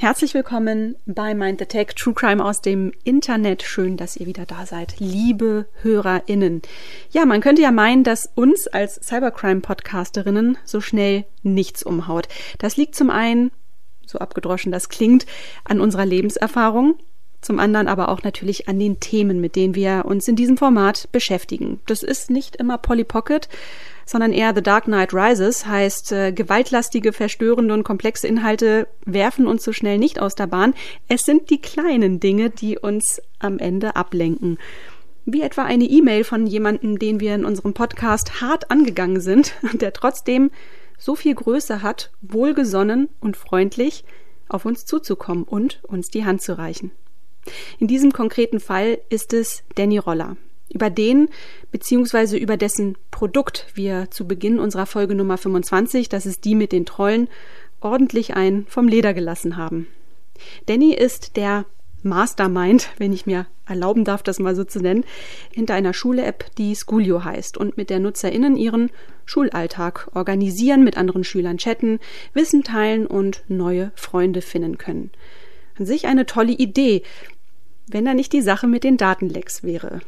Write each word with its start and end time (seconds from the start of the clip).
Herzlich 0.00 0.32
willkommen 0.32 0.96
bei 1.04 1.34
Mind 1.34 1.58
the 1.58 1.66
Tech 1.66 1.88
True 1.88 2.14
Crime 2.14 2.42
aus 2.42 2.62
dem 2.62 2.90
Internet. 3.04 3.62
Schön, 3.62 3.98
dass 3.98 4.16
ihr 4.16 4.24
wieder 4.24 4.46
da 4.46 4.64
seid, 4.64 4.98
liebe 4.98 5.66
HörerInnen. 5.82 6.62
Ja, 7.10 7.26
man 7.26 7.42
könnte 7.42 7.60
ja 7.60 7.70
meinen, 7.70 8.02
dass 8.02 8.30
uns 8.34 8.66
als 8.66 8.94
Cybercrime-Podcasterinnen 8.94 10.56
so 10.64 10.80
schnell 10.80 11.26
nichts 11.42 11.82
umhaut. 11.82 12.28
Das 12.56 12.78
liegt 12.78 12.94
zum 12.94 13.10
einen, 13.10 13.50
so 14.06 14.18
abgedroschen 14.18 14.72
das 14.72 14.88
klingt, 14.88 15.26
an 15.64 15.82
unserer 15.82 16.06
Lebenserfahrung, 16.06 16.94
zum 17.42 17.58
anderen 17.58 17.86
aber 17.86 18.08
auch 18.08 18.22
natürlich 18.22 18.68
an 18.68 18.78
den 18.78 19.00
Themen, 19.00 19.38
mit 19.38 19.54
denen 19.54 19.74
wir 19.74 20.06
uns 20.06 20.26
in 20.28 20.36
diesem 20.36 20.56
Format 20.56 21.10
beschäftigen. 21.12 21.80
Das 21.84 22.02
ist 22.02 22.30
nicht 22.30 22.56
immer 22.56 22.78
Polly 22.78 23.04
Pocket, 23.04 23.50
sondern 24.10 24.32
eher 24.32 24.52
The 24.52 24.62
Dark 24.62 24.86
Knight 24.86 25.14
Rises, 25.14 25.66
heißt 25.66 26.10
äh, 26.10 26.32
gewaltlastige, 26.32 27.12
verstörende 27.12 27.72
und 27.72 27.84
komplexe 27.84 28.26
Inhalte 28.26 28.88
werfen 29.04 29.46
uns 29.46 29.62
so 29.62 29.72
schnell 29.72 29.98
nicht 29.98 30.20
aus 30.20 30.34
der 30.34 30.48
Bahn. 30.48 30.74
Es 31.06 31.22
sind 31.22 31.48
die 31.48 31.60
kleinen 31.60 32.18
Dinge, 32.18 32.50
die 32.50 32.76
uns 32.76 33.22
am 33.38 33.60
Ende 33.60 33.94
ablenken. 33.94 34.58
Wie 35.26 35.42
etwa 35.42 35.62
eine 35.62 35.84
E-Mail 35.84 36.24
von 36.24 36.48
jemandem, 36.48 36.98
den 36.98 37.20
wir 37.20 37.36
in 37.36 37.44
unserem 37.44 37.72
Podcast 37.72 38.40
hart 38.40 38.68
angegangen 38.72 39.20
sind 39.20 39.54
der 39.74 39.92
trotzdem 39.92 40.50
so 40.98 41.14
viel 41.14 41.36
Größe 41.36 41.80
hat, 41.80 42.10
wohlgesonnen 42.20 43.10
und 43.20 43.36
freundlich 43.36 44.04
auf 44.48 44.64
uns 44.64 44.86
zuzukommen 44.86 45.44
und 45.44 45.84
uns 45.84 46.08
die 46.08 46.24
Hand 46.24 46.42
zu 46.42 46.58
reichen. 46.58 46.90
In 47.78 47.86
diesem 47.86 48.10
konkreten 48.10 48.58
Fall 48.58 48.98
ist 49.08 49.32
es 49.34 49.62
Danny 49.76 49.98
Roller. 49.98 50.36
Über 50.72 50.88
den 50.88 51.28
bzw. 51.72 52.38
über 52.38 52.56
dessen 52.56 52.96
Produkt 53.10 53.66
wir 53.74 54.10
zu 54.10 54.26
Beginn 54.26 54.58
unserer 54.58 54.86
Folge 54.86 55.14
Nummer 55.14 55.36
25, 55.36 56.08
das 56.08 56.26
ist 56.26 56.44
die 56.44 56.54
mit 56.54 56.72
den 56.72 56.86
Trollen, 56.86 57.28
ordentlich 57.80 58.34
ein 58.34 58.66
vom 58.68 58.86
Leder 58.86 59.12
gelassen 59.12 59.56
haben. 59.56 59.88
Danny 60.66 60.94
ist 60.94 61.36
der 61.36 61.64
Mastermind, 62.02 62.90
wenn 62.98 63.12
ich 63.12 63.26
mir 63.26 63.46
erlauben 63.66 64.04
darf, 64.04 64.22
das 64.22 64.38
mal 64.38 64.56
so 64.56 64.64
zu 64.64 64.80
nennen, 64.80 65.04
hinter 65.52 65.74
einer 65.74 65.92
Schule-App, 65.92 66.46
die 66.56 66.74
Schoolio 66.74 67.24
heißt 67.24 67.58
und 67.58 67.76
mit 67.76 67.90
der 67.90 67.98
NutzerInnen 67.98 68.56
ihren 68.56 68.90
Schulalltag 69.26 70.08
organisieren, 70.14 70.82
mit 70.82 70.96
anderen 70.96 71.24
Schülern 71.24 71.58
chatten, 71.58 71.98
Wissen 72.32 72.62
teilen 72.62 73.06
und 73.06 73.44
neue 73.48 73.92
Freunde 73.94 74.40
finden 74.40 74.78
können. 74.78 75.10
An 75.78 75.84
sich 75.86 76.06
eine 76.06 76.26
tolle 76.26 76.52
Idee, 76.52 77.02
wenn 77.86 78.04
da 78.04 78.14
nicht 78.14 78.32
die 78.32 78.42
Sache 78.42 78.66
mit 78.66 78.84
den 78.84 78.96
Datenlecks 78.96 79.62
wäre. 79.62 80.00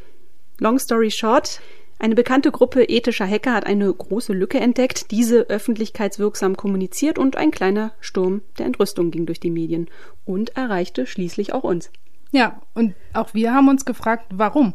Long 0.59 0.79
story 0.79 1.11
short, 1.11 1.59
eine 1.99 2.15
bekannte 2.15 2.51
Gruppe 2.51 2.83
ethischer 2.83 3.25
Hacker 3.25 3.53
hat 3.53 3.65
eine 3.65 3.91
große 3.93 4.33
Lücke 4.33 4.59
entdeckt, 4.59 5.11
diese 5.11 5.49
öffentlichkeitswirksam 5.49 6.57
kommuniziert 6.57 7.17
und 7.17 7.37
ein 7.37 7.51
kleiner 7.51 7.93
Sturm 8.01 8.41
der 8.57 8.65
Entrüstung 8.65 9.09
ging 9.09 9.25
durch 9.25 9.39
die 9.39 9.51
Medien 9.51 9.89
und 10.25 10.57
erreichte 10.57 11.05
schließlich 11.05 11.53
auch 11.53 11.63
uns. 11.63 11.91
Ja, 12.31 12.61
und 12.73 12.95
auch 13.13 13.33
wir 13.33 13.53
haben 13.53 13.69
uns 13.69 13.85
gefragt, 13.85 14.25
warum? 14.33 14.73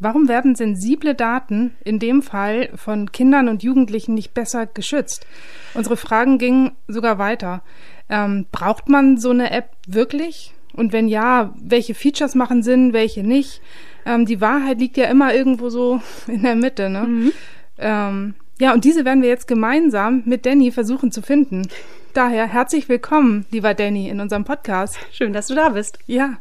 Warum 0.00 0.26
werden 0.26 0.56
sensible 0.56 1.14
Daten 1.14 1.76
in 1.84 1.98
dem 1.98 2.22
Fall 2.22 2.70
von 2.74 3.12
Kindern 3.12 3.48
und 3.48 3.62
Jugendlichen 3.62 4.14
nicht 4.14 4.34
besser 4.34 4.66
geschützt? 4.66 5.26
Unsere 5.74 5.96
Fragen 5.96 6.38
gingen 6.38 6.72
sogar 6.88 7.18
weiter. 7.18 7.62
Ähm, 8.08 8.46
braucht 8.50 8.88
man 8.88 9.16
so 9.16 9.30
eine 9.30 9.50
App 9.50 9.70
wirklich? 9.86 10.54
Und 10.72 10.92
wenn 10.92 11.06
ja, 11.06 11.54
welche 11.56 11.94
Features 11.94 12.34
machen 12.34 12.62
Sinn, 12.62 12.92
welche 12.92 13.22
nicht? 13.22 13.60
Ähm, 14.06 14.26
die 14.26 14.40
Wahrheit 14.40 14.78
liegt 14.78 14.96
ja 14.96 15.06
immer 15.06 15.34
irgendwo 15.34 15.70
so 15.70 16.00
in 16.26 16.42
der 16.42 16.56
Mitte. 16.56 16.88
Ne? 16.88 17.06
Mhm. 17.06 17.32
Ähm, 17.78 18.34
ja, 18.60 18.72
und 18.72 18.84
diese 18.84 19.04
werden 19.04 19.22
wir 19.22 19.28
jetzt 19.28 19.48
gemeinsam 19.48 20.22
mit 20.26 20.46
Danny 20.46 20.70
versuchen 20.70 21.10
zu 21.10 21.22
finden. 21.22 21.68
Daher 22.12 22.46
herzlich 22.46 22.88
willkommen, 22.88 23.46
lieber 23.50 23.74
Danny, 23.74 24.08
in 24.08 24.20
unserem 24.20 24.44
Podcast. 24.44 24.96
Schön, 25.12 25.32
dass 25.32 25.48
du 25.48 25.54
da 25.54 25.70
bist. 25.70 25.98
Ja. 26.06 26.40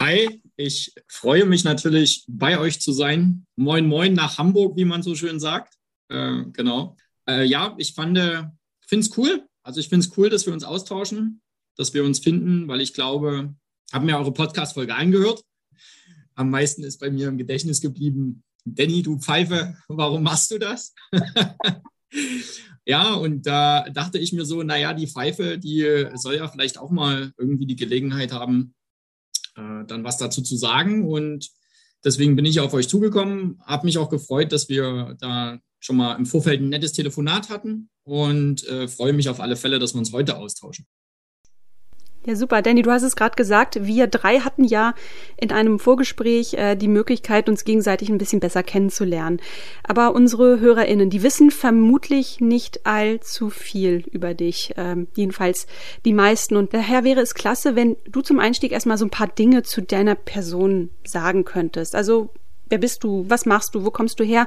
Hi, 0.00 0.40
ich 0.56 0.92
freue 1.06 1.44
mich 1.44 1.62
natürlich, 1.62 2.24
bei 2.26 2.58
euch 2.58 2.80
zu 2.80 2.92
sein. 2.92 3.46
Moin, 3.54 3.86
moin 3.86 4.14
nach 4.14 4.38
Hamburg, 4.38 4.76
wie 4.76 4.84
man 4.84 5.02
so 5.02 5.14
schön 5.14 5.38
sagt. 5.38 5.74
Äh, 6.08 6.42
genau. 6.52 6.96
Äh, 7.28 7.44
ja, 7.44 7.74
ich 7.78 7.94
fand, 7.94 8.18
äh, 8.18 8.42
finde 8.86 9.06
es 9.06 9.16
cool. 9.16 9.46
Also 9.62 9.78
ich 9.78 9.88
finde 9.88 10.06
es 10.06 10.16
cool, 10.16 10.30
dass 10.30 10.46
wir 10.46 10.52
uns 10.52 10.64
austauschen, 10.64 11.40
dass 11.76 11.94
wir 11.94 12.02
uns 12.02 12.18
finden, 12.18 12.66
weil 12.66 12.80
ich 12.80 12.94
glaube, 12.94 13.54
habe 13.92 14.06
mir 14.06 14.18
eure 14.18 14.32
Podcast-Folge 14.32 14.94
angehört 14.94 15.44
am 16.38 16.50
meisten 16.50 16.84
ist 16.84 16.98
bei 16.98 17.10
mir 17.10 17.28
im 17.28 17.36
Gedächtnis 17.36 17.80
geblieben, 17.80 18.44
Danny, 18.64 19.02
du 19.02 19.18
Pfeife, 19.18 19.76
warum 19.88 20.22
machst 20.22 20.50
du 20.52 20.58
das? 20.58 20.94
ja, 22.86 23.14
und 23.14 23.44
da 23.46 23.88
dachte 23.90 24.18
ich 24.18 24.32
mir 24.32 24.44
so, 24.44 24.62
naja, 24.62 24.94
die 24.94 25.08
Pfeife, 25.08 25.58
die 25.58 26.06
soll 26.14 26.36
ja 26.36 26.48
vielleicht 26.48 26.78
auch 26.78 26.90
mal 26.90 27.32
irgendwie 27.38 27.66
die 27.66 27.76
Gelegenheit 27.76 28.32
haben, 28.32 28.74
äh, 29.56 29.84
dann 29.86 30.04
was 30.04 30.18
dazu 30.18 30.40
zu 30.40 30.56
sagen. 30.56 31.08
Und 31.08 31.50
deswegen 32.04 32.36
bin 32.36 32.44
ich 32.44 32.60
auf 32.60 32.72
euch 32.72 32.88
zugekommen, 32.88 33.60
habe 33.64 33.86
mich 33.86 33.98
auch 33.98 34.08
gefreut, 34.08 34.52
dass 34.52 34.68
wir 34.68 35.16
da 35.18 35.58
schon 35.80 35.96
mal 35.96 36.14
im 36.14 36.26
Vorfeld 36.26 36.60
ein 36.60 36.68
nettes 36.68 36.92
Telefonat 36.92 37.50
hatten 37.50 37.90
und 38.04 38.64
äh, 38.68 38.86
freue 38.86 39.12
mich 39.12 39.28
auf 39.28 39.40
alle 39.40 39.56
Fälle, 39.56 39.80
dass 39.80 39.94
wir 39.94 39.98
uns 39.98 40.12
heute 40.12 40.36
austauschen. 40.36 40.86
Ja, 42.28 42.36
super. 42.36 42.60
Danny, 42.60 42.82
du 42.82 42.90
hast 42.90 43.04
es 43.04 43.16
gerade 43.16 43.36
gesagt, 43.36 43.86
wir 43.86 44.06
drei 44.06 44.40
hatten 44.40 44.62
ja 44.62 44.94
in 45.38 45.50
einem 45.50 45.78
Vorgespräch 45.78 46.52
äh, 46.52 46.76
die 46.76 46.86
Möglichkeit, 46.86 47.48
uns 47.48 47.64
gegenseitig 47.64 48.10
ein 48.10 48.18
bisschen 48.18 48.38
besser 48.38 48.62
kennenzulernen. 48.62 49.40
Aber 49.82 50.14
unsere 50.14 50.60
HörerInnen, 50.60 51.08
die 51.08 51.22
wissen 51.22 51.50
vermutlich 51.50 52.38
nicht 52.38 52.84
allzu 52.84 53.48
viel 53.48 54.04
über 54.12 54.34
dich. 54.34 54.74
Ähm, 54.76 55.08
jedenfalls 55.16 55.66
die 56.04 56.12
meisten. 56.12 56.56
Und 56.56 56.74
daher 56.74 57.02
wäre 57.02 57.22
es 57.22 57.32
klasse, 57.32 57.76
wenn 57.76 57.96
du 58.06 58.20
zum 58.20 58.40
Einstieg 58.40 58.72
erstmal 58.72 58.98
so 58.98 59.06
ein 59.06 59.10
paar 59.10 59.28
Dinge 59.28 59.62
zu 59.62 59.80
deiner 59.80 60.14
Person 60.14 60.90
sagen 61.06 61.46
könntest. 61.46 61.94
Also, 61.94 62.28
wer 62.68 62.76
bist 62.76 63.04
du? 63.04 63.24
Was 63.30 63.46
machst 63.46 63.74
du? 63.74 63.86
Wo 63.86 63.90
kommst 63.90 64.20
du 64.20 64.24
her? 64.24 64.46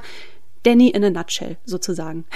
Danny 0.62 0.90
in 0.90 1.02
a 1.02 1.10
nutshell, 1.10 1.56
sozusagen. 1.64 2.26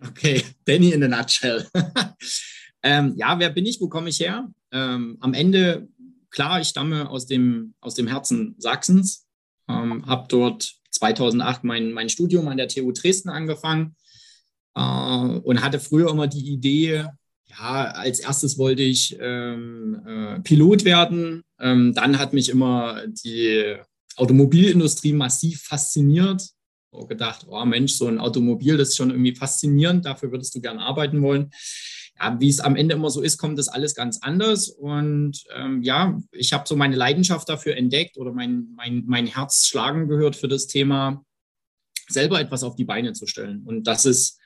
Okay, 0.00 0.44
Danny 0.64 0.92
in 0.92 1.02
a 1.02 1.08
nutshell. 1.08 1.66
Ähm, 2.82 3.14
ja, 3.16 3.38
wer 3.38 3.50
bin 3.50 3.66
ich? 3.66 3.80
Wo 3.80 3.88
komme 3.88 4.08
ich 4.08 4.20
her? 4.20 4.50
Ähm, 4.72 5.16
am 5.20 5.34
Ende, 5.34 5.88
klar, 6.30 6.60
ich 6.60 6.68
stamme 6.68 7.08
aus 7.08 7.26
dem, 7.26 7.74
aus 7.80 7.94
dem 7.94 8.08
Herzen 8.08 8.54
Sachsens, 8.58 9.26
ähm, 9.68 10.04
habe 10.06 10.26
dort 10.28 10.74
2008 10.90 11.64
mein, 11.64 11.92
mein 11.92 12.08
Studium 12.08 12.48
an 12.48 12.56
der 12.56 12.68
TU 12.68 12.92
Dresden 12.92 13.28
angefangen 13.28 13.94
äh, 14.74 14.80
und 14.80 15.62
hatte 15.62 15.78
früher 15.78 16.10
immer 16.10 16.26
die 16.26 16.52
Idee, 16.52 17.06
ja, 17.46 17.84
als 17.84 18.20
erstes 18.20 18.58
wollte 18.58 18.82
ich 18.82 19.16
ähm, 19.20 20.00
äh, 20.06 20.40
Pilot 20.40 20.84
werden. 20.84 21.42
Ähm, 21.60 21.92
dann 21.94 22.18
hat 22.18 22.32
mich 22.32 22.48
immer 22.48 23.06
die 23.06 23.76
Automobilindustrie 24.16 25.12
massiv 25.12 25.62
fasziniert. 25.62 26.48
Und 26.90 27.08
gedacht, 27.08 27.46
oh 27.48 27.64
Mensch, 27.64 27.92
so 27.92 28.06
ein 28.06 28.18
Automobil, 28.18 28.76
das 28.76 28.90
ist 28.90 28.96
schon 28.98 29.10
irgendwie 29.10 29.34
faszinierend, 29.34 30.04
dafür 30.04 30.30
würdest 30.30 30.54
du 30.54 30.60
gern 30.60 30.78
arbeiten 30.78 31.22
wollen 31.22 31.50
ja, 32.18 32.40
wie 32.40 32.48
es 32.48 32.60
am 32.60 32.76
Ende 32.76 32.94
immer 32.94 33.10
so 33.10 33.22
ist, 33.22 33.38
kommt 33.38 33.58
das 33.58 33.68
alles 33.68 33.94
ganz 33.94 34.18
anders. 34.18 34.68
Und 34.68 35.44
ähm, 35.54 35.82
ja, 35.82 36.20
ich 36.30 36.52
habe 36.52 36.68
so 36.68 36.76
meine 36.76 36.96
Leidenschaft 36.96 37.48
dafür 37.48 37.76
entdeckt 37.76 38.16
oder 38.16 38.32
mein, 38.32 38.68
mein, 38.76 39.04
mein 39.06 39.26
Herz 39.26 39.66
schlagen 39.66 40.08
gehört 40.08 40.36
für 40.36 40.48
das 40.48 40.66
Thema, 40.66 41.24
selber 42.08 42.40
etwas 42.40 42.62
auf 42.62 42.76
die 42.76 42.84
Beine 42.84 43.12
zu 43.12 43.26
stellen. 43.26 43.62
Und 43.64 43.86
das 43.86 44.04
ist 44.04 44.38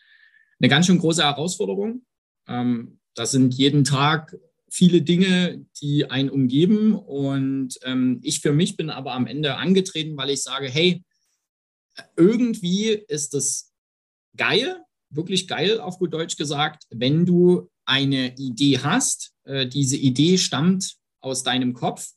eine 0.60 0.68
ganz 0.68 0.86
schön 0.86 0.98
große 0.98 1.22
Herausforderung. 1.22 2.04
Ähm, 2.46 2.98
das 3.14 3.32
sind 3.32 3.54
jeden 3.54 3.84
Tag 3.84 4.36
viele 4.70 5.02
Dinge, 5.02 5.64
die 5.80 6.10
einen 6.10 6.30
umgeben. 6.30 6.94
Und 6.94 7.78
ähm, 7.82 8.20
ich 8.22 8.40
für 8.40 8.52
mich 8.52 8.76
bin 8.76 8.90
aber 8.90 9.12
am 9.12 9.26
Ende 9.26 9.56
angetreten, 9.56 10.16
weil 10.16 10.30
ich 10.30 10.42
sage, 10.42 10.68
hey, 10.68 11.02
irgendwie 12.16 12.88
ist 12.90 13.34
das 13.34 13.72
geil, 14.36 14.82
wirklich 15.10 15.48
geil, 15.48 15.80
auf 15.80 15.98
gut 15.98 16.12
Deutsch 16.12 16.36
gesagt, 16.36 16.84
wenn 16.90 17.26
du 17.26 17.70
eine 17.84 18.34
Idee 18.36 18.78
hast, 18.78 19.32
äh, 19.44 19.66
diese 19.66 19.96
Idee 19.96 20.38
stammt 20.38 20.96
aus 21.20 21.42
deinem 21.42 21.72
Kopf 21.72 22.10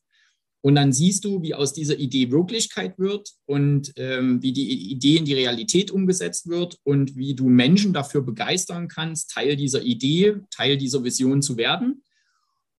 und 0.61 0.75
dann 0.75 0.91
siehst 0.91 1.23
du, 1.23 1.41
wie 1.41 1.53
aus 1.53 1.73
dieser 1.73 1.97
Idee 1.97 2.31
Wirklichkeit 2.31 2.99
wird 2.99 3.29
und 3.45 3.93
ähm, 3.95 4.41
wie 4.41 4.51
die 4.51 4.91
Idee 4.91 5.17
in 5.17 5.25
die 5.25 5.33
Realität 5.33 5.89
umgesetzt 5.89 6.49
wird 6.49 6.77
und 6.83 7.15
wie 7.15 7.33
du 7.33 7.47
Menschen 7.47 7.93
dafür 7.93 8.21
begeistern 8.21 8.89
kannst, 8.89 9.31
Teil 9.31 9.55
dieser 9.55 9.81
Idee, 9.81 10.37
Teil 10.51 10.77
dieser 10.77 11.03
Vision 11.03 11.41
zu 11.41 11.55
werden. 11.55 12.03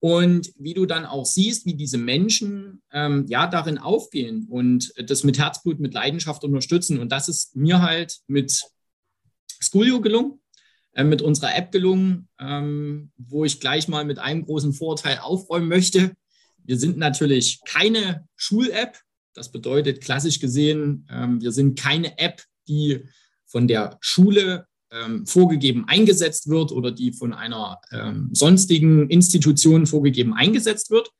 Und 0.02 0.52
wie 0.58 0.72
du 0.72 0.86
dann 0.86 1.04
auch 1.04 1.26
siehst, 1.26 1.66
wie 1.66 1.74
diese 1.74 1.98
Menschen 1.98 2.82
ähm, 2.90 3.26
ja 3.28 3.46
darin 3.46 3.76
aufgehen 3.76 4.46
und 4.48 4.92
das 4.96 5.24
mit 5.24 5.38
Herzblut, 5.38 5.78
mit 5.78 5.92
Leidenschaft 5.92 6.42
unterstützen. 6.42 6.98
Und 6.98 7.12
das 7.12 7.28
ist 7.28 7.54
mir 7.54 7.82
halt 7.82 8.20
mit 8.26 8.62
Schoolio 9.60 10.00
gelungen, 10.00 10.40
äh, 10.92 11.04
mit 11.04 11.22
unserer 11.22 11.56
App 11.56 11.70
gelungen, 11.70 12.28
ähm, 12.40 13.12
wo 13.16 13.44
ich 13.44 13.60
gleich 13.60 13.86
mal 13.86 14.04
mit 14.04 14.18
einem 14.18 14.44
großen 14.44 14.72
Vorteil 14.72 15.18
aufräumen 15.18 15.68
möchte. 15.68 16.12
Wir 16.64 16.78
sind 16.78 16.96
natürlich 16.98 17.60
keine 17.64 18.26
Schul-App. 18.36 18.98
Das 19.34 19.52
bedeutet 19.52 20.00
klassisch 20.00 20.40
gesehen, 20.40 21.06
ähm, 21.10 21.40
wir 21.40 21.52
sind 21.52 21.78
keine 21.78 22.18
App, 22.18 22.42
die 22.66 23.04
von 23.46 23.68
der 23.68 23.98
Schule 24.00 24.66
ähm, 24.92 25.26
vorgegeben 25.26 25.84
eingesetzt 25.86 26.48
wird 26.48 26.72
oder 26.72 26.90
die 26.90 27.12
von 27.12 27.32
einer 27.32 27.80
ähm, 27.92 28.30
sonstigen 28.32 29.08
Institution 29.08 29.86
vorgegeben 29.86 30.34
eingesetzt 30.34 30.90
wird, 30.90 31.10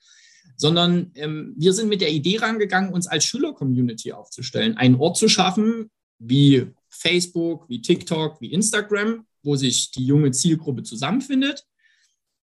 sondern 0.57 1.13
ähm, 1.15 1.55
wir 1.57 1.73
sind 1.73 1.89
mit 1.89 2.01
der 2.01 2.11
Idee 2.11 2.39
rangegangen, 2.39 2.93
uns 2.93 3.07
als 3.07 3.25
Schüler-Community 3.25 4.13
aufzustellen, 4.13 4.77
einen 4.77 4.97
Ort 4.97 5.17
zu 5.17 5.29
schaffen, 5.29 5.91
wie 6.19 6.67
Facebook, 7.00 7.69
wie 7.69 7.81
TikTok, 7.81 8.41
wie 8.41 8.52
Instagram, 8.52 9.26
wo 9.43 9.56
sich 9.56 9.91
die 9.91 10.05
junge 10.05 10.32
Zielgruppe 10.32 10.82
zusammenfindet, 10.82 11.67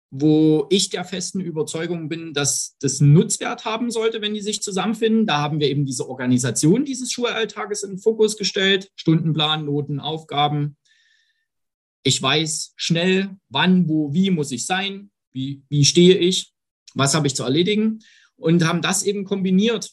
wo 0.10 0.68
ich 0.70 0.90
der 0.90 1.06
festen 1.06 1.40
Überzeugung 1.40 2.10
bin, 2.10 2.34
dass 2.34 2.76
das 2.82 3.00
Nutzwert 3.00 3.64
haben 3.64 3.92
sollte, 3.92 4.22
wenn 4.22 4.34
die 4.34 4.42
sich 4.42 4.62
zusammenfinden. 4.62 5.26
Da 5.26 5.38
haben 5.38 5.62
wir 5.62 5.70
eben 5.70 5.86
diese 5.86 6.10
Organisation 6.10 6.84
dieses 6.84 7.12
Schulalltages 7.12 7.84
in 7.84 7.92
den 7.92 8.00
Fokus 8.00 8.36
gestellt, 8.36 8.92
Stundenplan, 8.96 9.66
Noten, 9.66 10.02
Aufgaben. 10.02 10.76
Ich 12.04 12.22
weiß 12.22 12.74
schnell, 12.76 13.38
wann, 13.48 13.88
wo, 13.88 14.14
wie 14.14 14.32
muss 14.32 14.52
ich 14.52 14.66
sein, 14.66 15.12
wie, 15.32 15.64
wie 15.70 15.86
stehe 15.86 16.18
ich, 16.18 16.54
was 16.94 17.16
habe 17.16 17.28
ich 17.28 17.36
zu 17.36 17.44
erledigen 17.44 18.00
und 18.36 18.66
haben 18.66 18.82
das 18.82 19.04
eben 19.04 19.24
kombiniert 19.24 19.92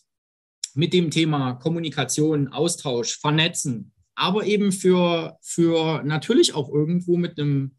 mit 0.75 0.93
dem 0.93 1.13
Thema 1.13 1.53
Kommunikation, 1.55 2.49
Austausch, 2.49 3.19
Vernetzen, 3.19 3.93
aber 4.19 4.47
eben 4.47 4.73
für, 4.73 5.39
für 5.43 6.03
natürlich 6.03 6.55
auch 6.55 6.69
irgendwo 6.69 7.17
mit 7.17 7.39
einem 7.39 7.77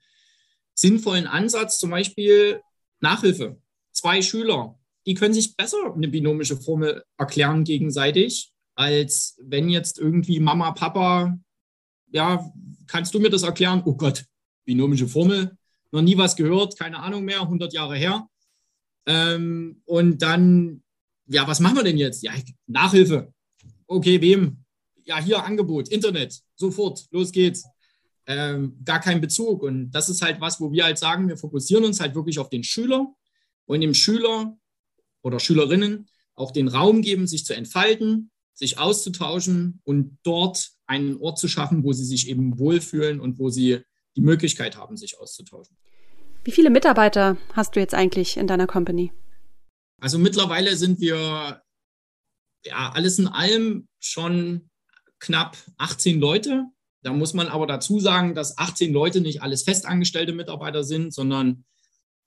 sinnvollen 0.73 1.27
Ansatz, 1.27 1.79
zum 1.79 1.89
Beispiel 1.89 2.61
Nachhilfe. 3.01 3.61
Zwei 3.91 4.21
Schüler, 4.21 4.79
die 5.05 5.15
können 5.15 5.33
sich 5.33 5.57
besser 5.57 5.93
eine 5.93 6.07
binomische 6.07 6.55
Formel 6.55 7.03
erklären 7.17 7.65
gegenseitig, 7.65 8.53
als 8.75 9.37
wenn 9.41 9.67
jetzt 9.67 9.99
irgendwie 9.99 10.39
Mama, 10.39 10.71
Papa, 10.71 11.37
ja, 12.11 12.49
kannst 12.87 13.13
du 13.13 13.19
mir 13.19 13.29
das 13.29 13.43
erklären? 13.43 13.83
Oh 13.85 13.95
Gott, 13.95 14.23
binomische 14.63 15.09
Formel, 15.09 15.57
noch 15.91 16.01
nie 16.01 16.17
was 16.17 16.37
gehört, 16.37 16.79
keine 16.79 16.99
Ahnung 16.99 17.25
mehr, 17.25 17.41
100 17.41 17.73
Jahre 17.73 17.97
her. 17.97 18.29
Ähm, 19.05 19.81
und 19.83 20.21
dann, 20.21 20.83
ja, 21.27 21.45
was 21.45 21.59
machen 21.59 21.75
wir 21.75 21.83
denn 21.83 21.97
jetzt? 21.97 22.23
Ja, 22.23 22.31
Nachhilfe. 22.67 23.33
Okay, 23.87 24.21
wem? 24.21 24.63
Ja, 25.09 25.19
hier 25.19 25.43
Angebot, 25.43 25.89
Internet, 25.89 26.39
sofort, 26.55 27.07
los 27.09 27.31
geht's. 27.31 27.65
Ähm, 28.27 28.79
gar 28.85 28.99
kein 28.99 29.21
Bezug. 29.21 29.63
Und 29.63 29.89
das 29.89 30.07
ist 30.07 30.21
halt 30.21 30.39
was, 30.39 30.61
wo 30.61 30.71
wir 30.71 30.83
halt 30.83 30.99
sagen, 30.99 31.27
wir 31.27 31.35
fokussieren 31.35 31.83
uns 31.83 31.99
halt 31.99 32.13
wirklich 32.13 32.37
auf 32.37 32.49
den 32.49 32.63
Schüler 32.63 33.11
und 33.65 33.81
dem 33.81 33.95
Schüler 33.95 34.55
oder 35.23 35.39
Schülerinnen 35.39 36.07
auch 36.35 36.51
den 36.51 36.67
Raum 36.67 37.01
geben, 37.01 37.25
sich 37.25 37.43
zu 37.43 37.55
entfalten, 37.55 38.29
sich 38.53 38.77
auszutauschen 38.77 39.81
und 39.83 40.19
dort 40.21 40.69
einen 40.85 41.17
Ort 41.17 41.39
zu 41.39 41.47
schaffen, 41.47 41.83
wo 41.83 41.91
sie 41.91 42.05
sich 42.05 42.29
eben 42.29 42.59
wohlfühlen 42.59 43.19
und 43.19 43.39
wo 43.39 43.49
sie 43.49 43.79
die 44.15 44.21
Möglichkeit 44.21 44.77
haben, 44.77 44.95
sich 44.95 45.19
auszutauschen. 45.19 45.75
Wie 46.43 46.51
viele 46.51 46.69
Mitarbeiter 46.69 47.35
hast 47.53 47.75
du 47.75 47.79
jetzt 47.79 47.95
eigentlich 47.95 48.37
in 48.37 48.45
deiner 48.45 48.67
Company? 48.67 49.11
Also 49.99 50.19
mittlerweile 50.19 50.75
sind 50.75 50.99
wir 50.99 51.63
ja 52.63 52.91
alles 52.91 53.17
in 53.17 53.27
allem 53.27 53.87
schon 53.99 54.68
knapp 55.19 55.57
18 55.77 56.19
Leute. 56.19 56.65
Da 57.01 57.13
muss 57.13 57.33
man 57.33 57.47
aber 57.47 57.67
dazu 57.67 57.99
sagen, 57.99 58.35
dass 58.35 58.57
18 58.57 58.91
Leute 58.91 59.21
nicht 59.21 59.41
alles 59.41 59.63
festangestellte 59.63 60.33
Mitarbeiter 60.33 60.83
sind, 60.83 61.13
sondern 61.13 61.63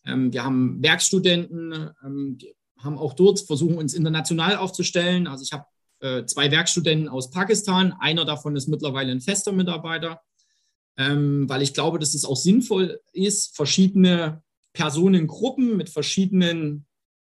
ähm, 0.05 0.33
wir 0.33 0.45
haben 0.45 0.83
Werkstudenten, 0.83 1.91
ähm, 2.05 2.39
haben 2.79 2.99
auch 2.99 3.15
dort 3.15 3.41
versuchen, 3.41 3.77
uns 3.77 3.95
international 3.95 4.57
aufzustellen. 4.57 5.27
Also 5.27 5.45
ich 5.45 5.53
habe 5.53 5.67
äh, 6.01 6.27
zwei 6.27 6.51
Werkstudenten 6.51 7.09
aus 7.09 7.31
Pakistan. 7.31 7.93
Einer 8.01 8.25
davon 8.25 8.57
ist 8.57 8.69
mittlerweile 8.69 9.13
ein 9.13 9.21
fester 9.21 9.53
Mitarbeiter, 9.53 10.21
ähm, 10.97 11.49
weil 11.49 11.63
ich 11.63 11.75
glaube, 11.75 11.99
dass 11.99 12.15
es 12.15 12.25
auch 12.25 12.37
sinnvoll 12.37 13.01
ist, 13.13 13.55
verschiedene 13.55 14.43
Personengruppen 14.73 15.77
mit 15.77 15.91
verschiedenen 15.91 16.87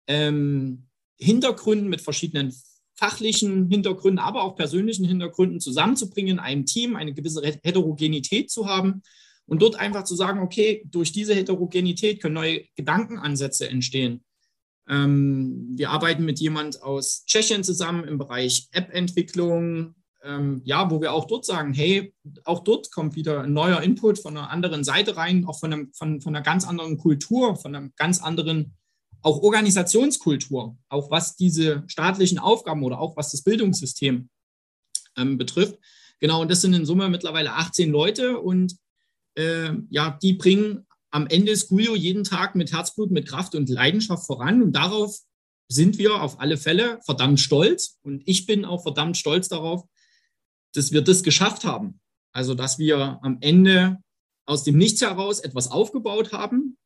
ähm, 0.07 0.87
Hintergründen, 1.19 1.89
mit 1.89 2.01
verschiedenen 2.01 2.55
fachlichen 3.03 3.69
Hintergründen, 3.69 4.21
aber 4.21 4.45
auch 4.45 4.55
persönlichen 4.55 5.05
Hintergründen 5.05 5.59
zusammenzubringen, 5.59 6.35
in 6.35 6.39
einem 6.39 6.67
Team 6.67 6.95
eine 6.95 7.13
gewisse 7.13 7.43
Heterogenität 7.43 8.49
zu 8.49 8.69
haben 8.69 9.03
und 9.45 9.61
dort 9.61 9.75
einfach 9.75 10.05
zu 10.05 10.15
sagen, 10.15 10.39
okay, 10.39 10.85
durch 10.87 11.11
diese 11.11 11.35
Heterogenität 11.35 12.23
können 12.23 12.37
neue 12.37 12.63
Gedankenansätze 12.77 13.69
entstehen. 13.69 14.23
Ähm, 14.89 15.73
wir 15.75 15.91
arbeiten 15.91 16.25
mit 16.25 16.39
jemand 16.39 16.81
aus 16.81 17.25
Tschechien 17.27 17.65
zusammen 17.65 18.05
im 18.05 18.19
Bereich 18.19 18.69
App-Entwicklung, 18.71 19.97
ähm, 20.23 20.63
ja, 20.65 20.89
wo 20.89 21.01
wir 21.01 21.13
auch 21.13 21.27
dort 21.27 21.45
sagen, 21.45 21.75
hey, 21.75 22.15
auch 22.45 22.61
dort 22.61 22.93
kommt 22.93 23.17
wieder 23.17 23.43
ein 23.43 23.53
neuer 23.53 23.83
Input 23.83 24.21
von 24.21 24.37
einer 24.37 24.49
anderen 24.49 24.85
Seite 24.85 25.17
rein, 25.17 25.45
auch 25.47 25.59
von, 25.59 25.73
einem, 25.73 25.93
von, 25.93 26.21
von 26.21 26.37
einer 26.37 26.45
ganz 26.45 26.65
anderen 26.65 26.99
Kultur, 26.99 27.57
von 27.57 27.75
einem 27.75 27.93
ganz 27.97 28.23
anderen 28.23 28.77
auch 29.23 29.43
Organisationskultur, 29.43 30.77
auch 30.89 31.11
was 31.11 31.37
diese 31.37 31.85
staatlichen 31.87 32.39
Aufgaben 32.39 32.83
oder 32.83 33.01
auch 33.01 33.17
was 33.17 33.31
das 33.31 33.43
Bildungssystem 33.43 34.29
ähm, 35.17 35.39
betrifft. 35.39 35.79
Genau, 36.21 36.43
und 36.43 36.51
das 36.51 36.61
sind 36.61 36.75
in 36.75 36.87
Summe 36.87 37.09
mittlerweile 37.09 37.53
18 37.53 37.91
Leute 37.91 38.39
und 38.39 38.77
äh, 39.35 39.71
ja, 39.91 40.19
die 40.23 40.35
bringen 40.35 40.87
am 41.11 41.27
Ende 41.27 41.57
Sculio 41.57 41.95
jeden 41.95 42.25
Tag 42.25 42.55
mit 42.55 42.73
Herzblut, 42.73 43.11
mit 43.11 43.29
Kraft 43.29 43.55
und 43.55 43.69
Leidenschaft 43.69 44.27
voran 44.27 44.63
und 44.63 44.73
darauf 44.73 45.19
sind 45.69 45.99
wir 45.99 46.21
auf 46.21 46.41
alle 46.41 46.57
Fälle 46.57 47.01
verdammt 47.05 47.41
stolz 47.41 47.99
und 48.03 48.23
ich 48.27 48.47
bin 48.47 48.65
auch 48.65 48.83
verdammt 48.83 49.17
stolz 49.17 49.49
darauf, 49.49 49.85
dass 50.75 50.93
wir 50.93 51.03
das 51.03 51.23
geschafft 51.23 51.65
haben. 51.65 52.01
Also, 52.33 52.55
dass 52.55 52.79
wir 52.79 53.19
am 53.23 53.39
Ende 53.41 53.99
aus 54.47 54.65
dem 54.65 54.79
Nichts 54.79 55.03
heraus 55.03 55.41
etwas 55.41 55.71
aufgebaut 55.71 56.33
haben, 56.33 56.79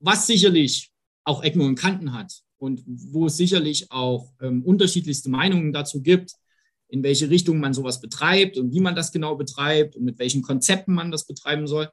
was 0.00 0.26
sicherlich 0.26 0.93
auch 1.24 1.42
Ecken 1.42 1.62
und 1.62 1.76
Kanten 1.76 2.12
hat 2.12 2.42
und 2.58 2.82
wo 2.86 3.26
es 3.26 3.36
sicherlich 3.36 3.90
auch 3.90 4.32
ähm, 4.40 4.62
unterschiedlichste 4.62 5.30
Meinungen 5.30 5.72
dazu 5.72 6.02
gibt, 6.02 6.32
in 6.88 7.02
welche 7.02 7.30
Richtung 7.30 7.58
man 7.58 7.74
sowas 7.74 8.00
betreibt 8.00 8.56
und 8.56 8.72
wie 8.72 8.80
man 8.80 8.94
das 8.94 9.10
genau 9.10 9.36
betreibt 9.36 9.96
und 9.96 10.04
mit 10.04 10.18
welchen 10.18 10.42
Konzepten 10.42 10.94
man 10.94 11.10
das 11.10 11.26
betreiben 11.26 11.66
soll. 11.66 11.90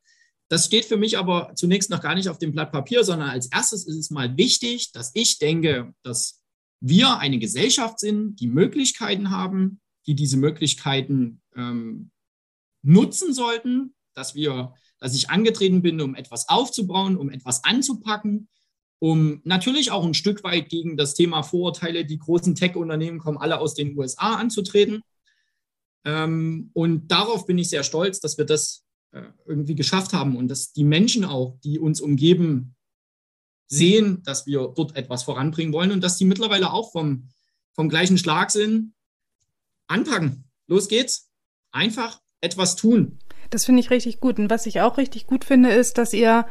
Das 0.50 0.66
steht 0.66 0.86
für 0.86 0.98
mich 0.98 1.18
aber 1.18 1.54
zunächst 1.56 1.90
noch 1.90 2.02
gar 2.02 2.14
nicht 2.14 2.30
auf 2.30 2.38
dem 2.38 2.52
Blatt 2.52 2.72
Papier, 2.72 3.04
sondern 3.04 3.30
als 3.30 3.48
erstes 3.52 3.88
ist 3.88 3.96
es 3.96 4.10
mal 4.12 4.36
wichtig, 4.38 4.92
dass 4.92 5.12
ich 5.14 5.40
denke, 5.40 5.94
dass 6.04 6.42
wir 6.82 7.20
eine 7.20 7.40
Gesellschaft 7.40 8.00
sind, 8.00 8.40
die 8.40 8.48
Möglichkeiten 8.48 9.30
haben, 9.30 9.80
die 10.08 10.16
diese 10.16 10.38
Möglichkeiten 10.38 11.42
ähm, 11.56 12.12
nutzen 12.84 13.34
sollten, 13.34 13.94
dass 14.14 14.36
wir, 14.36 14.74
dass 15.00 15.16
ich 15.16 15.30
angetreten 15.30 15.82
bin, 15.82 16.02
um 16.02 16.16
etwas 16.16 16.50
aufzubauen, 16.50 17.16
um 17.18 17.30
etwas 17.30 17.64
anzupacken, 17.64 18.50
um 19.02 19.42
natürlich 19.46 19.90
auch 19.90 20.06
ein 20.06 20.14
Stück 20.14 20.44
weit 20.44 20.70
gegen 20.70 20.96
das 20.96 21.16
Thema 21.16 21.42
Vorurteile, 21.42 22.06
die 22.06 22.20
großen 22.20 22.54
Tech-Unternehmen 22.54 23.18
kommen 23.18 23.40
alle 23.40 23.60
aus 23.60 23.74
den 23.74 23.98
USA 23.98 24.36
anzutreten. 24.36 25.02
Ähm, 26.06 26.70
und 26.74 27.12
darauf 27.12 27.48
bin 27.48 27.58
ich 27.58 27.70
sehr 27.70 27.84
stolz, 27.84 28.20
dass 28.20 28.38
wir 28.38 28.46
das 28.46 28.84
äh, 29.12 29.24
irgendwie 29.48 29.74
geschafft 29.74 30.14
haben 30.14 30.38
und 30.38 30.50
dass 30.50 30.72
die 30.72 30.84
Menschen 30.84 31.26
auch, 31.26 31.58
die 31.64 31.80
uns 31.80 32.00
umgeben, 32.00 32.76
sehen, 33.68 34.22
dass 34.24 34.46
wir 34.46 34.72
dort 34.76 34.96
etwas 34.96 35.24
voranbringen 35.24 35.74
wollen 35.74 35.92
und 35.92 36.04
dass 36.04 36.18
die 36.18 36.26
mittlerweile 36.26 36.72
auch 36.72 36.92
vom, 36.92 37.28
vom 37.74 37.90
gleichen 37.90 38.20
Schlag 38.20 38.52
sind. 38.52 38.94
Anpacken. 39.88 40.44
Los 40.68 40.88
geht's. 40.88 41.32
Einfach 41.72 42.22
etwas 42.40 42.76
tun. 42.76 43.18
Das 43.50 43.66
finde 43.66 43.80
ich 43.80 43.90
richtig 43.90 44.20
gut. 44.20 44.38
Und 44.38 44.52
was 44.52 44.68
ich 44.68 44.82
auch 44.82 44.98
richtig 45.00 45.26
gut 45.26 45.44
finde, 45.44 45.72
ist, 45.72 45.98
dass 45.98 46.14
ihr 46.14 46.46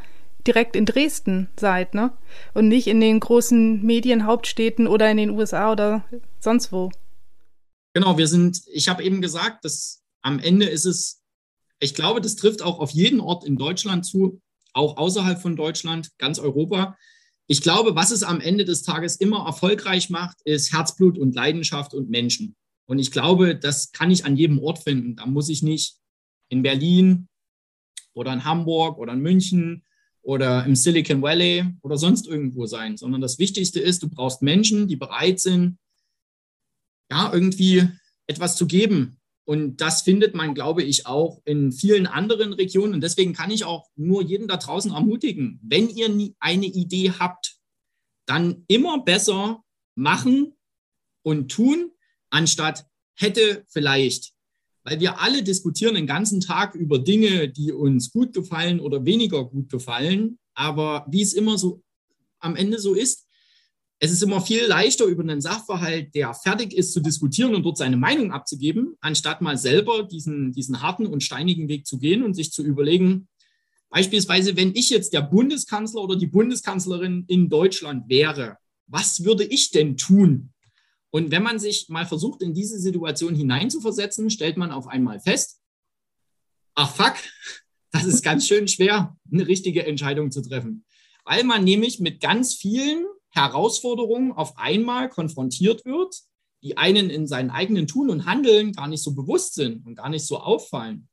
direkt 0.46 0.76
in 0.76 0.86
Dresden 0.86 1.48
seid, 1.58 1.94
ne? 1.94 2.12
Und 2.54 2.68
nicht 2.68 2.86
in 2.86 3.00
den 3.00 3.20
großen 3.20 3.82
Medienhauptstädten 3.82 4.86
oder 4.86 5.10
in 5.10 5.16
den 5.16 5.30
USA 5.30 5.72
oder 5.72 6.04
sonst 6.38 6.72
wo. 6.72 6.90
Genau, 7.94 8.18
wir 8.18 8.28
sind, 8.28 8.62
ich 8.72 8.88
habe 8.88 9.02
eben 9.02 9.20
gesagt, 9.20 9.64
dass 9.64 10.02
am 10.22 10.38
Ende 10.38 10.66
ist 10.66 10.84
es, 10.84 11.22
ich 11.80 11.94
glaube, 11.94 12.20
das 12.20 12.36
trifft 12.36 12.62
auch 12.62 12.78
auf 12.78 12.90
jeden 12.90 13.20
Ort 13.20 13.44
in 13.44 13.56
Deutschland 13.56 14.06
zu, 14.06 14.40
auch 14.72 14.96
außerhalb 14.96 15.40
von 15.40 15.56
Deutschland, 15.56 16.10
ganz 16.18 16.38
Europa. 16.38 16.96
Ich 17.46 17.62
glaube, 17.62 17.96
was 17.96 18.12
es 18.12 18.22
am 18.22 18.40
Ende 18.40 18.64
des 18.64 18.82
Tages 18.82 19.16
immer 19.16 19.44
erfolgreich 19.44 20.10
macht, 20.10 20.38
ist 20.44 20.72
Herzblut 20.72 21.18
und 21.18 21.34
Leidenschaft 21.34 21.94
und 21.94 22.10
Menschen. 22.10 22.54
Und 22.86 22.98
ich 22.98 23.10
glaube, 23.10 23.56
das 23.56 23.92
kann 23.92 24.10
ich 24.10 24.24
an 24.24 24.36
jedem 24.36 24.60
Ort 24.60 24.80
finden. 24.80 25.16
Da 25.16 25.26
muss 25.26 25.48
ich 25.48 25.62
nicht 25.62 25.96
in 26.48 26.62
Berlin 26.62 27.28
oder 28.14 28.32
in 28.32 28.44
Hamburg 28.44 28.98
oder 28.98 29.12
in 29.12 29.20
München 29.20 29.84
oder 30.22 30.64
im 30.64 30.76
Silicon 30.76 31.22
Valley 31.22 31.64
oder 31.82 31.96
sonst 31.96 32.26
irgendwo 32.26 32.66
sein, 32.66 32.96
sondern 32.96 33.20
das 33.20 33.38
Wichtigste 33.38 33.80
ist, 33.80 34.02
du 34.02 34.08
brauchst 34.08 34.42
Menschen, 34.42 34.88
die 34.88 34.96
bereit 34.96 35.40
sind, 35.40 35.78
ja, 37.10 37.32
irgendwie 37.32 37.88
etwas 38.26 38.56
zu 38.56 38.66
geben. 38.66 39.20
Und 39.44 39.80
das 39.80 40.02
findet 40.02 40.34
man, 40.34 40.54
glaube 40.54 40.82
ich, 40.82 41.06
auch 41.06 41.42
in 41.44 41.72
vielen 41.72 42.06
anderen 42.06 42.52
Regionen. 42.52 42.94
Und 42.94 43.00
deswegen 43.00 43.32
kann 43.32 43.50
ich 43.50 43.64
auch 43.64 43.88
nur 43.96 44.22
jeden 44.22 44.46
da 44.46 44.56
draußen 44.56 44.92
ermutigen, 44.92 45.58
wenn 45.62 45.88
ihr 45.88 46.06
eine 46.38 46.66
Idee 46.66 47.12
habt, 47.18 47.56
dann 48.26 48.64
immer 48.68 49.02
besser 49.02 49.64
machen 49.96 50.54
und 51.22 51.50
tun, 51.50 51.90
anstatt 52.30 52.86
hätte 53.16 53.64
vielleicht. 53.68 54.32
Weil 54.82 55.00
wir 55.00 55.20
alle 55.20 55.42
diskutieren 55.42 55.94
den 55.94 56.06
ganzen 56.06 56.40
Tag 56.40 56.74
über 56.74 56.98
Dinge, 56.98 57.48
die 57.48 57.72
uns 57.72 58.10
gut 58.10 58.32
gefallen 58.32 58.80
oder 58.80 59.04
weniger 59.04 59.44
gut 59.44 59.68
gefallen. 59.70 60.38
Aber 60.54 61.06
wie 61.08 61.22
es 61.22 61.32
immer 61.32 61.58
so 61.58 61.82
am 62.38 62.56
Ende 62.56 62.78
so 62.78 62.94
ist, 62.94 63.26
es 64.02 64.10
ist 64.10 64.22
immer 64.22 64.40
viel 64.40 64.64
leichter, 64.64 65.04
über 65.04 65.22
einen 65.22 65.42
Sachverhalt, 65.42 66.14
der 66.14 66.32
fertig 66.32 66.72
ist, 66.72 66.94
zu 66.94 67.00
diskutieren 67.00 67.54
und 67.54 67.64
dort 67.64 67.76
seine 67.76 67.98
Meinung 67.98 68.32
abzugeben, 68.32 68.96
anstatt 69.00 69.42
mal 69.42 69.58
selber 69.58 70.04
diesen, 70.04 70.52
diesen 70.52 70.80
harten 70.80 71.06
und 71.06 71.22
steinigen 71.22 71.68
Weg 71.68 71.86
zu 71.86 71.98
gehen 71.98 72.22
und 72.22 72.32
sich 72.32 72.50
zu 72.50 72.62
überlegen, 72.62 73.28
beispielsweise, 73.90 74.56
wenn 74.56 74.74
ich 74.74 74.88
jetzt 74.88 75.12
der 75.12 75.20
Bundeskanzler 75.20 76.02
oder 76.02 76.16
die 76.16 76.28
Bundeskanzlerin 76.28 77.24
in 77.28 77.50
Deutschland 77.50 78.08
wäre, 78.08 78.56
was 78.86 79.22
würde 79.24 79.44
ich 79.44 79.70
denn 79.70 79.98
tun? 79.98 80.54
Und 81.10 81.30
wenn 81.30 81.42
man 81.42 81.58
sich 81.58 81.88
mal 81.88 82.06
versucht, 82.06 82.42
in 82.42 82.54
diese 82.54 82.78
Situation 82.78 83.34
hineinzuversetzen, 83.34 84.30
stellt 84.30 84.56
man 84.56 84.70
auf 84.70 84.86
einmal 84.86 85.20
fest, 85.20 85.60
ach 86.74 86.94
fuck, 86.94 87.14
das 87.90 88.04
ist 88.04 88.22
ganz 88.22 88.46
schön 88.46 88.68
schwer, 88.68 89.16
eine 89.30 89.46
richtige 89.46 89.84
Entscheidung 89.86 90.30
zu 90.30 90.42
treffen. 90.42 90.84
Weil 91.24 91.44
man 91.44 91.64
nämlich 91.64 92.00
mit 92.00 92.20
ganz 92.20 92.54
vielen 92.54 93.04
Herausforderungen 93.30 94.32
auf 94.32 94.56
einmal 94.58 95.08
konfrontiert 95.08 95.84
wird, 95.84 96.14
die 96.62 96.76
einen 96.76 97.10
in 97.10 97.26
seinen 97.26 97.50
eigenen 97.50 97.86
Tun 97.86 98.10
und 98.10 98.26
Handeln 98.26 98.72
gar 98.72 98.88
nicht 98.88 99.02
so 99.02 99.14
bewusst 99.14 99.54
sind 99.54 99.86
und 99.86 99.96
gar 99.96 100.08
nicht 100.08 100.26
so 100.26 100.38
auffallen. 100.38 101.08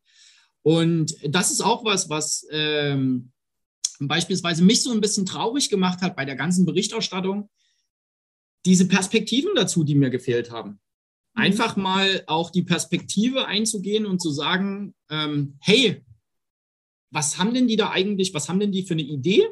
Und 0.61 1.15
das 1.23 1.51
ist 1.51 1.61
auch 1.61 1.85
was, 1.85 2.09
was 2.09 2.45
ähm, 2.51 3.31
beispielsweise 3.99 4.63
mich 4.63 4.83
so 4.83 4.91
ein 4.91 5.01
bisschen 5.01 5.25
traurig 5.25 5.69
gemacht 5.69 6.01
hat 6.01 6.15
bei 6.15 6.25
der 6.25 6.35
ganzen 6.35 6.65
Berichterstattung. 6.65 7.49
Diese 8.67 8.87
Perspektiven 8.87 9.51
dazu, 9.55 9.83
die 9.83 9.95
mir 9.95 10.09
gefehlt 10.09 10.51
haben. 10.51 10.79
Mhm. 11.33 11.41
Einfach 11.41 11.75
mal 11.75 12.23
auch 12.27 12.51
die 12.51 12.63
Perspektive 12.63 13.47
einzugehen 13.47 14.05
und 14.05 14.21
zu 14.21 14.29
sagen, 14.29 14.93
ähm, 15.09 15.57
hey, 15.61 16.03
was 17.09 17.37
haben 17.37 17.53
denn 17.53 17.67
die 17.67 17.77
da 17.77 17.89
eigentlich, 17.89 18.33
was 18.33 18.49
haben 18.49 18.59
denn 18.59 18.71
die 18.71 18.83
für 18.83 18.93
eine 18.93 19.03
Idee? 19.03 19.47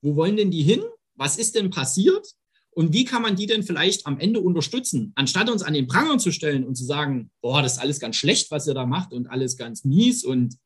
Wo 0.00 0.16
wollen 0.16 0.36
denn 0.36 0.50
die 0.50 0.62
hin? 0.62 0.82
was 1.16 1.36
ist 1.36 1.54
denn 1.54 1.70
passiert 1.70 2.26
und 2.70 2.92
wie 2.92 3.04
kann 3.04 3.22
man 3.22 3.36
die 3.36 3.46
denn 3.46 3.62
vielleicht 3.62 4.06
am 4.06 4.18
Ende 4.18 4.40
unterstützen, 4.40 5.12
anstatt 5.14 5.48
uns 5.48 5.62
an 5.62 5.74
den 5.74 5.86
Pranger 5.86 6.18
zu 6.18 6.32
stellen 6.32 6.64
und 6.64 6.74
zu 6.74 6.84
sagen, 6.84 7.30
boah, 7.40 7.62
das 7.62 7.74
ist 7.74 7.78
alles 7.78 8.00
ganz 8.00 8.16
schlecht, 8.16 8.50
was 8.50 8.66
ihr 8.66 8.74
da 8.74 8.86
macht 8.86 9.12
und 9.12 9.28
alles 9.28 9.56
ganz 9.56 9.84
mies 9.84 10.24
und 10.24 10.56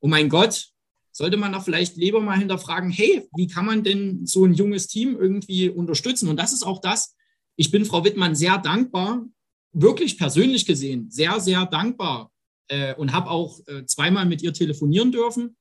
oh 0.00 0.08
mein 0.08 0.28
Gott, 0.28 0.68
sollte 1.12 1.38
man 1.38 1.52
doch 1.52 1.64
vielleicht 1.64 1.96
lieber 1.96 2.20
mal 2.20 2.38
hinterfragen, 2.38 2.90
hey, 2.90 3.26
wie 3.36 3.46
kann 3.46 3.64
man 3.64 3.82
denn 3.82 4.26
so 4.26 4.44
ein 4.44 4.52
junges 4.52 4.86
Team 4.86 5.16
irgendwie 5.18 5.70
unterstützen? 5.70 6.28
Und 6.28 6.36
das 6.36 6.52
ist 6.52 6.62
auch 6.62 6.80
das, 6.82 7.15
ich 7.56 7.70
bin 7.70 7.84
Frau 7.84 8.04
Wittmann 8.04 8.34
sehr 8.34 8.58
dankbar, 8.58 9.24
wirklich 9.72 10.18
persönlich 10.18 10.66
gesehen, 10.66 11.10
sehr, 11.10 11.40
sehr 11.40 11.66
dankbar 11.66 12.32
äh, 12.68 12.94
und 12.94 13.12
habe 13.12 13.30
auch 13.30 13.60
äh, 13.66 13.84
zweimal 13.86 14.26
mit 14.26 14.42
ihr 14.42 14.52
telefonieren 14.52 15.12
dürfen 15.12 15.56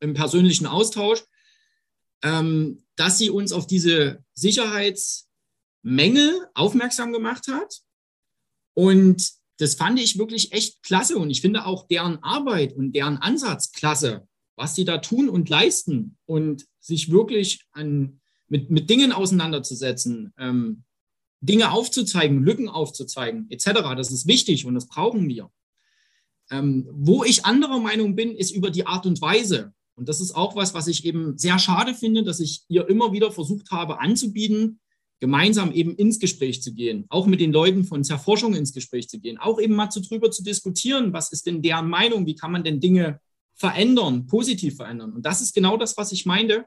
im 0.00 0.14
persönlichen 0.14 0.66
Austausch 0.66 1.24
ähm, 2.22 2.82
dass 2.96 3.18
sie 3.18 3.28
uns 3.30 3.52
auf 3.52 3.66
diese 3.66 4.24
Sicherheitsmängel 4.34 6.46
aufmerksam 6.54 7.12
gemacht 7.12 7.48
hat. 7.48 7.80
Und 8.74 9.32
das 9.58 9.74
fand 9.74 9.98
ich 10.00 10.18
wirklich 10.18 10.52
echt 10.52 10.82
klasse. 10.82 11.18
Und 11.18 11.30
ich 11.30 11.40
finde 11.40 11.66
auch 11.66 11.86
deren 11.86 12.22
Arbeit 12.22 12.74
und 12.74 12.92
deren 12.92 13.16
Ansatz 13.18 13.72
klasse, 13.72 14.26
was 14.56 14.74
sie 14.74 14.84
da 14.84 14.98
tun 14.98 15.28
und 15.28 15.48
leisten 15.48 16.18
und 16.26 16.66
sich 16.80 17.10
wirklich 17.10 17.64
an, 17.72 18.20
mit, 18.50 18.70
mit 18.70 18.90
Dingen 18.90 19.12
auseinanderzusetzen, 19.12 20.34
ähm, 20.38 20.82
Dinge 21.40 21.72
aufzuzeigen, 21.72 22.42
Lücken 22.42 22.68
aufzuzeigen, 22.68 23.46
etc. 23.50 23.94
Das 23.96 24.10
ist 24.10 24.26
wichtig 24.26 24.66
und 24.66 24.74
das 24.74 24.86
brauchen 24.86 25.26
wir. 25.28 25.50
Ähm, 26.50 26.86
wo 26.92 27.24
ich 27.24 27.46
anderer 27.46 27.80
Meinung 27.80 28.14
bin, 28.16 28.34
ist 28.34 28.50
über 28.50 28.70
die 28.70 28.86
Art 28.86 29.06
und 29.06 29.22
Weise. 29.22 29.72
Und 29.94 30.08
das 30.08 30.20
ist 30.20 30.32
auch 30.32 30.56
was, 30.56 30.74
was 30.74 30.88
ich 30.88 31.04
eben 31.04 31.38
sehr 31.38 31.58
schade 31.58 31.94
finde, 31.94 32.24
dass 32.24 32.40
ich 32.40 32.62
ihr 32.68 32.88
immer 32.88 33.12
wieder 33.12 33.30
versucht 33.30 33.70
habe 33.70 34.00
anzubieten, 34.00 34.80
gemeinsam 35.20 35.72
eben 35.72 35.94
ins 35.94 36.18
Gespräch 36.18 36.62
zu 36.62 36.74
gehen, 36.74 37.04
auch 37.08 37.26
mit 37.26 37.40
den 37.40 37.52
Leuten 37.52 37.84
von 37.84 38.02
Zerforschung 38.02 38.54
ins 38.54 38.72
Gespräch 38.72 39.08
zu 39.08 39.20
gehen, 39.20 39.38
auch 39.38 39.60
eben 39.60 39.74
mal 39.74 39.90
zu 39.90 40.00
drüber 40.00 40.30
zu 40.30 40.42
diskutieren, 40.42 41.12
was 41.12 41.30
ist 41.30 41.46
denn 41.46 41.62
deren 41.62 41.88
Meinung, 41.88 42.26
wie 42.26 42.34
kann 42.34 42.52
man 42.52 42.64
denn 42.64 42.80
Dinge 42.80 43.20
verändern, 43.54 44.26
positiv 44.26 44.76
verändern. 44.76 45.12
Und 45.12 45.26
das 45.26 45.42
ist 45.42 45.54
genau 45.54 45.76
das, 45.76 45.96
was 45.98 46.12
ich 46.12 46.24
meinte. 46.24 46.64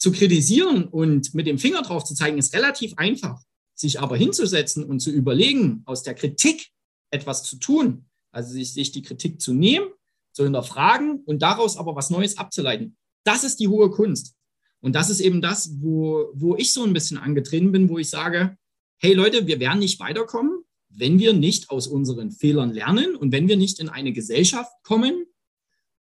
Zu 0.00 0.10
kritisieren 0.10 0.88
und 0.88 1.32
mit 1.34 1.46
dem 1.46 1.58
Finger 1.58 1.82
drauf 1.82 2.02
zu 2.02 2.14
zeigen, 2.14 2.38
ist 2.38 2.52
relativ 2.54 2.94
einfach. 2.96 3.40
Sich 3.76 4.00
aber 4.00 4.16
hinzusetzen 4.16 4.82
und 4.82 4.98
zu 4.98 5.12
überlegen, 5.12 5.82
aus 5.86 6.02
der 6.02 6.14
Kritik 6.14 6.70
etwas 7.10 7.44
zu 7.44 7.56
tun, 7.56 8.06
also 8.32 8.52
sich, 8.52 8.72
sich 8.72 8.90
die 8.90 9.02
Kritik 9.02 9.40
zu 9.40 9.52
nehmen 9.52 9.86
zu 10.32 10.44
hinterfragen 10.44 11.22
und 11.26 11.42
daraus 11.42 11.76
aber 11.76 11.96
was 11.96 12.10
Neues 12.10 12.38
abzuleiten. 12.38 12.96
Das 13.24 13.44
ist 13.44 13.60
die 13.60 13.68
hohe 13.68 13.90
Kunst. 13.90 14.34
Und 14.80 14.94
das 14.94 15.10
ist 15.10 15.20
eben 15.20 15.42
das, 15.42 15.70
wo, 15.80 16.30
wo 16.32 16.56
ich 16.56 16.72
so 16.72 16.84
ein 16.84 16.92
bisschen 16.92 17.18
angetreten 17.18 17.72
bin, 17.72 17.88
wo 17.88 17.98
ich 17.98 18.08
sage, 18.08 18.56
hey 18.98 19.12
Leute, 19.12 19.46
wir 19.46 19.60
werden 19.60 19.80
nicht 19.80 20.00
weiterkommen, 20.00 20.64
wenn 20.88 21.18
wir 21.18 21.32
nicht 21.32 21.70
aus 21.70 21.86
unseren 21.86 22.32
Fehlern 22.32 22.72
lernen 22.72 23.14
und 23.16 23.32
wenn 23.32 23.48
wir 23.48 23.56
nicht 23.56 23.78
in 23.78 23.88
eine 23.88 24.12
Gesellschaft 24.12 24.72
kommen, 24.82 25.26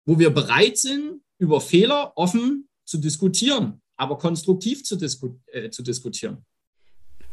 wo 0.05 0.19
wir 0.19 0.31
bereit 0.31 0.79
sind, 0.79 1.23
über 1.39 1.61
Fehler 1.61 2.13
offen 2.17 2.69
zu 2.87 2.99
diskutieren, 2.99 3.81
aber 3.97 4.17
konstruktiv 4.17 4.85
zu, 4.85 4.97
disku 4.97 5.35
äh, 5.53 5.71
zu 5.71 5.83
diskutieren. 5.83 6.45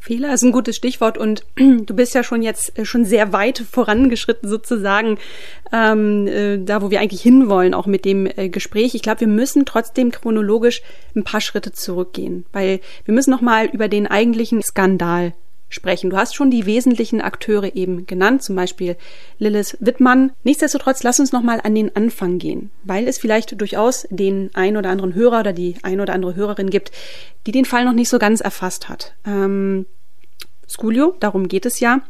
Fehler 0.03 0.33
ist 0.33 0.43
ein 0.43 0.51
gutes 0.51 0.75
Stichwort 0.75 1.17
und 1.17 1.45
du 1.55 1.95
bist 1.95 2.13
ja 2.13 2.24
schon 2.24 2.41
jetzt 2.41 2.77
äh, 2.77 2.83
schon 2.83 3.05
sehr 3.05 3.31
weit 3.31 3.60
vorangeschritten 3.60 4.50
sozusagen, 4.50 5.17
ähm, 5.72 6.27
äh, 6.27 6.57
da 6.57 6.81
wo 6.81 6.91
wir 6.91 7.00
eigentlich 7.00 7.22
hinwollen, 7.22 7.74
auch 7.74 7.86
mit 7.86 8.03
dem 8.03 8.25
äh, 8.25 8.50
Gespräch. 8.50 8.95
Ich 8.95 9.01
glaube, 9.01 9.22
wir 9.22 9.27
müssen 9.27 9.65
trotzdem 9.65 10.12
chronologisch 10.12 10.81
ein 11.15 11.24
paar 11.24 11.39
Schritte 11.39 11.72
zurückgehen, 11.72 12.45
weil 12.51 12.81
wir 13.05 13.13
müssen 13.13 13.31
noch 13.31 13.39
mal 13.39 13.67
über 13.67 13.88
den 13.88 14.05
eigentlichen 14.05 14.62
Skandal 14.62 15.33
sprechen. 15.74 16.10
Du 16.10 16.18
hast 16.18 16.36
schon 16.36 16.51
die 16.51 16.65
wesentlichen 16.65 17.22
Akteure 17.22 17.75
eben 17.75 18.06
genannt, 18.06 18.44
zum 18.44 18.56
Beispiel 18.56 18.96
Lilith 19.39 19.77
Wittmann. 19.80 20.32
Nichtsdestotrotz, 20.44 21.03
lass 21.03 21.20
uns 21.20 21.32
nochmal 21.32 21.60
an 21.63 21.75
den 21.75 21.96
Anfang 21.96 22.38
gehen, 22.38 22.70
weil 22.84 23.08
es 23.08 23.18
vielleicht 23.18 23.60
durchaus 23.60 24.08
den 24.10 24.50
ein 24.53 24.77
oder 24.77 24.89
anderen 24.89 25.13
Hörer 25.13 25.42
oder 25.42 25.53
die 25.53 25.75
ein 25.84 26.00
oder 26.00 26.13
andere 26.13 26.36
Hörerin 26.36 26.70
gibt, 26.70 26.92
die 27.46 27.51
den 27.51 27.65
Fall 27.65 27.86
noch 27.86 27.94
nicht 27.94 28.10
so 28.10 28.20
ganz 28.20 28.42
erfasst 28.42 28.89
hat. 28.89 29.13
Ähm, 29.25 29.86
Sculio, 30.68 31.15
darum 31.20 31.48
geht 31.48 31.65
es 31.65 31.80
ja. 31.80 32.01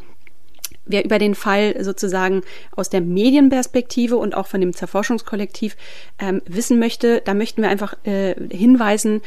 Wer 0.85 1.05
über 1.05 1.17
den 1.17 1.33
Fall 1.33 1.81
sozusagen 1.81 2.41
aus 2.75 2.89
der 2.89 2.99
Medienperspektive 2.99 4.17
und 4.17 4.35
auch 4.35 4.47
von 4.47 4.59
dem 4.59 4.73
Zerforschungskollektiv 4.73 5.77
ähm, 6.19 6.41
wissen 6.45 6.77
möchte, 6.77 7.21
da 7.23 7.33
möchten 7.33 7.61
wir 7.61 7.69
einfach 7.69 7.95
äh, 8.03 8.35
hinweisen, 8.51 9.21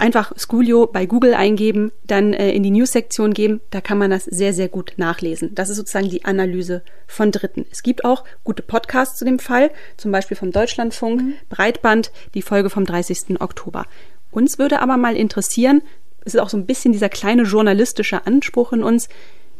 einfach 0.00 0.32
Sculio 0.38 0.86
bei 0.86 1.06
Google 1.06 1.34
eingeben, 1.34 1.92
dann 2.04 2.32
äh, 2.32 2.52
in 2.52 2.62
die 2.62 2.70
News-Sektion 2.70 3.34
geben. 3.34 3.60
Da 3.70 3.80
kann 3.80 3.98
man 3.98 4.10
das 4.10 4.24
sehr, 4.24 4.52
sehr 4.52 4.68
gut 4.68 4.94
nachlesen. 4.96 5.54
Das 5.54 5.68
ist 5.68 5.76
sozusagen 5.76 6.08
die 6.08 6.24
Analyse 6.24 6.82
von 7.06 7.30
Dritten. 7.30 7.66
Es 7.70 7.82
gibt 7.82 8.04
auch 8.04 8.24
gute 8.44 8.62
Podcasts 8.62 9.18
zu 9.18 9.24
dem 9.24 9.38
Fall, 9.38 9.70
zum 9.96 10.12
Beispiel 10.12 10.36
vom 10.36 10.50
Deutschlandfunk, 10.50 11.22
mhm. 11.22 11.34
Breitband, 11.48 12.10
die 12.34 12.42
Folge 12.42 12.70
vom 12.70 12.84
30. 12.84 13.40
Oktober. 13.40 13.86
Uns 14.30 14.58
würde 14.58 14.80
aber 14.80 14.96
mal 14.96 15.16
interessieren, 15.16 15.82
es 16.24 16.34
ist 16.34 16.40
auch 16.40 16.50
so 16.50 16.56
ein 16.56 16.66
bisschen 16.66 16.92
dieser 16.92 17.08
kleine 17.08 17.42
journalistische 17.42 18.26
Anspruch 18.26 18.72
in 18.72 18.82
uns, 18.82 19.08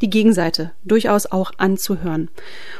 die 0.01 0.09
Gegenseite 0.09 0.71
durchaus 0.83 1.27
auch 1.27 1.51
anzuhören. 1.57 2.29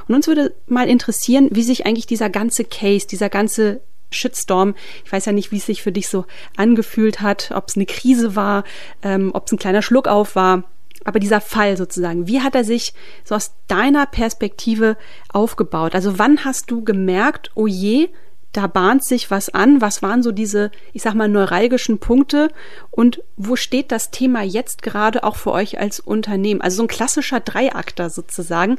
Und 0.08 0.16
uns 0.16 0.28
würde 0.28 0.54
mal 0.68 0.90
interessieren, 0.90 1.50
wie 1.52 1.64
sich 1.64 1.86
eigentlich 1.86 2.08
dieser 2.08 2.30
ganze 2.30 2.64
Case, 2.64 3.08
dieser 3.08 3.30
ganze 3.30 3.82
Shitstorm. 4.12 4.76
Ich 5.06 5.12
weiß 5.12 5.26
ja 5.26 5.32
nicht, 5.32 5.52
wie 5.52 5.58
es 5.58 5.66
sich 5.66 5.82
für 5.82 5.92
dich 5.92 6.08
so 6.08 6.26
angefühlt 6.58 7.22
hat, 7.22 7.52
ob 7.56 7.68
es 7.68 7.76
eine 7.76 7.86
Krise 7.86 8.36
war, 8.36 8.64
ähm, 9.02 9.32
ob 9.34 9.48
es 9.48 9.52
ein 9.52 9.60
kleiner 9.60 9.82
Schluck 9.82 10.08
auf 10.08 10.36
war. 10.36 10.64
Aber 11.04 11.20
dieser 11.20 11.42
Fall 11.42 11.78
sozusagen, 11.78 12.28
wie 12.28 12.42
hat 12.42 12.54
er 12.54 12.64
sich 12.64 12.94
so 13.24 13.34
aus 13.34 13.54
deiner 13.68 14.06
Perspektive 14.06 14.98
aufgebaut? 15.34 15.96
Also 15.96 16.20
wann 16.20 16.46
hast 16.46 16.70
du 16.70 16.84
gemerkt, 16.84 17.50
oh 17.56 17.66
je, 17.66 18.10
da 18.52 18.68
bahnt 18.68 19.04
sich 19.04 19.32
was 19.32 19.50
an? 19.50 19.82
Was 19.82 20.04
waren 20.04 20.24
so 20.24 20.32
diese, 20.32 20.72
ich 20.94 21.02
sag 21.02 21.14
mal, 21.14 21.30
neuralgischen 21.30 22.00
Punkte? 22.00 22.50
Und 22.90 23.24
wo 23.38 23.56
steht 23.56 23.92
das 23.92 24.12
Thema 24.12 24.44
jetzt 24.44 24.84
gerade 24.84 25.24
auch 25.24 25.38
für 25.38 25.52
euch 25.52 25.80
als 25.80 26.00
Unternehmen? 26.00 26.62
Also 26.62 26.78
so 26.78 26.84
ein 26.84 26.88
klassischer 26.88 27.40
Dreiakter 27.40 28.10
sozusagen. 28.10 28.78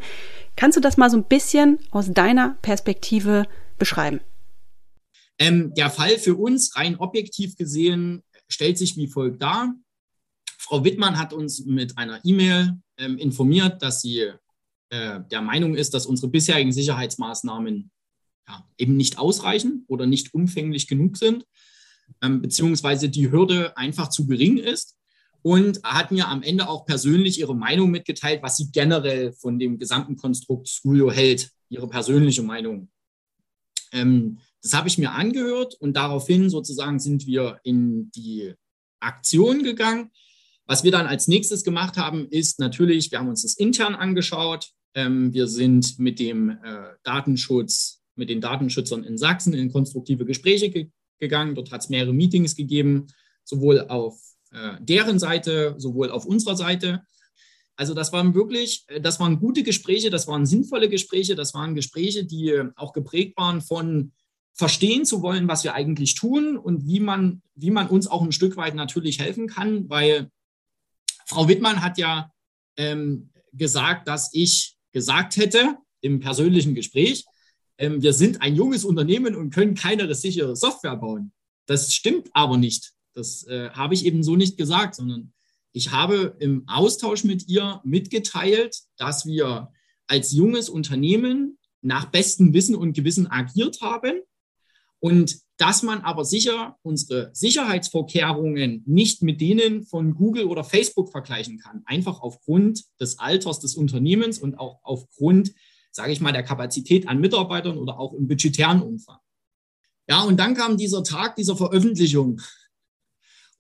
Kannst 0.57 0.77
du 0.77 0.81
das 0.81 0.99
mal 0.99 1.11
so 1.11 1.17
ein 1.17 1.25
bisschen 1.25 1.79
aus 1.91 2.13
deiner 2.13 2.57
Perspektive 2.63 3.47
beschreiben? 3.79 4.21
Ähm, 5.43 5.75
der 5.75 5.91
Fall 5.91 6.19
für 6.19 6.37
uns 6.37 6.77
rein 6.77 6.95
objektiv 6.95 7.57
gesehen 7.57 8.23
stellt 8.49 8.79
sich 8.79 8.97
wie 8.97 9.09
folgt 9.09 9.43
dar. 9.43 9.75
Frau 10.57 10.85
Wittmann 10.85 11.19
hat 11.19 11.33
uns 11.33 11.67
mit 11.67 11.99
einer 11.99 12.21
E-Mail 12.25 12.79
ähm, 12.97 13.19
informiert, 13.19 13.83
dass 13.83 14.03
sie 14.03 14.31
äh, 14.91 15.21
der 15.33 15.43
Meinung 15.43 15.75
ist, 15.75 15.95
dass 15.95 16.07
unsere 16.07 16.31
bisherigen 16.31 16.71
Sicherheitsmaßnahmen 16.71 17.91
ja, 18.47 18.69
eben 18.79 18.97
nicht 18.97 19.19
ausreichen 19.19 19.85
oder 19.89 20.07
nicht 20.07 20.33
umfänglich 20.33 20.87
genug 20.87 21.17
sind, 21.17 21.45
ähm, 22.23 22.41
beziehungsweise 22.41 23.09
die 23.09 23.33
Hürde 23.33 23.77
einfach 23.77 24.11
zu 24.11 24.29
gering 24.29 24.59
ist. 24.59 24.97
und 25.45 25.83
hat 25.83 26.13
mir 26.13 26.29
am 26.29 26.45
Ende 26.45 26.69
auch 26.69 26.87
persönlich 26.87 27.41
ihre 27.41 27.57
Meinung 27.57 27.91
mitgeteilt, 27.91 28.45
was 28.45 28.59
sie 28.59 28.71
generell 28.71 29.33
von 29.33 29.59
dem 29.59 29.77
gesamten 29.77 30.15
Konstrukt 30.15 30.69
Schoolio 30.69 31.11
hält, 31.11 31.51
ihre 31.69 31.89
persönliche 31.89 32.45
Meinung. 32.45 32.93
Ähm, 33.91 34.39
das 34.63 34.75
habe 34.75 34.89
ich 34.89 34.99
mir 34.99 35.13
angehört 35.13 35.75
und 35.75 35.97
daraufhin 35.97 36.49
sozusagen 36.49 37.01
sind 37.01 37.27
wir 37.27 37.59
in 37.65 38.11
die 38.13 38.55
Aktion 39.01 39.63
gegangen. 39.63 40.11
Was 40.67 40.85
wir 40.85 40.93
dann 40.93 41.07
als 41.07 41.27
nächstes 41.27 41.65
gemacht 41.65 41.97
haben, 41.97 42.29
ist 42.29 42.61
natürlich, 42.61 43.11
wir 43.11 43.19
haben 43.19 43.29
uns 43.29 43.43
das 43.43 43.55
intern 43.55 43.95
angeschaut. 43.95 44.71
Ähm, 44.95 45.33
wir 45.35 45.49
sind 45.49 45.99
mit 45.99 46.21
dem 46.21 46.51
äh, 46.51 46.95
Datenschutz, 47.03 48.03
mit 48.15 48.31
den 48.31 48.41
Datenschützern 48.41 49.05
in 49.05 49.19
Sachsen 49.19 49.55
in 49.55 49.73
konstruktive 49.73 50.25
Gespräche 50.25 50.71
ge 50.71 50.91
gegangen. 51.19 51.55
Dort 51.55 51.71
hat 51.71 51.83
es 51.83 51.89
mehrere 51.89 52.13
Meetings 52.13 52.57
gegeben, 52.57 53.07
sowohl 53.45 53.81
auf 53.89 54.21
äh, 54.51 54.77
deren 54.81 55.19
Seite, 55.19 55.75
sowohl 55.79 56.11
auf 56.11 56.27
unserer 56.27 56.57
Seite. 56.57 57.03
Also 57.77 57.95
das 57.95 58.13
waren 58.13 58.35
wirklich, 58.35 58.85
äh, 58.89 59.01
das 59.01 59.19
waren 59.19 59.41
gute 59.41 59.63
Gespräche, 59.63 60.11
das 60.11 60.29
waren 60.29 60.47
sinnvolle 60.47 60.89
Gespräche, 60.89 61.35
das 61.35 61.55
waren 61.55 61.75
Gespräche, 61.75 62.25
die 62.25 62.61
auch 62.77 62.93
geprägt 62.93 63.37
waren 63.37 63.61
von 63.61 64.13
verstehen 64.55 65.05
zu 65.05 65.23
wollen, 65.23 65.49
was 65.49 65.65
wir 65.65 65.75
eigentlich 65.75 66.15
tun 66.15 66.57
und 66.57 66.87
wie 66.87 67.01
man, 67.01 67.43
wie 67.55 67.71
man 67.71 67.89
uns 67.89 68.07
auch 68.07 68.23
ein 68.23 68.33
Stück 68.33 68.57
weit 68.57 68.75
natürlich 68.75 69.19
helfen 69.19 69.47
kann, 69.49 69.89
weil 69.89 70.31
Frau 71.27 71.49
Wittmann 71.49 71.83
hat 71.83 71.99
ja 71.99 72.31
ähm, 72.77 73.31
gesagt, 73.53 74.09
dass 74.09 74.31
ich 74.33 74.77
gesagt 74.93 75.37
hätte 75.37 75.77
im 76.01 76.21
persönlichen 76.21 76.75
Gespräch, 76.75 77.25
ähm, 77.79 78.03
wir 78.03 78.13
sind 78.13 78.43
ein 78.43 78.55
junges 78.55 78.85
Unternehmen 78.85 79.35
und 79.35 79.51
können 79.51 79.75
keine 79.75 80.13
sichere 80.15 80.55
Software 80.57 80.97
bauen. 80.97 81.33
Das 81.67 81.95
stimmt 81.95 82.29
aber 82.33 82.59
nicht. 82.59 82.93
Das 83.15 83.47
äh, 83.47 83.71
habe 83.71 83.95
ich 83.95 84.05
eben 84.05 84.23
so 84.23 84.37
nicht 84.37 84.57
gesagt, 84.57 84.97
sondern 84.97 85.33
ich 85.73 85.91
habe 85.91 86.37
im 86.39 86.65
Austausch 86.69 87.25
mit 87.25 87.49
ihr 87.49 87.81
mitgeteilt, 87.85 88.77
dass 88.97 89.25
wir 89.25 89.73
als 90.07 90.33
junges 90.33 90.69
Unternehmen 90.69 91.59
nach 91.81 92.07
bestem 92.07 92.53
Wissen 92.53 92.75
und 92.75 92.93
Gewissen 92.93 93.31
agiert 93.31 93.81
haben 93.81 94.21
und 95.03 95.41
dass 95.57 95.83
man 95.83 96.01
aber 96.03 96.25
sicher 96.25 96.77
unsere 96.83 97.31
Sicherheitsvorkehrungen 97.35 98.85
nicht 98.87 99.23
mit 99.23 99.41
denen 99.41 99.85
von 99.85 100.15
Google 100.15 100.45
oder 100.45 100.63
Facebook 100.63 101.11
vergleichen 101.11 101.59
kann. 101.59 101.83
Einfach 101.87 102.21
aufgrund 102.21 102.85
des 103.01 103.19
Alters 103.19 103.59
des 103.59 103.75
Unternehmens 103.75 104.39
und 104.39 104.59
auch 104.59 104.79
aufgrund, 104.85 105.53
sage 105.91 106.13
ich 106.13 106.21
mal, 106.21 106.33
der 106.33 106.45
Kapazität 106.45 107.09
an 107.09 107.21
Mitarbeitern 107.21 107.79
oder 107.79 107.99
auch 107.99 108.15
im 108.15 108.29
budgetären 108.29 108.81
Umfang. 108.81 109.19
Ja, 110.09 110.23
und 110.23 110.39
dann 110.39 110.55
kam 110.55 110.77
dieser 110.77 111.03
Tag 111.03 111.37
dieser 111.37 111.57
Veröffentlichung 111.57 112.41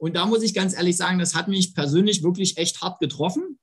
und 0.02 0.14
da 0.14 0.26
muss 0.26 0.42
ich 0.42 0.54
ganz 0.54 0.74
ehrlich 0.74 0.96
sagen, 0.96 1.18
das 1.18 1.34
hat 1.34 1.46
mich 1.46 1.74
persönlich 1.74 2.22
wirklich 2.22 2.56
echt 2.56 2.80
hart 2.80 3.00
getroffen, 3.00 3.58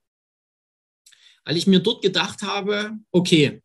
weil 1.44 1.56
ich 1.56 1.66
mir 1.66 1.80
dort 1.80 2.02
gedacht 2.02 2.42
habe, 2.42 2.92
okay, 3.10 3.62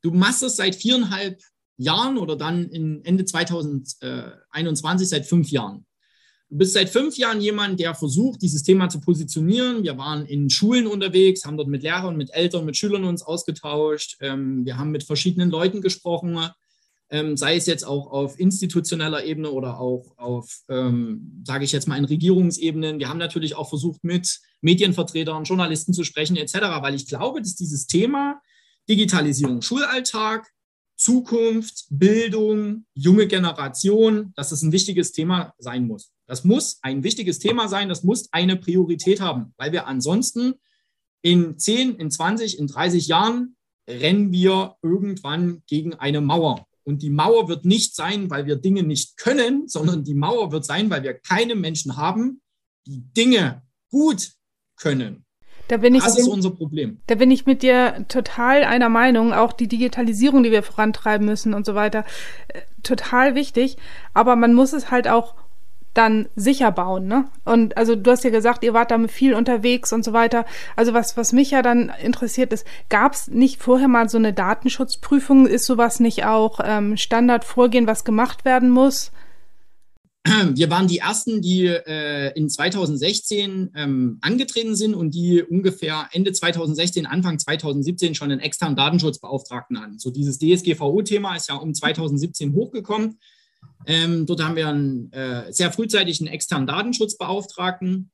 du 0.00 0.10
machst 0.10 0.42
es 0.42 0.56
seit 0.56 0.74
viereinhalb 0.74 1.40
Jahren 1.76 2.18
oder 2.18 2.36
dann 2.36 2.68
in 2.68 3.04
Ende 3.04 3.24
2021 3.24 5.08
seit 5.08 5.26
fünf 5.26 5.50
Jahren. 5.50 5.86
Du 6.48 6.58
bist 6.58 6.74
seit 6.74 6.90
fünf 6.90 7.16
Jahren 7.16 7.40
jemand, 7.40 7.80
der 7.80 7.94
versucht, 7.94 8.42
dieses 8.42 8.62
Thema 8.62 8.88
zu 8.90 9.00
positionieren. 9.00 9.82
Wir 9.82 9.96
waren 9.96 10.26
in 10.26 10.50
Schulen 10.50 10.86
unterwegs, 10.86 11.46
haben 11.46 11.56
dort 11.56 11.68
mit 11.68 11.82
Lehrern, 11.82 12.16
mit 12.16 12.34
Eltern, 12.34 12.66
mit 12.66 12.76
Schülern 12.76 13.04
uns 13.04 13.22
ausgetauscht. 13.22 14.18
Ähm, 14.20 14.66
wir 14.66 14.76
haben 14.76 14.90
mit 14.90 15.02
verschiedenen 15.04 15.50
Leuten 15.50 15.80
gesprochen 15.80 16.38
ähm, 17.12 17.36
sei 17.36 17.56
es 17.56 17.66
jetzt 17.66 17.84
auch 17.84 18.10
auf 18.10 18.40
institutioneller 18.40 19.22
Ebene 19.24 19.50
oder 19.50 19.78
auch 19.78 20.16
auf, 20.16 20.62
ähm, 20.70 21.42
sage 21.46 21.64
ich 21.64 21.72
jetzt 21.72 21.86
mal, 21.86 21.98
in 21.98 22.06
Regierungsebenen. 22.06 22.98
Wir 22.98 23.10
haben 23.10 23.18
natürlich 23.18 23.54
auch 23.54 23.68
versucht, 23.68 24.02
mit 24.02 24.40
Medienvertretern, 24.62 25.44
Journalisten 25.44 25.92
zu 25.92 26.04
sprechen 26.04 26.38
etc., 26.38 26.54
weil 26.80 26.94
ich 26.94 27.06
glaube, 27.06 27.42
dass 27.42 27.54
dieses 27.54 27.86
Thema 27.86 28.40
Digitalisierung, 28.88 29.60
Schulalltag, 29.60 30.50
Zukunft, 31.02 31.86
Bildung, 31.90 32.86
junge 32.94 33.26
Generation, 33.26 34.32
dass 34.36 34.50
das 34.50 34.62
ein 34.62 34.70
wichtiges 34.70 35.10
Thema 35.10 35.52
sein 35.58 35.86
muss. 35.86 36.12
Das 36.26 36.44
muss 36.44 36.78
ein 36.82 37.02
wichtiges 37.02 37.40
Thema 37.40 37.68
sein, 37.68 37.88
das 37.88 38.04
muss 38.04 38.32
eine 38.32 38.56
Priorität 38.56 39.20
haben, 39.20 39.52
weil 39.56 39.72
wir 39.72 39.88
ansonsten 39.88 40.54
in 41.20 41.58
10, 41.58 41.96
in 41.96 42.10
20, 42.10 42.58
in 42.58 42.68
30 42.68 43.08
Jahren 43.08 43.56
rennen 43.88 44.30
wir 44.30 44.76
irgendwann 44.80 45.62
gegen 45.66 45.94
eine 45.94 46.20
Mauer. 46.20 46.66
Und 46.84 47.02
die 47.02 47.10
Mauer 47.10 47.48
wird 47.48 47.64
nicht 47.64 47.96
sein, 47.96 48.30
weil 48.30 48.46
wir 48.46 48.56
Dinge 48.56 48.84
nicht 48.84 49.16
können, 49.16 49.68
sondern 49.68 50.04
die 50.04 50.14
Mauer 50.14 50.52
wird 50.52 50.64
sein, 50.64 50.88
weil 50.88 51.02
wir 51.02 51.14
keine 51.14 51.56
Menschen 51.56 51.96
haben, 51.96 52.40
die 52.86 53.00
Dinge 53.00 53.62
gut 53.90 54.32
können. 54.76 55.21
Da 55.72 55.78
bin 55.78 55.94
ich, 55.94 56.04
das 56.04 56.18
ist 56.18 56.28
unser 56.28 56.50
Problem. 56.50 56.98
Da 57.06 57.14
bin 57.14 57.30
ich 57.30 57.46
mit 57.46 57.62
dir 57.62 58.04
total 58.08 58.62
einer 58.62 58.90
Meinung. 58.90 59.32
Auch 59.32 59.54
die 59.54 59.68
Digitalisierung, 59.68 60.42
die 60.42 60.50
wir 60.50 60.62
vorantreiben 60.62 61.26
müssen 61.26 61.54
und 61.54 61.64
so 61.64 61.74
weiter, 61.74 62.04
äh, 62.48 62.60
total 62.82 63.34
wichtig. 63.34 63.78
Aber 64.12 64.36
man 64.36 64.52
muss 64.52 64.74
es 64.74 64.90
halt 64.90 65.08
auch 65.08 65.34
dann 65.94 66.28
sicher 66.36 66.72
bauen, 66.72 67.06
ne? 67.06 67.24
Und 67.46 67.78
also 67.78 67.96
du 67.96 68.10
hast 68.10 68.22
ja 68.22 68.28
gesagt, 68.28 68.64
ihr 68.64 68.74
wart 68.74 68.90
damit 68.90 69.10
viel 69.10 69.32
unterwegs 69.32 69.94
und 69.94 70.04
so 70.04 70.12
weiter. 70.12 70.44
Also 70.76 70.92
was, 70.92 71.16
was 71.16 71.32
mich 71.32 71.52
ja 71.52 71.62
dann 71.62 71.90
interessiert 72.02 72.52
ist, 72.52 72.66
gab 72.90 73.14
es 73.14 73.28
nicht 73.28 73.62
vorher 73.62 73.88
mal 73.88 74.10
so 74.10 74.18
eine 74.18 74.34
Datenschutzprüfung? 74.34 75.46
Ist 75.46 75.64
sowas 75.64 76.00
nicht 76.00 76.26
auch 76.26 76.60
ähm, 76.62 76.98
Standardvorgehen, 76.98 77.86
was 77.86 78.04
gemacht 78.04 78.44
werden 78.44 78.68
muss? 78.68 79.10
Wir 80.54 80.70
waren 80.70 80.86
die 80.86 80.98
ersten, 80.98 81.42
die 81.42 81.66
äh, 81.66 82.32
in 82.34 82.48
2016 82.48 83.72
ähm, 83.74 84.18
angetreten 84.20 84.76
sind 84.76 84.94
und 84.94 85.14
die 85.14 85.42
ungefähr 85.42 86.08
Ende 86.12 86.32
2016, 86.32 87.06
Anfang 87.06 87.40
2017 87.40 88.14
schon 88.14 88.30
einen 88.30 88.40
externen 88.40 88.76
Datenschutzbeauftragten 88.76 89.80
hatten. 89.80 89.98
So 89.98 90.10
dieses 90.10 90.38
DSGVO-Thema 90.38 91.34
ist 91.34 91.48
ja 91.48 91.56
um 91.56 91.74
2017 91.74 92.54
hochgekommen. 92.54 93.18
Ähm, 93.86 94.26
dort 94.26 94.44
haben 94.44 94.54
wir 94.54 94.68
einen 94.68 95.12
äh, 95.12 95.52
sehr 95.52 95.72
frühzeitig 95.72 96.20
einen 96.20 96.32
externen 96.32 96.68
Datenschutzbeauftragten. 96.68 98.10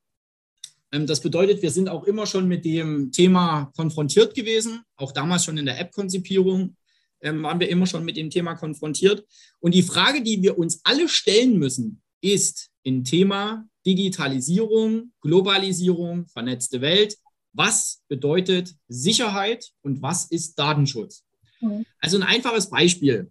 Ähm, 0.92 1.06
das 1.06 1.20
bedeutet, 1.20 1.60
wir 1.60 1.70
sind 1.70 1.90
auch 1.90 2.04
immer 2.04 2.24
schon 2.24 2.48
mit 2.48 2.64
dem 2.64 3.12
Thema 3.12 3.70
konfrontiert 3.76 4.34
gewesen. 4.34 4.80
Auch 4.96 5.12
damals 5.12 5.44
schon 5.44 5.58
in 5.58 5.66
der 5.66 5.78
App-Konzipierung 5.78 6.76
ähm, 7.20 7.42
waren 7.42 7.60
wir 7.60 7.68
immer 7.68 7.86
schon 7.86 8.04
mit 8.04 8.16
dem 8.16 8.30
Thema 8.30 8.54
konfrontiert. 8.54 9.26
Und 9.60 9.74
die 9.74 9.82
Frage, 9.82 10.22
die 10.22 10.42
wir 10.42 10.58
uns 10.58 10.80
alle 10.84 11.08
stellen 11.08 11.58
müssen, 11.58 12.02
ist 12.20 12.70
im 12.82 13.04
Thema 13.04 13.68
Digitalisierung, 13.86 15.12
Globalisierung, 15.20 16.26
vernetzte 16.26 16.80
Welt. 16.80 17.16
Was 17.52 18.02
bedeutet 18.08 18.74
Sicherheit 18.88 19.70
und 19.82 20.02
was 20.02 20.30
ist 20.30 20.58
Datenschutz? 20.58 21.24
Mhm. 21.60 21.84
Also 21.98 22.16
ein 22.18 22.22
einfaches 22.22 22.70
Beispiel. 22.70 23.30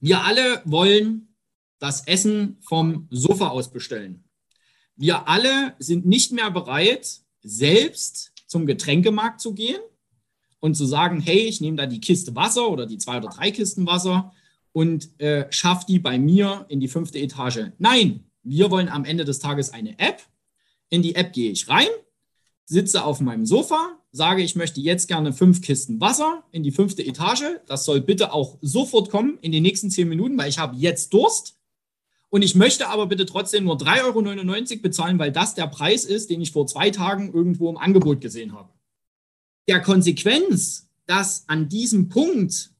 Wir 0.00 0.22
alle 0.24 0.62
wollen 0.64 1.34
das 1.78 2.06
Essen 2.06 2.58
vom 2.62 3.08
Sofa 3.10 3.48
aus 3.48 3.72
bestellen. 3.72 4.24
Wir 4.96 5.28
alle 5.28 5.74
sind 5.78 6.04
nicht 6.04 6.32
mehr 6.32 6.50
bereit, 6.50 7.20
selbst 7.42 8.32
zum 8.46 8.66
Getränkemarkt 8.66 9.40
zu 9.40 9.54
gehen 9.54 9.80
und 10.60 10.74
zu 10.74 10.84
sagen, 10.84 11.20
hey, 11.20 11.40
ich 11.40 11.60
nehme 11.60 11.76
da 11.76 11.86
die 11.86 12.00
Kiste 12.00 12.34
Wasser 12.36 12.70
oder 12.70 12.86
die 12.86 12.98
zwei 12.98 13.16
oder 13.16 13.28
drei 13.28 13.50
Kisten 13.50 13.86
Wasser 13.86 14.32
und 14.72 15.18
äh, 15.20 15.46
schaffe 15.50 15.86
die 15.88 15.98
bei 15.98 16.18
mir 16.18 16.66
in 16.68 16.80
die 16.80 16.88
fünfte 16.88 17.18
Etage. 17.18 17.72
Nein, 17.78 18.24
wir 18.42 18.70
wollen 18.70 18.88
am 18.88 19.04
Ende 19.04 19.24
des 19.24 19.38
Tages 19.38 19.72
eine 19.72 19.98
App. 19.98 20.22
In 20.90 21.02
die 21.02 21.14
App 21.14 21.32
gehe 21.32 21.50
ich 21.50 21.68
rein, 21.68 21.88
sitze 22.64 23.04
auf 23.04 23.20
meinem 23.20 23.46
Sofa, 23.46 23.98
sage, 24.12 24.42
ich 24.42 24.56
möchte 24.56 24.80
jetzt 24.80 25.08
gerne 25.08 25.32
fünf 25.32 25.62
Kisten 25.62 26.00
Wasser 26.00 26.44
in 26.52 26.62
die 26.62 26.72
fünfte 26.72 27.04
Etage. 27.04 27.44
Das 27.66 27.84
soll 27.84 28.00
bitte 28.00 28.32
auch 28.32 28.58
sofort 28.60 29.10
kommen 29.10 29.38
in 29.40 29.52
den 29.52 29.62
nächsten 29.62 29.90
zehn 29.90 30.08
Minuten, 30.08 30.36
weil 30.36 30.48
ich 30.48 30.58
habe 30.58 30.76
jetzt 30.76 31.12
Durst. 31.12 31.56
Und 32.28 32.42
ich 32.42 32.54
möchte 32.54 32.88
aber 32.88 33.06
bitte 33.06 33.26
trotzdem 33.26 33.64
nur 33.64 33.76
3,99 33.76 34.70
Euro 34.72 34.82
bezahlen, 34.82 35.18
weil 35.18 35.32
das 35.32 35.54
der 35.54 35.66
Preis 35.66 36.04
ist, 36.04 36.30
den 36.30 36.40
ich 36.40 36.52
vor 36.52 36.66
zwei 36.66 36.90
Tagen 36.90 37.32
irgendwo 37.32 37.68
im 37.68 37.76
Angebot 37.76 38.20
gesehen 38.20 38.52
habe. 38.52 38.68
Der 39.70 39.80
Konsequenz, 39.80 40.88
dass 41.06 41.44
an 41.46 41.68
diesem 41.68 42.08
Punkt 42.08 42.72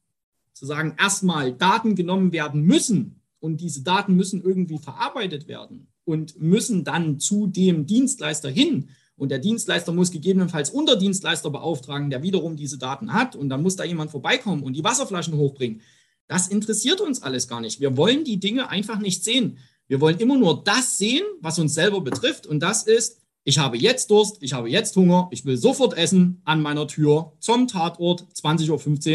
sozusagen 0.51 0.97
erstmal 0.99 1.53
Daten 1.53 1.95
genommen 1.95 2.33
werden 2.33 2.63
müssen 2.63 3.21
und 3.39 3.61
diese 3.61 3.81
Daten 3.81 4.13
müssen 4.17 4.43
irgendwie 4.43 4.77
verarbeitet 4.77 5.47
werden 5.47 5.87
und 6.03 6.41
müssen 6.41 6.83
dann 6.83 7.17
zu 7.17 7.47
dem 7.47 7.85
Dienstleister 7.85 8.49
hin, 8.49 8.89
und 9.15 9.29
der 9.29 9.39
Dienstleister 9.39 9.93
muss 9.93 10.11
gegebenenfalls 10.11 10.71
Unterdienstleister 10.71 11.49
beauftragen, 11.51 12.09
der 12.09 12.23
wiederum 12.23 12.57
diese 12.57 12.79
Daten 12.79 13.13
hat. 13.13 13.35
Und 13.35 13.49
dann 13.49 13.61
muss 13.61 13.75
da 13.75 13.83
jemand 13.83 14.09
vorbeikommen 14.09 14.63
und 14.63 14.73
die 14.73 14.83
Wasserflaschen 14.83 15.35
hochbringen. 15.35 15.81
Das 16.27 16.47
interessiert 16.47 17.01
uns 17.01 17.21
alles 17.21 17.47
gar 17.47 17.61
nicht. 17.61 17.79
Wir 17.79 17.95
wollen 17.95 18.23
die 18.23 18.39
Dinge 18.39 18.69
einfach 18.69 18.97
nicht 18.97 19.23
sehen. 19.23 19.59
Wir 19.87 20.01
wollen 20.01 20.17
immer 20.17 20.37
nur 20.37 20.63
das 20.63 20.97
sehen, 20.97 21.23
was 21.39 21.59
uns 21.59 21.75
selber 21.75 22.01
betrifft. 22.01 22.47
Und 22.47 22.61
das 22.61 22.81
ist, 22.81 23.20
ich 23.43 23.57
habe 23.57 23.77
jetzt 23.77 24.11
Durst, 24.11 24.37
ich 24.41 24.53
habe 24.53 24.69
jetzt 24.69 24.95
Hunger, 24.95 25.27
ich 25.31 25.45
will 25.45 25.57
sofort 25.57 25.97
essen 25.97 26.41
an 26.45 26.61
meiner 26.61 26.87
Tür 26.87 27.33
zum 27.39 27.67
Tatort 27.67 28.25
20.15 28.35 28.69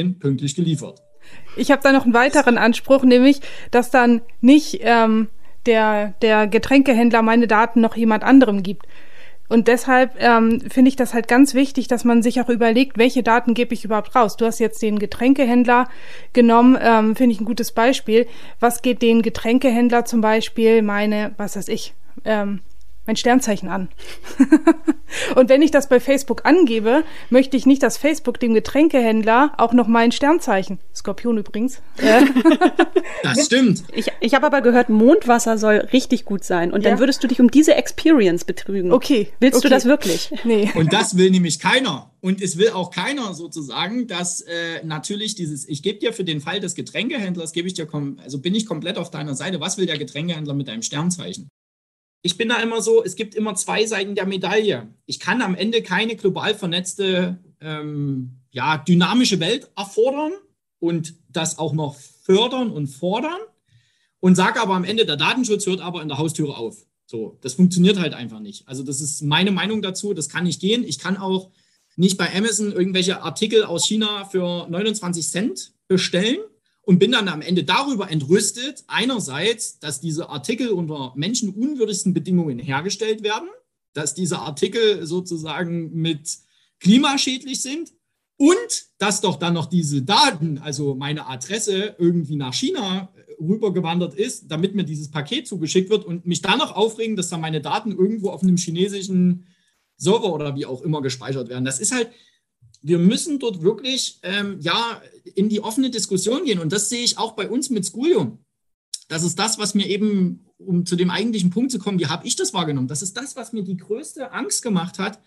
Uhr 0.07 0.19
pünktlich 0.19 0.55
geliefert. 0.55 1.03
Ich 1.57 1.71
habe 1.71 1.83
da 1.83 1.93
noch 1.93 2.05
einen 2.05 2.15
weiteren 2.15 2.59
Anspruch, 2.59 3.03
nämlich, 3.03 3.41
dass 3.71 3.91
dann 3.91 4.23
nicht 4.41 4.79
ähm, 4.83 5.29
der, 5.67 6.15
der 6.23 6.47
Getränkehändler 6.47 7.23
meine 7.23 7.47
Daten 7.47 7.81
noch 7.81 7.97
jemand 7.97 8.25
anderem 8.25 8.63
gibt. 8.63 8.87
Und 9.49 9.69
deshalb 9.69 10.17
ähm, 10.19 10.61
finde 10.69 10.89
ich 10.89 10.97
das 10.97 11.15
halt 11.15 11.29
ganz 11.29 11.55
wichtig, 11.55 11.87
dass 11.87 12.05
man 12.05 12.21
sich 12.21 12.41
auch 12.41 12.49
überlegt, 12.49 12.99
welche 12.99 13.23
Daten 13.23 13.55
gebe 13.55 13.75
ich 13.75 13.85
überhaupt 13.85 14.17
raus. 14.17 14.37
Du 14.37 14.45
hast 14.45 14.59
jetzt 14.59 14.83
den 14.83 14.99
Getränkehändler 14.99 15.89
genommen, 16.33 16.77
ähm, 16.81 17.15
finde 17.15 17.33
ich 17.33 17.41
ein 17.41 17.45
gutes 17.45 17.71
Beispiel. 17.71 18.27
Was 18.59 18.83
geht 18.83 19.03
den 19.03 19.23
Getränkehändler 19.23 20.05
zum 20.05 20.21
Beispiel 20.21 20.83
meine, 20.83 21.33
was 21.37 21.57
weiß 21.57 21.69
ich, 21.69 21.95
ähm, 22.25 22.61
mein 23.07 23.17
Sternzeichen 23.17 23.69
an. 23.69 23.89
und 25.37 25.49
wenn 25.49 25.63
ich 25.63 25.71
das 25.71 25.89
bei 25.89 26.01
Facebook 26.01 26.45
angebe, 26.45 27.05
möchte 27.31 27.57
ich 27.57 27.67
nicht, 27.67 27.83
dass 27.83 27.97
Facebook 27.97 28.41
dem 28.41 28.55
Getränkehändler 28.55 29.53
auch 29.57 29.73
noch 29.73 29.87
mein 29.87 30.13
Sternzeichen, 30.13 30.79
Skorpion 30.95 31.39
übrigens. 31.39 31.81
das 33.23 33.47
stimmt. 33.47 33.85
Ich, 33.95 34.11
ich 34.21 34.35
habe 34.35 34.47
aber 34.47 34.61
gehört, 34.61 34.89
Mondwasser 34.89 35.59
soll 35.59 35.77
richtig 35.93 36.25
gut 36.25 36.45
sein. 36.45 36.73
Und 36.73 36.85
ja. 36.85 36.91
dann 36.91 36.99
würdest 36.99 37.23
du 37.23 37.29
dich 37.29 37.41
um 37.41 37.51
diese 37.51 37.75
Experience 37.75 38.45
betrügen. 38.45 38.93
Okay. 38.93 39.29
Willst 39.41 39.59
okay. 39.59 39.69
du 39.69 39.75
das 39.75 39.85
wirklich? 39.85 40.31
Nee. 40.45 40.71
Und 40.75 40.93
das 40.93 41.17
will 41.17 41.31
nämlich 41.31 41.59
keiner. 41.59 42.13
Und 42.21 42.41
es 42.41 42.57
will 42.57 42.71
auch 42.71 42.91
keiner 42.91 43.35
sozusagen, 43.35 44.07
dass 44.07 44.43
äh, 44.43 44.85
natürlich 44.85 45.35
dieses, 45.35 45.69
ich 45.69 45.83
gebe 45.83 45.99
dir 45.99 46.13
für 46.13 46.25
den 46.25 46.41
Fall 46.41 46.61
des 46.61 46.75
Getränkehändlers, 46.75 47.53
gebe 47.53 47.67
ich 47.67 47.75
dir, 47.75 47.89
also 48.23 48.41
bin 48.41 48.55
ich 48.55 48.67
komplett 48.67 48.97
auf 48.97 49.11
deiner 49.11 49.35
Seite. 49.35 49.61
Was 49.61 49.77
will 49.77 49.87
der 49.87 49.99
Getränkehändler 49.99 50.55
mit 50.55 50.69
deinem 50.69 50.83
Sternzeichen? 50.83 51.49
Ich 52.27 52.37
bin 52.37 52.49
da 52.49 52.57
immer 52.57 52.83
so, 52.83 53.03
es 53.05 53.17
gibt 53.17 53.35
immer 53.35 53.55
zwei 53.55 53.87
Seiten 53.87 54.15
der 54.15 54.27
Medaille. 54.27 54.89
Ich 55.07 55.21
kann 55.21 55.41
am 55.41 55.55
Ende 55.55 55.81
keine 55.83 56.17
global 56.17 56.55
vernetzte, 56.55 57.39
ähm, 57.61 58.41
ja, 58.51 58.79
dynamische 58.79 59.41
Welt 59.41 59.71
erfordern 59.77 60.33
und 60.81 61.15
das 61.29 61.59
auch 61.59 61.73
noch 61.73 61.95
fördern 61.95 62.71
und 62.71 62.89
fordern 62.89 63.39
und 64.21 64.35
sage 64.35 64.61
aber 64.61 64.75
am 64.75 64.85
Ende, 64.85 65.07
der 65.07 65.17
Datenschutz 65.17 65.67
hört 65.67 65.81
aber 65.81 66.03
in 66.03 66.09
der 66.09 66.19
Haustüre 66.19 66.57
auf. 66.57 66.85
So, 67.07 67.39
das 67.43 67.55
funktioniert 67.55 67.99
halt 67.99 68.15
einfach 68.15 68.41
nicht. 68.41 68.67
Also 68.67 68.83
das 68.83 69.01
ist 69.01 69.23
meine 69.23 69.53
Meinung 69.53 69.81
dazu, 69.81 70.13
das 70.13 70.29
kann 70.29 70.45
nicht 70.45 70.61
gehen. 70.61 70.83
Ich 70.83 70.99
kann 70.99 71.17
auch 71.17 71.51
nicht 71.95 72.19
bei 72.19 72.35
Amazon 72.35 72.73
irgendwelche 72.73 73.23
Artikel 73.23 73.65
aus 73.65 73.87
China 73.87 74.25
für 74.25 74.67
29 74.69 75.29
Cent 75.29 75.73
bestellen 75.87 76.41
und 76.87 77.01
bin 77.01 77.11
dann 77.13 77.27
am 77.27 77.43
Ende 77.43 77.65
darüber 77.65 78.11
entrüstet, 78.11 78.85
einerseits, 78.87 79.81
dass 79.81 80.01
diese 80.01 80.31
Artikel 80.31 80.69
unter 80.69 81.13
menschenunwürdigsten 81.17 82.15
Bedingungen 82.15 82.61
hergestellt 82.61 83.25
werden, 83.25 83.49
dass 83.93 84.15
diese 84.15 84.39
Artikel 84.39 85.05
sozusagen 85.05 85.93
mit 85.93 86.39
klimaschädlich 86.79 87.61
sind 87.61 87.93
und 88.37 88.57
dass 88.99 89.21
doch 89.21 89.37
dann 89.37 89.55
noch 89.55 89.67
diese 89.67 90.03
Daten, 90.03 90.59
also 90.59 90.95
meine 90.95 91.27
Adresse 91.27 91.97
irgendwie 91.99 92.37
nach 92.37 92.55
China 92.55 93.13
rübergewandert 93.41 94.15
ist, 94.15 94.45
damit 94.49 94.77
mir 94.77 94.85
dieses 94.85 95.11
Paket 95.11 95.49
zugeschickt 95.49 95.91
wird 95.91 96.05
und 96.05 96.25
mich 96.25 96.41
dann 96.41 96.59
noch 96.59 96.77
aufregen, 96.77 97.17
dass 97.17 97.31
da 97.31 97.37
meine 97.37 97.61
Daten 97.61 97.91
irgendwo 97.91 98.31
auf 98.31 98.45
einem 98.45 98.59
chinesischen 98.59 99.47
Server 99.97 100.33
oder 100.33 100.55
wie 100.55 100.67
auch 100.67 100.83
immer 100.83 101.03
gespeichert 101.03 101.49
werden. 101.49 101.65
Das 101.65 101.81
ist 101.81 101.93
halt, 101.93 102.11
wir 102.87 102.99
müssen 102.99 103.41
dort 103.41 103.63
wirklich 103.63 104.21
ähm, 104.23 104.59
ja, 104.61 105.03
in 105.35 105.49
die 105.49 105.61
offene 105.61 105.91
Diskussion 105.91 106.45
gehen. 106.45 106.61
Und 106.61 106.73
das 106.73 106.89
sehe 106.89 107.03
ich 107.03 107.19
auch 107.19 107.33
bei 107.33 107.49
uns 107.49 107.69
mit 107.69 107.85
Schoolio. 107.85 108.39
Das 109.09 109.25
ist 109.25 109.41
das, 109.41 109.59
was 109.59 109.75
mir 109.75 109.89
eben, 109.89 110.47
um 110.57 110.87
zu 110.87 110.95
dem 110.95 111.11
eigentlichen 111.11 111.51
Punkt 111.51 111.73
zu 111.73 111.81
kommen, 111.81 111.99
wie 111.99 112.07
habe 112.07 112.25
ich 112.25 112.37
das 112.37 112.55
wahrgenommen? 112.55 112.87
Das 112.87 113.03
ist 113.03 113.17
das, 113.17 113.35
was 113.35 113.53
mir 113.53 113.65
die 113.65 113.77
größte 113.77 114.31
Angst 114.31 114.63
gemacht 114.63 115.01
hat. 115.01 115.21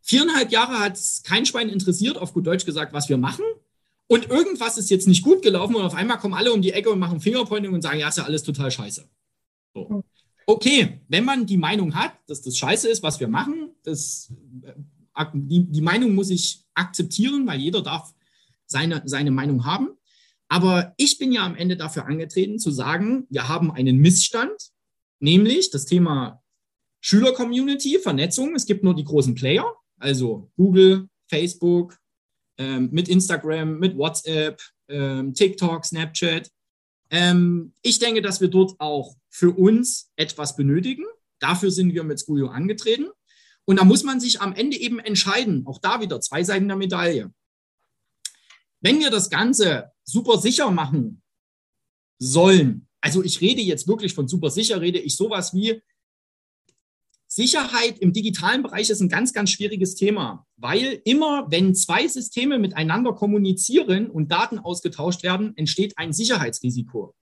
Viereinhalb 0.00 0.50
Jahre 0.50 0.80
hat 0.80 0.96
es 0.96 1.22
kein 1.22 1.44
Schwein 1.44 1.68
interessiert, 1.68 2.16
auf 2.16 2.32
gut 2.32 2.46
Deutsch 2.46 2.64
gesagt, 2.64 2.94
was 2.94 3.10
wir 3.10 3.18
machen. 3.18 3.44
Und 4.06 4.30
irgendwas 4.30 4.78
ist 4.78 4.88
jetzt 4.88 5.06
nicht 5.06 5.22
gut 5.22 5.42
gelaufen 5.42 5.74
und 5.74 5.82
auf 5.82 5.94
einmal 5.94 6.18
kommen 6.18 6.34
alle 6.34 6.52
um 6.52 6.62
die 6.62 6.72
Ecke 6.72 6.90
und 6.90 6.98
machen 6.98 7.20
Fingerpointing 7.20 7.74
und 7.74 7.82
sagen, 7.82 7.98
ja, 7.98 8.08
ist 8.08 8.18
ja 8.18 8.24
alles 8.24 8.42
total 8.42 8.70
scheiße. 8.70 9.06
So. 9.74 10.02
Okay, 10.46 11.00
wenn 11.08 11.26
man 11.26 11.44
die 11.44 11.58
Meinung 11.58 11.94
hat, 11.94 12.14
dass 12.26 12.40
das 12.40 12.56
scheiße 12.56 12.88
ist, 12.88 13.02
was 13.02 13.20
wir 13.20 13.28
machen, 13.28 13.70
das, 13.84 14.32
die, 15.34 15.64
die 15.64 15.80
Meinung 15.80 16.14
muss 16.14 16.30
ich 16.30 16.64
akzeptieren, 16.74 17.46
weil 17.46 17.60
jeder 17.60 17.82
darf 17.82 18.12
seine, 18.66 19.02
seine 19.04 19.30
Meinung 19.30 19.64
haben. 19.64 19.90
Aber 20.48 20.94
ich 20.96 21.18
bin 21.18 21.32
ja 21.32 21.44
am 21.46 21.56
Ende 21.56 21.76
dafür 21.76 22.06
angetreten 22.06 22.58
zu 22.58 22.70
sagen, 22.70 23.26
wir 23.30 23.48
haben 23.48 23.70
einen 23.70 23.98
Missstand, 23.98 24.70
nämlich 25.18 25.70
das 25.70 25.86
Thema 25.86 26.42
Schüler-Community, 27.00 27.98
Vernetzung. 27.98 28.54
Es 28.54 28.66
gibt 28.66 28.84
nur 28.84 28.94
die 28.94 29.04
großen 29.04 29.34
Player, 29.34 29.64
also 29.98 30.50
Google, 30.56 31.08
Facebook, 31.28 31.96
ähm, 32.58 32.90
mit 32.92 33.08
Instagram, 33.08 33.78
mit 33.78 33.96
WhatsApp, 33.96 34.60
ähm, 34.88 35.34
TikTok, 35.34 35.84
Snapchat. 35.84 36.50
Ähm, 37.10 37.72
ich 37.82 37.98
denke, 37.98 38.22
dass 38.22 38.40
wir 38.40 38.48
dort 38.48 38.78
auch 38.78 39.16
für 39.30 39.50
uns 39.50 40.10
etwas 40.16 40.56
benötigen. 40.56 41.04
Dafür 41.40 41.70
sind 41.70 41.92
wir 41.94 42.04
mit 42.04 42.20
Schoolio 42.20 42.48
angetreten. 42.48 43.06
Und 43.64 43.78
da 43.78 43.84
muss 43.84 44.02
man 44.02 44.20
sich 44.20 44.40
am 44.40 44.54
Ende 44.54 44.76
eben 44.76 44.98
entscheiden. 44.98 45.66
Auch 45.66 45.78
da 45.78 46.00
wieder 46.00 46.20
zwei 46.20 46.42
Seiten 46.42 46.68
der 46.68 46.76
Medaille. 46.76 47.32
Wenn 48.80 48.98
wir 48.98 49.10
das 49.10 49.30
Ganze 49.30 49.92
super 50.04 50.38
sicher 50.38 50.70
machen 50.70 51.22
sollen, 52.18 52.88
also 53.00 53.22
ich 53.22 53.40
rede 53.40 53.62
jetzt 53.62 53.86
wirklich 53.86 54.14
von 54.14 54.28
super 54.28 54.50
sicher, 54.50 54.80
rede 54.80 54.98
ich 54.98 55.16
sowas 55.16 55.54
wie 55.54 55.80
Sicherheit 57.34 57.98
im 57.98 58.12
digitalen 58.12 58.62
Bereich 58.62 58.90
ist 58.90 59.00
ein 59.00 59.08
ganz, 59.08 59.32
ganz 59.32 59.50
schwieriges 59.50 59.94
Thema, 59.94 60.46
weil 60.56 61.00
immer, 61.04 61.50
wenn 61.50 61.74
zwei 61.74 62.06
Systeme 62.06 62.58
miteinander 62.58 63.14
kommunizieren 63.14 64.10
und 64.10 64.30
Daten 64.30 64.58
ausgetauscht 64.58 65.22
werden, 65.22 65.56
entsteht 65.56 65.96
ein 65.96 66.12
Sicherheitsrisiko. 66.12 67.14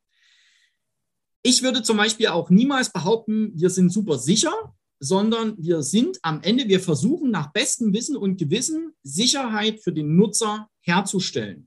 Ich 1.42 1.62
würde 1.62 1.84
zum 1.84 1.96
Beispiel 1.96 2.26
auch 2.26 2.50
niemals 2.50 2.92
behaupten, 2.92 3.52
wir 3.54 3.70
sind 3.70 3.90
super 3.90 4.18
sicher, 4.18 4.74
sondern 5.00 5.56
wir 5.58 5.82
sind 5.82 6.18
am 6.22 6.42
Ende, 6.42 6.68
wir 6.68 6.80
versuchen 6.80 7.30
nach 7.30 7.52
bestem 7.52 7.92
Wissen 7.92 8.16
und 8.16 8.38
Gewissen 8.38 8.92
Sicherheit 9.02 9.80
für 9.82 9.92
den 9.92 10.14
Nutzer 10.14 10.68
herzustellen. 10.82 11.66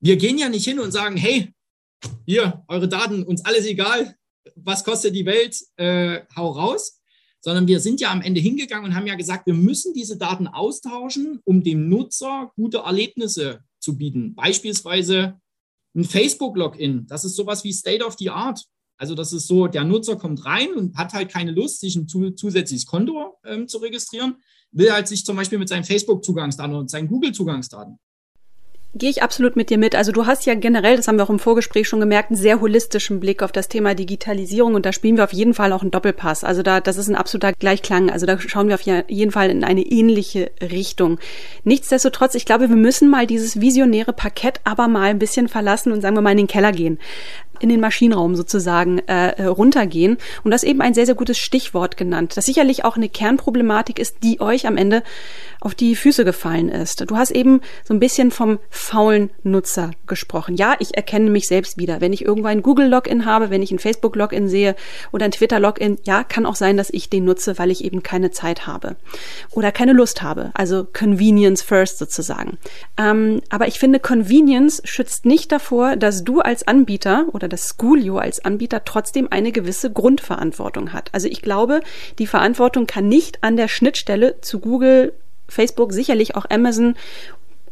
Wir 0.00 0.16
gehen 0.16 0.38
ja 0.38 0.48
nicht 0.48 0.64
hin 0.64 0.80
und 0.80 0.92
sagen, 0.92 1.16
hey, 1.16 1.52
hier, 2.26 2.64
eure 2.68 2.88
Daten, 2.88 3.22
uns 3.22 3.44
alles 3.44 3.66
egal, 3.66 4.16
was 4.56 4.82
kostet 4.82 5.14
die 5.14 5.26
Welt, 5.26 5.56
äh, 5.76 6.22
hau 6.34 6.50
raus, 6.50 7.00
sondern 7.40 7.66
wir 7.66 7.80
sind 7.80 8.00
ja 8.00 8.10
am 8.10 8.22
Ende 8.22 8.40
hingegangen 8.40 8.86
und 8.86 8.96
haben 8.96 9.06
ja 9.06 9.14
gesagt, 9.14 9.46
wir 9.46 9.54
müssen 9.54 9.92
diese 9.92 10.16
Daten 10.16 10.48
austauschen, 10.48 11.40
um 11.44 11.62
dem 11.62 11.88
Nutzer 11.88 12.50
gute 12.56 12.78
Erlebnisse 12.78 13.62
zu 13.78 13.96
bieten. 13.98 14.34
Beispielsweise 14.34 15.38
ein 15.94 16.04
Facebook-Login, 16.04 17.06
das 17.06 17.24
ist 17.24 17.36
sowas 17.36 17.62
wie 17.64 17.72
State 17.72 18.04
of 18.04 18.16
the 18.18 18.30
Art. 18.30 18.64
Also 19.02 19.16
das 19.16 19.32
ist 19.32 19.48
so, 19.48 19.66
der 19.66 19.82
Nutzer 19.82 20.14
kommt 20.14 20.44
rein 20.44 20.74
und 20.76 20.96
hat 20.96 21.12
halt 21.12 21.28
keine 21.28 21.50
Lust, 21.50 21.80
sich 21.80 21.96
ein 21.96 22.06
zusätzliches 22.06 22.86
Konto 22.86 23.36
ähm, 23.44 23.66
zu 23.66 23.78
registrieren, 23.78 24.36
will 24.70 24.92
halt 24.92 25.08
sich 25.08 25.24
zum 25.24 25.34
Beispiel 25.34 25.58
mit 25.58 25.68
seinen 25.68 25.82
Facebook-Zugangsdaten 25.82 26.76
und 26.76 26.88
seinen 26.88 27.08
Google-Zugangsdaten 27.08 27.98
Gehe 28.94 29.08
ich 29.08 29.22
absolut 29.22 29.56
mit 29.56 29.70
dir 29.70 29.78
mit. 29.78 29.94
Also 29.94 30.12
du 30.12 30.26
hast 30.26 30.44
ja 30.44 30.54
generell, 30.54 30.96
das 30.96 31.08
haben 31.08 31.16
wir 31.16 31.24
auch 31.24 31.30
im 31.30 31.38
Vorgespräch 31.38 31.88
schon 31.88 31.98
gemerkt, 31.98 32.30
einen 32.30 32.38
sehr 32.38 32.60
holistischen 32.60 33.20
Blick 33.20 33.42
auf 33.42 33.50
das 33.50 33.68
Thema 33.68 33.94
Digitalisierung 33.94 34.74
und 34.74 34.84
da 34.84 34.92
spielen 34.92 35.16
wir 35.16 35.24
auf 35.24 35.32
jeden 35.32 35.54
Fall 35.54 35.72
auch 35.72 35.80
einen 35.80 35.90
Doppelpass. 35.90 36.44
Also 36.44 36.62
da, 36.62 36.78
das 36.80 36.98
ist 36.98 37.08
ein 37.08 37.16
absoluter 37.16 37.54
Gleichklang. 37.54 38.10
Also 38.10 38.26
da 38.26 38.38
schauen 38.38 38.68
wir 38.68 38.74
auf 38.74 38.82
jeden 38.82 39.32
Fall 39.32 39.50
in 39.50 39.64
eine 39.64 39.80
ähnliche 39.80 40.50
Richtung. 40.60 41.18
Nichtsdestotrotz, 41.64 42.34
ich 42.34 42.44
glaube, 42.44 42.68
wir 42.68 42.76
müssen 42.76 43.08
mal 43.08 43.26
dieses 43.26 43.60
visionäre 43.60 44.12
Parkett 44.12 44.60
aber 44.64 44.86
mal 44.88 45.08
ein 45.08 45.18
bisschen 45.18 45.48
verlassen 45.48 45.90
und 45.90 46.02
sagen 46.02 46.14
wir 46.14 46.20
mal 46.20 46.32
in 46.32 46.36
den 46.36 46.46
Keller 46.46 46.72
gehen 46.72 46.98
in 47.60 47.68
den 47.68 47.80
Maschinenraum 47.80 48.34
sozusagen 48.34 48.98
äh, 49.00 49.30
äh, 49.30 49.44
runtergehen. 49.44 50.18
Und 50.42 50.50
das 50.50 50.64
eben 50.64 50.80
ein 50.80 50.94
sehr, 50.94 51.06
sehr 51.06 51.14
gutes 51.14 51.38
Stichwort 51.38 51.96
genannt, 51.96 52.36
das 52.36 52.46
sicherlich 52.46 52.84
auch 52.84 52.96
eine 52.96 53.08
Kernproblematik 53.08 53.98
ist, 53.98 54.16
die 54.22 54.40
euch 54.40 54.66
am 54.66 54.76
Ende 54.76 55.02
auf 55.60 55.74
die 55.74 55.94
Füße 55.94 56.24
gefallen 56.24 56.68
ist. 56.68 57.08
Du 57.08 57.16
hast 57.16 57.30
eben 57.30 57.60
so 57.84 57.94
ein 57.94 58.00
bisschen 58.00 58.32
vom 58.32 58.58
faulen 58.68 59.30
Nutzer 59.44 59.92
gesprochen. 60.06 60.56
Ja, 60.56 60.74
ich 60.80 60.96
erkenne 60.96 61.30
mich 61.30 61.46
selbst 61.46 61.78
wieder. 61.78 62.00
Wenn 62.00 62.12
ich 62.12 62.24
irgendwo 62.24 62.48
ein 62.48 62.62
Google-Login 62.62 63.24
habe, 63.26 63.50
wenn 63.50 63.62
ich 63.62 63.70
ein 63.70 63.78
Facebook-Login 63.78 64.48
sehe 64.48 64.74
oder 65.12 65.24
ein 65.24 65.30
Twitter-Login, 65.30 65.98
ja, 66.04 66.24
kann 66.24 66.46
auch 66.46 66.56
sein, 66.56 66.76
dass 66.76 66.90
ich 66.90 67.10
den 67.10 67.24
nutze, 67.24 67.58
weil 67.58 67.70
ich 67.70 67.84
eben 67.84 68.02
keine 68.02 68.32
Zeit 68.32 68.66
habe 68.66 68.96
oder 69.52 69.70
keine 69.70 69.92
Lust 69.92 70.22
habe. 70.22 70.50
Also 70.54 70.84
Convenience 70.92 71.62
first 71.62 71.98
sozusagen. 71.98 72.58
Ähm, 72.98 73.40
aber 73.48 73.68
ich 73.68 73.78
finde, 73.78 74.00
Convenience 74.00 74.82
schützt 74.84 75.26
nicht 75.26 75.52
davor, 75.52 75.96
dass 75.96 76.24
du 76.24 76.40
als 76.40 76.66
Anbieter 76.66 77.26
oder 77.42 77.48
dass 77.48 77.74
Schoolio 77.76 78.18
als 78.18 78.44
Anbieter 78.44 78.84
trotzdem 78.84 79.28
eine 79.30 79.50
gewisse 79.50 79.90
Grundverantwortung 79.90 80.92
hat. 80.92 81.10
Also 81.12 81.28
ich 81.28 81.42
glaube, 81.42 81.80
die 82.18 82.26
Verantwortung 82.28 82.86
kann 82.86 83.08
nicht 83.08 83.42
an 83.42 83.56
der 83.56 83.68
Schnittstelle 83.68 84.40
zu 84.40 84.60
Google, 84.60 85.12
Facebook, 85.48 85.92
sicherlich 85.92 86.36
auch 86.36 86.46
Amazon 86.48 86.94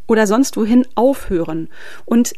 oder 0.07 0.27
sonst 0.27 0.57
wohin 0.57 0.87
aufhören. 0.97 1.69
Und 2.05 2.35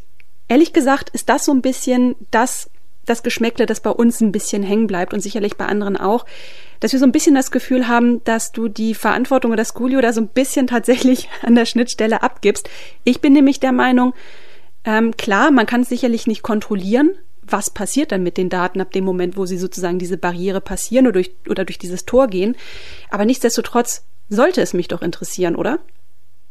ehrlich 0.48 0.74
gesagt 0.74 1.08
ist 1.10 1.30
das 1.30 1.46
so 1.46 1.52
ein 1.52 1.62
bisschen 1.62 2.14
das, 2.30 2.68
das 3.06 3.22
Geschmäckle, 3.22 3.64
das 3.64 3.80
bei 3.80 3.90
uns 3.90 4.20
ein 4.20 4.30
bisschen 4.30 4.62
hängen 4.62 4.86
bleibt 4.86 5.14
und 5.14 5.20
sicherlich 5.20 5.56
bei 5.56 5.64
anderen 5.64 5.96
auch, 5.96 6.26
dass 6.80 6.92
wir 6.92 6.98
so 6.98 7.06
ein 7.06 7.12
bisschen 7.12 7.34
das 7.34 7.50
Gefühl 7.50 7.88
haben, 7.88 8.22
dass 8.24 8.52
du 8.52 8.68
die 8.68 8.94
Verantwortung 8.94 9.52
oder 9.52 9.64
Schoolio 9.64 10.00
da 10.00 10.12
so 10.12 10.20
ein 10.20 10.28
bisschen 10.28 10.66
tatsächlich 10.66 11.28
an 11.42 11.54
der 11.54 11.64
Schnittstelle 11.64 12.22
abgibst. 12.22 12.68
Ich 13.04 13.20
bin 13.20 13.32
nämlich 13.32 13.58
der 13.58 13.72
Meinung, 13.72 14.12
ähm, 14.84 15.16
klar, 15.16 15.50
man 15.50 15.66
kann 15.66 15.82
es 15.82 15.88
sicherlich 15.88 16.26
nicht 16.26 16.42
kontrollieren, 16.42 17.10
was 17.42 17.70
passiert 17.70 18.12
dann 18.12 18.22
mit 18.22 18.36
den 18.36 18.48
Daten 18.48 18.80
ab 18.80 18.92
dem 18.92 19.04
Moment, 19.04 19.36
wo 19.36 19.46
sie 19.46 19.58
sozusagen 19.58 19.98
diese 19.98 20.16
Barriere 20.16 20.60
passieren 20.60 21.06
oder 21.06 21.14
durch, 21.14 21.32
oder 21.48 21.64
durch 21.64 21.78
dieses 21.78 22.04
Tor 22.04 22.28
gehen. 22.28 22.56
Aber 23.10 23.24
nichtsdestotrotz 23.24 24.04
sollte 24.28 24.62
es 24.62 24.72
mich 24.72 24.88
doch 24.88 25.02
interessieren, 25.02 25.56
oder? 25.56 25.80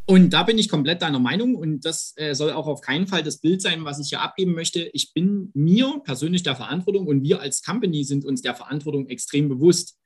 Und 0.06 0.32
da 0.32 0.44
bin 0.44 0.58
ich 0.58 0.68
komplett 0.68 1.02
deiner 1.02 1.20
Meinung 1.20 1.56
und 1.56 1.86
das 1.86 2.14
äh, 2.18 2.34
soll 2.34 2.52
auch 2.52 2.68
auf 2.68 2.82
keinen 2.82 3.08
Fall 3.08 3.24
das 3.24 3.38
Bild 3.38 3.62
sein, 3.62 3.86
was 3.86 4.00
ich 4.00 4.10
hier 4.10 4.22
abgeben 4.22 4.54
möchte. 4.54 4.90
Ich 4.94 5.14
bin 5.14 5.52
mir 5.54 6.02
persönlich 6.04 6.44
der 6.44 6.56
Verantwortung 6.56 7.08
und 7.08 7.24
wir 7.24 7.40
als 7.40 7.64
Company 7.64 8.04
sind 8.04 8.26
uns 8.26 8.42
der 8.42 8.56
Verantwortung 8.56 9.08
extrem 9.08 9.48
bewusst. 9.48 9.98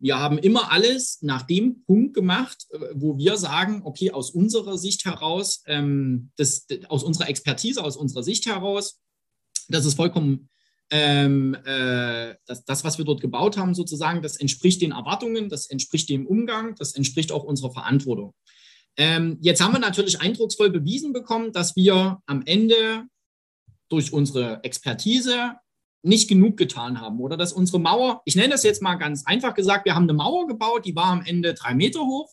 Wir 0.00 0.18
haben 0.18 0.38
immer 0.38 0.70
alles 0.70 1.18
nach 1.22 1.42
dem 1.42 1.84
Punkt 1.84 2.14
gemacht, 2.14 2.66
äh, 2.70 2.78
wo 2.94 3.18
wir 3.18 3.36
sagen, 3.36 3.82
okay, 3.84 4.10
aus 4.12 4.30
unserer 4.30 4.78
Sicht 4.78 5.04
heraus, 5.04 5.62
ähm, 5.66 6.30
das, 6.36 6.66
aus 6.88 7.02
unserer 7.02 7.28
Expertise, 7.28 7.82
aus 7.82 7.96
unserer 7.96 8.22
Sicht 8.22 8.46
heraus, 8.46 9.00
das 9.68 9.84
ist 9.84 9.94
vollkommen 9.94 10.48
ähm, 10.90 11.54
äh, 11.64 12.34
das, 12.46 12.64
das, 12.64 12.84
was 12.84 12.96
wir 12.96 13.04
dort 13.04 13.20
gebaut 13.20 13.56
haben, 13.56 13.74
sozusagen, 13.74 14.22
das 14.22 14.36
entspricht 14.36 14.80
den 14.80 14.92
Erwartungen, 14.92 15.48
das 15.48 15.68
entspricht 15.68 16.08
dem 16.08 16.26
Umgang, 16.26 16.74
das 16.76 16.94
entspricht 16.94 17.30
auch 17.30 17.44
unserer 17.44 17.72
Verantwortung. 17.72 18.34
Ähm, 18.96 19.38
jetzt 19.40 19.60
haben 19.60 19.72
wir 19.72 19.80
natürlich 19.80 20.20
eindrucksvoll 20.20 20.70
bewiesen 20.70 21.12
bekommen, 21.12 21.52
dass 21.52 21.76
wir 21.76 22.20
am 22.26 22.42
Ende 22.46 23.04
durch 23.88 24.12
unsere 24.12 24.62
Expertise 24.64 25.52
nicht 26.02 26.28
genug 26.28 26.56
getan 26.56 27.00
haben 27.00 27.20
oder 27.20 27.36
dass 27.36 27.52
unsere 27.52 27.80
Mauer, 27.80 28.22
ich 28.24 28.36
nenne 28.36 28.50
das 28.50 28.62
jetzt 28.62 28.82
mal 28.82 28.94
ganz 28.94 29.26
einfach 29.26 29.54
gesagt, 29.54 29.84
wir 29.84 29.94
haben 29.94 30.04
eine 30.04 30.14
Mauer 30.14 30.46
gebaut, 30.46 30.84
die 30.84 30.94
war 30.94 31.06
am 31.06 31.22
Ende 31.24 31.54
drei 31.54 31.74
Meter 31.74 32.00
hoch 32.00 32.30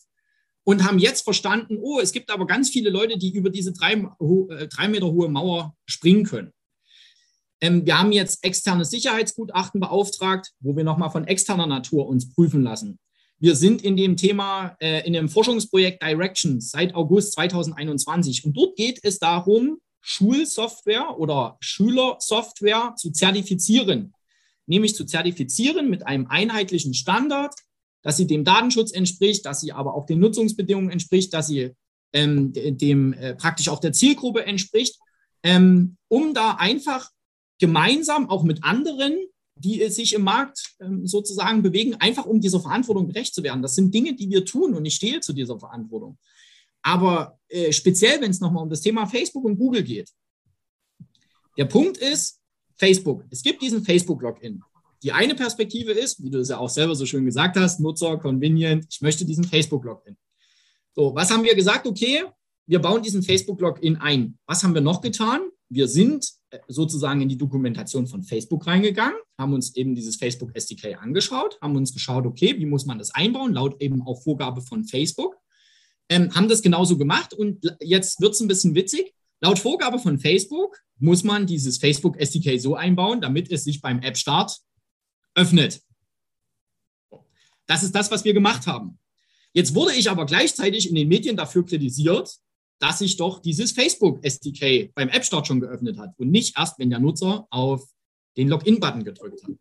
und 0.64 0.84
haben 0.84 0.98
jetzt 0.98 1.22
verstanden, 1.22 1.78
oh, 1.80 2.00
es 2.00 2.12
gibt 2.12 2.30
aber 2.30 2.46
ganz 2.46 2.70
viele 2.70 2.90
Leute, 2.90 3.18
die 3.18 3.32
über 3.32 3.50
diese 3.50 3.72
drei, 3.72 3.92
äh, 3.92 4.68
drei 4.68 4.88
Meter 4.88 5.06
hohe 5.06 5.28
Mauer 5.28 5.74
springen 5.86 6.24
können. 6.24 6.52
Ähm, 7.60 7.86
wir 7.86 7.98
haben 7.98 8.12
jetzt 8.12 8.44
externes 8.44 8.90
Sicherheitsgutachten 8.90 9.80
beauftragt, 9.80 10.52
wo 10.60 10.76
wir 10.76 10.84
nochmal 10.84 11.10
von 11.10 11.26
externer 11.26 11.66
Natur 11.66 12.06
uns 12.06 12.32
prüfen 12.32 12.62
lassen. 12.62 12.98
Wir 13.38 13.54
sind 13.54 13.82
in 13.82 13.96
dem 13.96 14.16
Thema, 14.16 14.76
äh, 14.80 15.06
in 15.06 15.12
dem 15.12 15.28
Forschungsprojekt 15.28 16.02
Directions 16.02 16.70
seit 16.70 16.94
August 16.94 17.32
2021. 17.32 18.44
Und 18.44 18.56
dort 18.56 18.76
geht 18.76 19.00
es 19.02 19.18
darum, 19.18 19.78
Schulsoftware 20.00 21.18
oder 21.18 21.56
Schülersoftware 21.60 22.94
zu 22.96 23.10
zertifizieren. 23.10 24.12
Nämlich 24.66 24.94
zu 24.94 25.04
zertifizieren 25.04 25.88
mit 25.90 26.06
einem 26.06 26.26
einheitlichen 26.26 26.94
Standard, 26.94 27.54
dass 28.02 28.16
sie 28.16 28.26
dem 28.26 28.44
Datenschutz 28.44 28.92
entspricht, 28.92 29.46
dass 29.46 29.60
sie 29.60 29.72
aber 29.72 29.94
auch 29.94 30.06
den 30.06 30.20
Nutzungsbedingungen 30.20 30.90
entspricht, 30.90 31.34
dass 31.34 31.48
sie 31.48 31.72
ähm, 32.12 32.52
dem 32.52 33.12
äh, 33.12 33.34
praktisch 33.34 33.68
auch 33.68 33.80
der 33.80 33.92
Zielgruppe 33.92 34.44
entspricht, 34.44 34.96
ähm, 35.42 35.96
um 36.08 36.34
da 36.34 36.52
einfach 36.52 37.10
gemeinsam 37.58 38.28
auch 38.28 38.42
mit 38.42 38.64
anderen 38.64 39.26
die 39.58 39.88
sich 39.88 40.12
im 40.12 40.22
Markt 40.22 40.74
ähm, 40.80 41.06
sozusagen 41.06 41.62
bewegen, 41.62 41.94
einfach 41.94 42.26
um 42.26 42.40
dieser 42.40 42.60
Verantwortung 42.60 43.06
gerecht 43.08 43.34
zu 43.34 43.42
werden. 43.42 43.62
Das 43.62 43.74
sind 43.74 43.94
Dinge, 43.94 44.14
die 44.14 44.28
wir 44.28 44.44
tun 44.44 44.74
und 44.74 44.84
ich 44.84 44.94
stehe 44.94 45.20
zu 45.20 45.32
dieser 45.32 45.58
Verantwortung. 45.58 46.18
Aber 46.86 47.36
äh, 47.48 47.72
speziell, 47.72 48.20
wenn 48.20 48.30
es 48.30 48.38
nochmal 48.38 48.62
um 48.62 48.70
das 48.70 48.80
Thema 48.80 49.06
Facebook 49.06 49.44
und 49.44 49.58
Google 49.58 49.82
geht, 49.82 50.08
der 51.58 51.64
Punkt 51.64 51.96
ist, 51.96 52.40
Facebook. 52.76 53.24
Es 53.28 53.42
gibt 53.42 53.60
diesen 53.60 53.82
Facebook-Login. 53.82 54.62
Die 55.02 55.10
eine 55.10 55.34
Perspektive 55.34 55.90
ist, 55.90 56.22
wie 56.22 56.30
du 56.30 56.38
es 56.38 56.48
ja 56.48 56.58
auch 56.58 56.68
selber 56.68 56.94
so 56.94 57.04
schön 57.04 57.24
gesagt 57.24 57.56
hast, 57.56 57.80
Nutzer, 57.80 58.18
convenient, 58.18 58.86
ich 58.88 59.00
möchte 59.00 59.24
diesen 59.24 59.42
Facebook-Login. 59.42 60.16
So, 60.94 61.12
was 61.12 61.28
haben 61.32 61.42
wir 61.42 61.56
gesagt? 61.56 61.88
Okay, 61.88 62.22
wir 62.66 62.78
bauen 62.78 63.02
diesen 63.02 63.24
Facebook-Login 63.24 63.96
ein. 63.96 64.38
Was 64.46 64.62
haben 64.62 64.74
wir 64.74 64.80
noch 64.80 65.00
getan? 65.00 65.40
Wir 65.68 65.88
sind 65.88 66.30
äh, 66.50 66.60
sozusagen 66.68 67.20
in 67.20 67.28
die 67.28 67.38
Dokumentation 67.38 68.06
von 68.06 68.22
Facebook 68.22 68.64
reingegangen, 68.64 69.18
haben 69.36 69.54
uns 69.54 69.74
eben 69.74 69.96
dieses 69.96 70.14
Facebook 70.14 70.54
SDK 70.54 71.02
angeschaut, 71.02 71.58
haben 71.60 71.74
uns 71.74 71.92
geschaut, 71.92 72.26
okay, 72.26 72.56
wie 72.56 72.66
muss 72.66 72.86
man 72.86 72.98
das 72.98 73.12
einbauen, 73.12 73.54
laut 73.54 73.82
eben 73.82 74.02
auch 74.02 74.22
Vorgabe 74.22 74.60
von 74.60 74.84
Facebook, 74.84 75.34
ähm, 76.08 76.34
haben 76.34 76.48
das 76.48 76.62
genauso 76.62 76.96
gemacht 76.96 77.34
und 77.34 77.76
jetzt 77.80 78.20
wird 78.20 78.34
es 78.34 78.40
ein 78.40 78.48
bisschen 78.48 78.74
witzig. 78.74 79.14
Laut 79.40 79.58
Vorgabe 79.58 79.98
von 79.98 80.18
Facebook 80.18 80.78
muss 80.98 81.24
man 81.24 81.46
dieses 81.46 81.78
Facebook 81.78 82.18
SDK 82.18 82.58
so 82.58 82.74
einbauen, 82.74 83.20
damit 83.20 83.50
es 83.50 83.64
sich 83.64 83.80
beim 83.80 84.00
App 84.00 84.16
Start 84.16 84.58
öffnet. 85.34 85.82
Das 87.66 87.82
ist 87.82 87.94
das, 87.94 88.10
was 88.10 88.24
wir 88.24 88.32
gemacht 88.32 88.66
haben. 88.66 88.98
Jetzt 89.52 89.74
wurde 89.74 89.94
ich 89.94 90.10
aber 90.10 90.26
gleichzeitig 90.26 90.88
in 90.88 90.94
den 90.94 91.08
Medien 91.08 91.36
dafür 91.36 91.64
kritisiert, 91.64 92.30
dass 92.78 92.98
sich 92.98 93.16
doch 93.16 93.40
dieses 93.40 93.72
Facebook 93.72 94.22
SDK 94.22 94.92
beim 94.94 95.08
App 95.08 95.24
Store 95.24 95.44
schon 95.44 95.60
geöffnet 95.60 95.98
hat 95.98 96.12
und 96.18 96.30
nicht 96.30 96.56
erst, 96.58 96.78
wenn 96.78 96.90
der 96.90 96.98
Nutzer 96.98 97.46
auf 97.50 97.88
den 98.36 98.48
Login-Button 98.48 99.04
gedrückt 99.04 99.42
hat. 99.42 99.52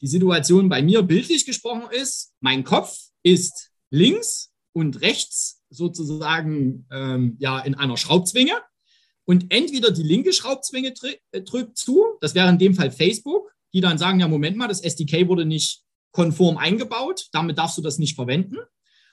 Die 0.00 0.06
Situation 0.06 0.68
bei 0.68 0.82
mir 0.82 1.02
bildlich 1.02 1.44
gesprochen 1.44 1.90
ist, 1.90 2.32
mein 2.40 2.62
Kopf 2.62 2.96
ist 3.24 3.72
links 3.90 4.52
und 4.72 5.00
rechts 5.00 5.47
sozusagen 5.70 6.86
ähm, 6.90 7.36
ja, 7.38 7.58
in 7.60 7.74
einer 7.74 7.96
Schraubzwinge 7.96 8.54
und 9.24 9.52
entweder 9.52 9.90
die 9.90 10.02
linke 10.02 10.32
Schraubzwinge 10.32 10.94
äh, 11.32 11.42
drückt 11.42 11.76
zu, 11.76 12.02
das 12.20 12.34
wäre 12.34 12.48
in 12.48 12.58
dem 12.58 12.74
Fall 12.74 12.90
Facebook, 12.90 13.52
die 13.74 13.82
dann 13.82 13.98
sagen, 13.98 14.20
ja, 14.20 14.28
Moment 14.28 14.56
mal, 14.56 14.68
das 14.68 14.80
SDK 14.80 15.28
wurde 15.28 15.44
nicht 15.44 15.82
konform 16.12 16.56
eingebaut, 16.56 17.28
damit 17.32 17.58
darfst 17.58 17.76
du 17.76 17.82
das 17.82 17.98
nicht 17.98 18.14
verwenden. 18.14 18.56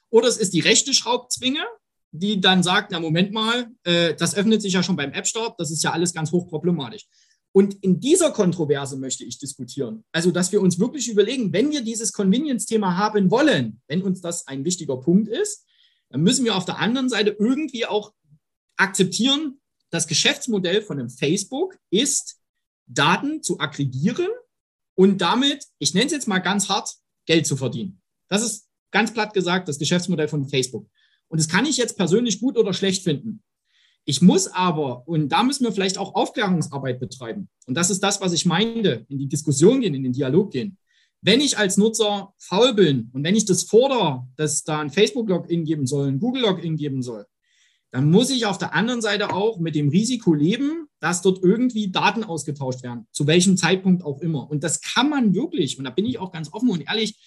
Oder 0.09 0.29
es 0.29 0.37
ist 0.37 0.53
die 0.53 0.61
rechte 0.61 0.93
Schraubzwinge, 0.93 1.65
die 2.11 2.39
dann 2.39 2.63
sagt, 2.63 2.91
na 2.91 3.01
Moment 3.01 3.33
mal, 3.33 3.67
äh, 3.83 4.15
das 4.15 4.35
öffnet 4.35 4.61
sich 4.61 4.73
ja 4.73 4.83
schon 4.83 4.95
beim 4.95 5.11
App 5.11 5.27
Store, 5.27 5.53
das 5.57 5.69
ist 5.69 5.83
ja 5.83 5.91
alles 5.91 6.13
ganz 6.13 6.31
hochproblematisch. 6.31 7.05
Und 7.51 7.75
in 7.83 7.99
dieser 7.99 8.31
Kontroverse 8.31 8.97
möchte 8.97 9.23
ich 9.23 9.39
diskutieren. 9.39 10.03
Also, 10.11 10.31
dass 10.31 10.51
wir 10.51 10.61
uns 10.61 10.79
wirklich 10.79 11.09
überlegen, 11.09 11.53
wenn 11.53 11.71
wir 11.71 11.81
dieses 11.81 12.11
Convenience-Thema 12.11 12.97
haben 12.97 13.31
wollen, 13.31 13.81
wenn 13.87 14.01
uns 14.01 14.21
das 14.21 14.47
ein 14.47 14.65
wichtiger 14.65 14.97
Punkt 14.97 15.27
ist, 15.27 15.65
dann 16.09 16.21
müssen 16.21 16.45
wir 16.45 16.55
auf 16.55 16.65
der 16.65 16.79
anderen 16.79 17.09
Seite 17.09 17.35
irgendwie 17.37 17.85
auch 17.85 18.13
akzeptieren, 18.77 19.59
das 19.89 20.07
Geschäftsmodell 20.07 20.81
von 20.81 20.99
einem 20.99 21.09
Facebook 21.09 21.77
ist, 21.89 22.39
Daten 22.87 23.41
zu 23.41 23.59
aggregieren 23.59 24.27
und 24.95 25.19
damit, 25.19 25.65
ich 25.79 25.93
nenne 25.93 26.07
es 26.07 26.11
jetzt 26.11 26.27
mal 26.27 26.39
ganz 26.39 26.69
hart, 26.69 26.95
Geld 27.25 27.47
zu 27.47 27.57
verdienen. 27.57 28.01
Das 28.27 28.43
ist 28.43 28.67
ganz 28.91 29.13
platt 29.13 29.33
gesagt 29.33 29.67
das 29.67 29.79
Geschäftsmodell 29.79 30.27
von 30.27 30.47
Facebook. 30.47 30.89
Und 31.27 31.39
das 31.39 31.47
kann 31.47 31.65
ich 31.65 31.77
jetzt 31.77 31.97
persönlich 31.97 32.39
gut 32.39 32.57
oder 32.57 32.73
schlecht 32.73 33.03
finden. 33.03 33.43
Ich 34.05 34.21
muss 34.21 34.47
aber, 34.47 35.07
und 35.07 35.29
da 35.29 35.43
müssen 35.43 35.63
wir 35.63 35.71
vielleicht 35.71 35.97
auch 35.97 36.13
Aufklärungsarbeit 36.13 36.99
betreiben. 36.99 37.49
Und 37.65 37.73
das 37.73 37.89
ist 37.89 38.03
das, 38.03 38.21
was 38.21 38.33
ich 38.33 38.45
meinte, 38.45 39.05
in 39.09 39.17
die 39.17 39.27
Diskussion 39.27 39.81
gehen, 39.81 39.95
in 39.95 40.03
den 40.03 40.13
Dialog 40.13 40.51
gehen. 40.51 40.77
Wenn 41.25 41.41
ich 41.41 41.57
als 41.57 41.75
Nutzer 41.77 42.35
faul 42.37 42.75
bin 42.75 43.09
und 43.11 43.23
wenn 43.23 43.35
ich 43.35 43.45
das 43.45 43.63
fordere, 43.63 44.27
dass 44.37 44.63
da 44.63 44.79
ein 44.79 44.91
Facebook-Login 44.91 45.63
geben 45.63 45.87
soll, 45.87 46.07
ein 46.07 46.19
Google-Login 46.19 46.77
geben 46.77 47.01
soll, 47.01 47.25
dann 47.89 48.11
muss 48.11 48.29
ich 48.29 48.45
auf 48.45 48.59
der 48.59 48.75
anderen 48.75 49.01
Seite 49.01 49.33
auch 49.33 49.57
mit 49.57 49.73
dem 49.73 49.89
Risiko 49.89 50.35
leben, 50.35 50.85
dass 50.99 51.23
dort 51.23 51.41
irgendwie 51.41 51.89
Daten 51.89 52.23
ausgetauscht 52.23 52.83
werden, 52.83 53.07
zu 53.11 53.25
welchem 53.25 53.57
Zeitpunkt 53.57 54.03
auch 54.03 54.21
immer. 54.21 54.47
Und 54.47 54.63
das 54.63 54.81
kann 54.81 55.09
man 55.09 55.33
wirklich, 55.33 55.79
und 55.79 55.85
da 55.85 55.89
bin 55.89 56.05
ich 56.05 56.19
auch 56.19 56.31
ganz 56.31 56.53
offen 56.53 56.69
und 56.69 56.81
ehrlich, 56.81 57.17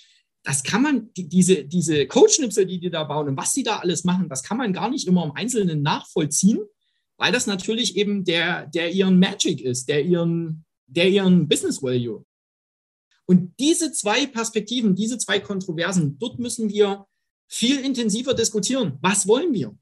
das 0.44 0.62
kann 0.62 0.82
man, 0.82 1.12
die, 1.14 1.28
diese, 1.28 1.64
diese 1.64 2.06
Codeschnipsel, 2.06 2.66
die 2.66 2.78
die 2.78 2.90
da 2.90 3.02
bauen 3.02 3.26
und 3.26 3.36
was 3.36 3.52
sie 3.52 3.64
da 3.64 3.78
alles 3.78 4.04
machen, 4.04 4.28
das 4.28 4.44
kann 4.44 4.58
man 4.58 4.72
gar 4.72 4.90
nicht 4.90 5.08
immer 5.08 5.24
im 5.24 5.32
Einzelnen 5.32 5.82
nachvollziehen, 5.82 6.60
weil 7.16 7.32
das 7.32 7.48
natürlich 7.48 7.96
eben 7.96 8.22
der, 8.22 8.68
der 8.68 8.92
ihren 8.92 9.18
Magic 9.18 9.60
ist, 9.60 9.88
der 9.88 10.04
ihren, 10.04 10.64
der 10.86 11.08
ihren 11.08 11.48
Business 11.48 11.82
Value. 11.82 12.24
Und 13.28 13.58
diese 13.58 13.92
zwei 13.92 14.26
Perspektiven, 14.26 14.94
diese 14.94 15.18
zwei 15.18 15.38
Kontroversen, 15.38 16.16
dort 16.18 16.38
müssen 16.38 16.70
wir 16.70 17.06
viel 17.46 17.78
intensiver 17.78 18.32
diskutieren. 18.32 18.98
Was 19.02 19.28
wollen 19.28 19.52
wir? 19.52 19.76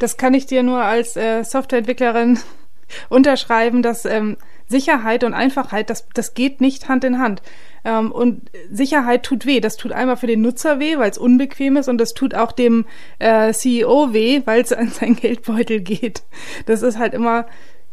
Das 0.00 0.16
kann 0.16 0.34
ich 0.34 0.46
dir 0.46 0.64
nur 0.64 0.82
als 0.82 1.16
äh, 1.16 1.44
Softwareentwicklerin 1.44 2.38
unterschreiben, 3.08 3.82
dass 3.82 4.04
ähm, 4.04 4.36
Sicherheit 4.66 5.22
und 5.22 5.34
Einfachheit, 5.34 5.88
das, 5.88 6.08
das 6.14 6.34
geht 6.34 6.60
nicht 6.60 6.88
Hand 6.88 7.04
in 7.04 7.20
Hand. 7.20 7.42
Ähm, 7.84 8.10
und 8.10 8.50
Sicherheit 8.72 9.22
tut 9.22 9.46
weh. 9.46 9.60
Das 9.60 9.76
tut 9.76 9.92
einmal 9.92 10.16
für 10.16 10.26
den 10.26 10.40
Nutzer 10.40 10.80
weh, 10.80 10.98
weil 10.98 11.10
es 11.10 11.18
unbequem 11.18 11.76
ist 11.76 11.88
und 11.88 11.98
das 11.98 12.12
tut 12.12 12.34
auch 12.34 12.50
dem 12.50 12.86
äh, 13.20 13.52
CEO 13.52 14.12
weh, 14.12 14.42
weil 14.46 14.62
es 14.62 14.72
an 14.72 14.88
seinen 14.88 15.14
Geldbeutel 15.16 15.80
geht. 15.80 16.24
Das 16.66 16.82
ist 16.82 16.98
halt 16.98 17.14
immer 17.14 17.46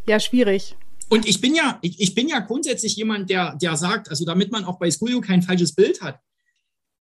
ja 0.08 0.20
schwierig. 0.20 0.76
Und 1.10 1.28
ich 1.28 1.40
bin 1.40 1.56
ja, 1.56 1.80
ich, 1.82 2.00
ich 2.00 2.16
bin 2.16 2.28
ja 2.28 2.40
grundsätzlich 2.40 2.96
jemand, 2.96 3.30
der, 3.30 3.56
der 3.56 3.78
sagt, 3.78 4.10
also 4.10 4.26
damit 4.26 4.52
man 4.52 4.66
auch 4.66 4.80
bei 4.80 4.90
Skulio 4.90 5.22
kein 5.22 5.42
falsches 5.42 5.74
Bild 5.74 6.02
hat, 6.02 6.20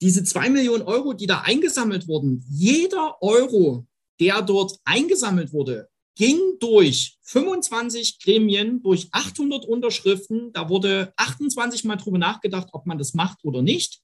diese 0.02 0.23
zwei 0.23 0.50
Millionen 0.50 0.84
Euro, 0.84 1.13
die 1.13 1.26
da 1.26 1.41
eingesammelt 1.41 2.08
wurden, 2.08 2.45
jeder 2.50 3.21
Euro, 3.21 3.88
der 4.19 4.41
dort 4.41 4.78
eingesammelt 4.84 5.54
wurde, 5.54 5.89
ging 6.15 6.39
durch 6.60 7.17
25 7.23 8.19
Gremien, 8.19 8.82
durch 8.82 9.08
800 9.12 9.65
Unterschriften. 9.65 10.52
Da 10.52 10.69
wurde 10.69 11.13
28 11.15 11.84
Mal 11.84 11.95
drüber 11.97 12.17
nachgedacht, 12.17 12.69
ob 12.73 12.86
man 12.86 12.97
das 12.97 13.13
macht 13.13 13.38
oder 13.43 13.62
nicht. 13.62 14.02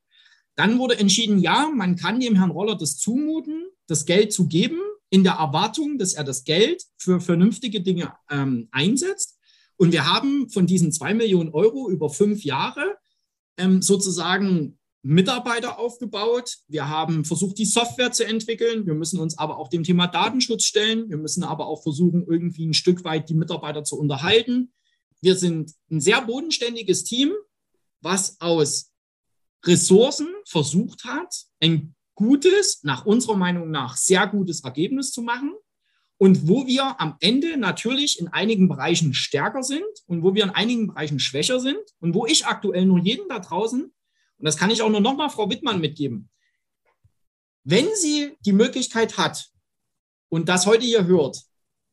Dann 0.56 0.78
wurde 0.78 1.00
entschieden, 1.00 1.40
ja, 1.40 1.70
man 1.74 1.96
kann 1.96 2.20
dem 2.20 2.36
Herrn 2.36 2.52
Roller 2.52 2.76
das 2.76 2.98
zumuten, 2.98 3.66
das 3.88 4.06
Geld 4.06 4.32
zu 4.32 4.48
geben, 4.48 4.80
in 5.10 5.24
der 5.24 5.34
Erwartung, 5.34 5.98
dass 5.98 6.14
er 6.14 6.24
das 6.24 6.44
Geld 6.44 6.84
für 6.98 7.20
vernünftige 7.20 7.82
Dinge 7.82 8.14
ähm, 8.30 8.68
einsetzt. 8.72 9.40
Und 9.78 9.92
wir 9.92 10.06
haben 10.06 10.50
von 10.50 10.68
diesen 10.68 10.92
zwei 10.92 11.14
Millionen 11.14 11.50
Euro 11.50 11.90
über 11.90 12.10
fünf 12.10 12.44
Jahre 12.44 12.98
ähm, 13.58 13.82
sozusagen 13.82 14.78
Mitarbeiter 15.04 15.80
aufgebaut. 15.80 16.60
Wir 16.68 16.88
haben 16.88 17.26
versucht, 17.26 17.58
die 17.58 17.66
Software 17.66 18.12
zu 18.12 18.26
entwickeln. 18.26 18.86
Wir 18.86 18.94
müssen 18.94 19.20
uns 19.20 19.38
aber 19.38 19.58
auch 19.58 19.68
dem 19.68 19.84
Thema 19.84 20.08
Datenschutz 20.08 20.64
stellen. 20.64 21.10
Wir 21.10 21.18
müssen 21.18 21.44
aber 21.44 21.68
auch 21.68 21.84
versuchen, 21.84 22.26
irgendwie 22.26 22.66
ein 22.66 22.74
Stück 22.74 23.04
weit 23.04 23.30
die 23.30 23.34
Mitarbeiter 23.34 23.84
zu 23.84 24.00
unterhalten. 24.00 24.72
Wir 25.22 25.36
sind 25.36 25.74
ein 25.92 26.00
sehr 26.00 26.22
bodenständiges 26.22 27.04
Team, 27.04 27.34
was 28.02 28.40
aus 28.40 28.92
Ressourcen 29.66 30.28
versucht 30.46 31.04
hat, 31.06 31.46
ein 31.60 31.96
gutes, 32.16 32.84
nach 32.84 33.06
unserer 33.06 33.36
Meinung 33.36 33.72
nach 33.72 33.98
sehr 33.98 34.28
gutes 34.28 34.64
Ergebnis 34.64 35.12
zu 35.12 35.22
machen. 35.22 35.54
Und 36.24 36.48
wo 36.48 36.66
wir 36.68 37.02
am 37.02 37.18
Ende 37.20 37.58
natürlich 37.58 38.18
in 38.18 38.30
einigen 38.30 38.70
Bereichen 38.70 39.14
stärker 39.14 39.62
sind 39.62 39.84
und 40.08 40.24
wo 40.24 40.34
wir 40.34 40.46
in 40.46 40.52
einigen 40.52 40.88
Bereichen 40.88 41.20
schwächer 41.20 41.60
sind 41.60 41.82
und 42.00 42.14
wo 42.14 42.26
ich 42.26 42.46
aktuell 42.46 42.86
nur 42.86 43.00
jeden 43.00 43.28
da 43.28 43.40
draußen 43.40 43.82
und 43.84 43.94
das 44.40 44.56
kann 44.56 44.70
ich 44.70 44.82
auch 44.82 44.90
nur 44.90 45.02
nochmal 45.02 45.30
Frau 45.30 45.50
Wittmann 45.50 45.82
mitgeben, 45.82 46.30
wenn 47.66 47.90
sie 47.96 48.38
die 48.46 48.54
Möglichkeit 48.54 49.18
hat 49.18 49.50
und 50.30 50.48
das 50.48 50.66
heute 50.66 50.86
hier 50.86 51.08
hört, 51.08 51.42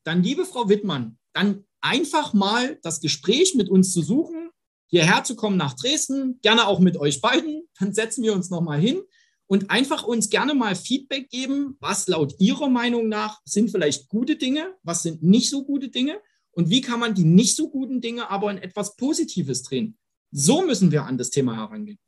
dann, 0.04 0.22
liebe 0.22 0.46
Frau 0.46 0.68
Wittmann, 0.68 1.18
dann 1.32 1.64
einfach 1.80 2.32
mal 2.32 2.78
das 2.84 3.00
Gespräch 3.00 3.56
mit 3.56 3.68
uns 3.68 3.92
zu 3.92 4.00
suchen, 4.00 4.50
hierher 4.86 5.24
zu 5.24 5.34
kommen 5.34 5.56
nach 5.56 5.74
Dresden, 5.74 6.38
gerne 6.40 6.68
auch 6.68 6.78
mit 6.78 6.96
euch 6.96 7.20
beiden, 7.20 7.68
dann 7.80 7.92
setzen 7.92 8.22
wir 8.22 8.34
uns 8.34 8.48
nochmal 8.48 8.78
hin 8.78 9.02
und 9.50 9.68
einfach 9.68 10.04
uns 10.04 10.30
gerne 10.30 10.54
mal 10.54 10.76
Feedback 10.76 11.28
geben, 11.28 11.76
was 11.80 12.06
laut 12.06 12.36
Ihrer 12.38 12.68
Meinung 12.68 13.08
nach 13.08 13.40
sind 13.44 13.68
vielleicht 13.72 14.08
gute 14.08 14.36
Dinge, 14.36 14.76
was 14.84 15.02
sind 15.02 15.24
nicht 15.24 15.50
so 15.50 15.64
gute 15.64 15.88
Dinge 15.88 16.20
und 16.52 16.70
wie 16.70 16.80
kann 16.80 17.00
man 17.00 17.14
die 17.14 17.24
nicht 17.24 17.56
so 17.56 17.68
guten 17.68 18.00
Dinge 18.00 18.30
aber 18.30 18.52
in 18.52 18.58
etwas 18.58 18.94
Positives 18.94 19.64
drehen. 19.64 19.98
So 20.30 20.62
müssen 20.62 20.92
wir 20.92 21.02
an 21.02 21.18
das 21.18 21.30
Thema 21.30 21.56
herangehen 21.56 21.98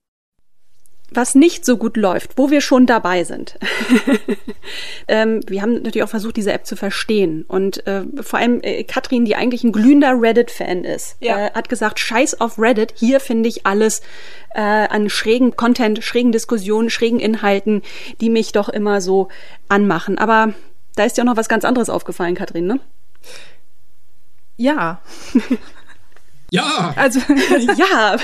was 1.14 1.34
nicht 1.34 1.64
so 1.64 1.76
gut 1.76 1.96
läuft, 1.96 2.32
wo 2.36 2.50
wir 2.50 2.60
schon 2.60 2.86
dabei 2.86 3.24
sind. 3.24 3.58
ähm, 5.08 5.40
wir 5.46 5.62
haben 5.62 5.74
natürlich 5.74 6.02
auch 6.02 6.08
versucht, 6.08 6.36
diese 6.36 6.52
App 6.52 6.66
zu 6.66 6.76
verstehen. 6.76 7.44
Und 7.48 7.86
äh, 7.86 8.04
vor 8.22 8.38
allem 8.38 8.60
äh, 8.62 8.84
Katrin, 8.84 9.24
die 9.24 9.36
eigentlich 9.36 9.64
ein 9.64 9.72
glühender 9.72 10.20
Reddit-Fan 10.20 10.84
ist, 10.84 11.16
ja. 11.20 11.46
äh, 11.46 11.50
hat 11.52 11.68
gesagt, 11.68 12.00
scheiß 12.00 12.40
auf 12.40 12.58
Reddit, 12.58 12.94
hier 12.96 13.20
finde 13.20 13.48
ich 13.48 13.66
alles 13.66 14.00
äh, 14.54 14.60
an 14.60 15.08
schrägen 15.08 15.56
Content, 15.56 16.02
schrägen 16.04 16.32
Diskussionen, 16.32 16.90
schrägen 16.90 17.20
Inhalten, 17.20 17.82
die 18.20 18.30
mich 18.30 18.52
doch 18.52 18.68
immer 18.68 19.00
so 19.00 19.28
anmachen. 19.68 20.18
Aber 20.18 20.54
da 20.94 21.04
ist 21.04 21.16
ja 21.16 21.24
auch 21.24 21.28
noch 21.28 21.36
was 21.36 21.48
ganz 21.48 21.64
anderes 21.64 21.90
aufgefallen, 21.90 22.34
Katrin, 22.34 22.66
ne? 22.66 22.80
Ja. 24.56 25.00
ja. 26.50 26.92
Also, 26.96 27.20
ja. 27.76 28.16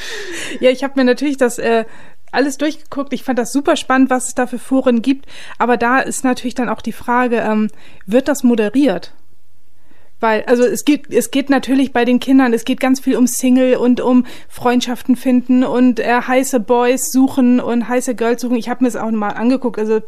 Ja, 0.60 0.70
ich 0.70 0.84
habe 0.84 0.94
mir 0.96 1.04
natürlich 1.04 1.36
das 1.36 1.58
äh, 1.58 1.84
alles 2.32 2.58
durchgeguckt. 2.58 3.12
Ich 3.12 3.22
fand 3.22 3.38
das 3.38 3.52
super 3.52 3.76
spannend, 3.76 4.10
was 4.10 4.28
es 4.28 4.34
da 4.34 4.46
für 4.46 4.58
Foren 4.58 5.02
gibt. 5.02 5.26
Aber 5.58 5.76
da 5.76 5.98
ist 5.98 6.24
natürlich 6.24 6.54
dann 6.54 6.68
auch 6.68 6.80
die 6.80 6.92
Frage, 6.92 7.38
ähm, 7.38 7.68
wird 8.06 8.28
das 8.28 8.42
moderiert? 8.42 9.12
Weil, 10.20 10.44
also 10.46 10.64
es 10.64 10.84
geht, 10.84 11.12
es 11.12 11.30
geht 11.30 11.48
natürlich 11.48 11.92
bei 11.92 12.04
den 12.04 12.18
Kindern, 12.18 12.52
es 12.52 12.64
geht 12.64 12.80
ganz 12.80 12.98
viel 12.98 13.16
um 13.16 13.28
Single 13.28 13.76
und 13.76 14.00
um 14.00 14.26
Freundschaften 14.48 15.14
finden 15.14 15.62
und 15.62 16.00
äh, 16.00 16.22
heiße 16.22 16.58
Boys 16.58 17.12
suchen 17.12 17.60
und 17.60 17.88
heiße 17.88 18.16
Girls 18.16 18.42
suchen. 18.42 18.56
Ich 18.56 18.68
habe 18.68 18.82
mir 18.82 18.90
das 18.90 19.00
auch 19.00 19.10
mal 19.12 19.30
angeguckt. 19.30 19.78
Also 19.78 20.02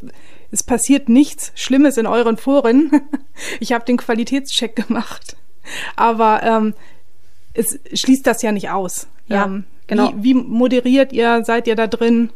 es 0.50 0.64
passiert 0.64 1.08
nichts 1.08 1.52
Schlimmes 1.54 1.96
in 1.96 2.06
euren 2.06 2.36
Foren. 2.36 2.90
ich 3.60 3.72
habe 3.72 3.84
den 3.84 3.98
Qualitätscheck 3.98 4.74
gemacht. 4.74 5.36
Aber 5.94 6.42
ähm, 6.42 6.74
es 7.54 7.78
schließt 7.94 8.26
das 8.26 8.42
ja 8.42 8.50
nicht 8.50 8.70
aus. 8.70 9.06
Ja. 9.28 9.44
Ähm, 9.44 9.64
Genau. 9.90 10.12
Wie, 10.14 10.22
wie 10.22 10.34
moderiert 10.34 11.12
ihr? 11.12 11.42
Seid 11.44 11.66
ihr 11.66 11.74
da 11.74 11.88
drin? 11.88 12.30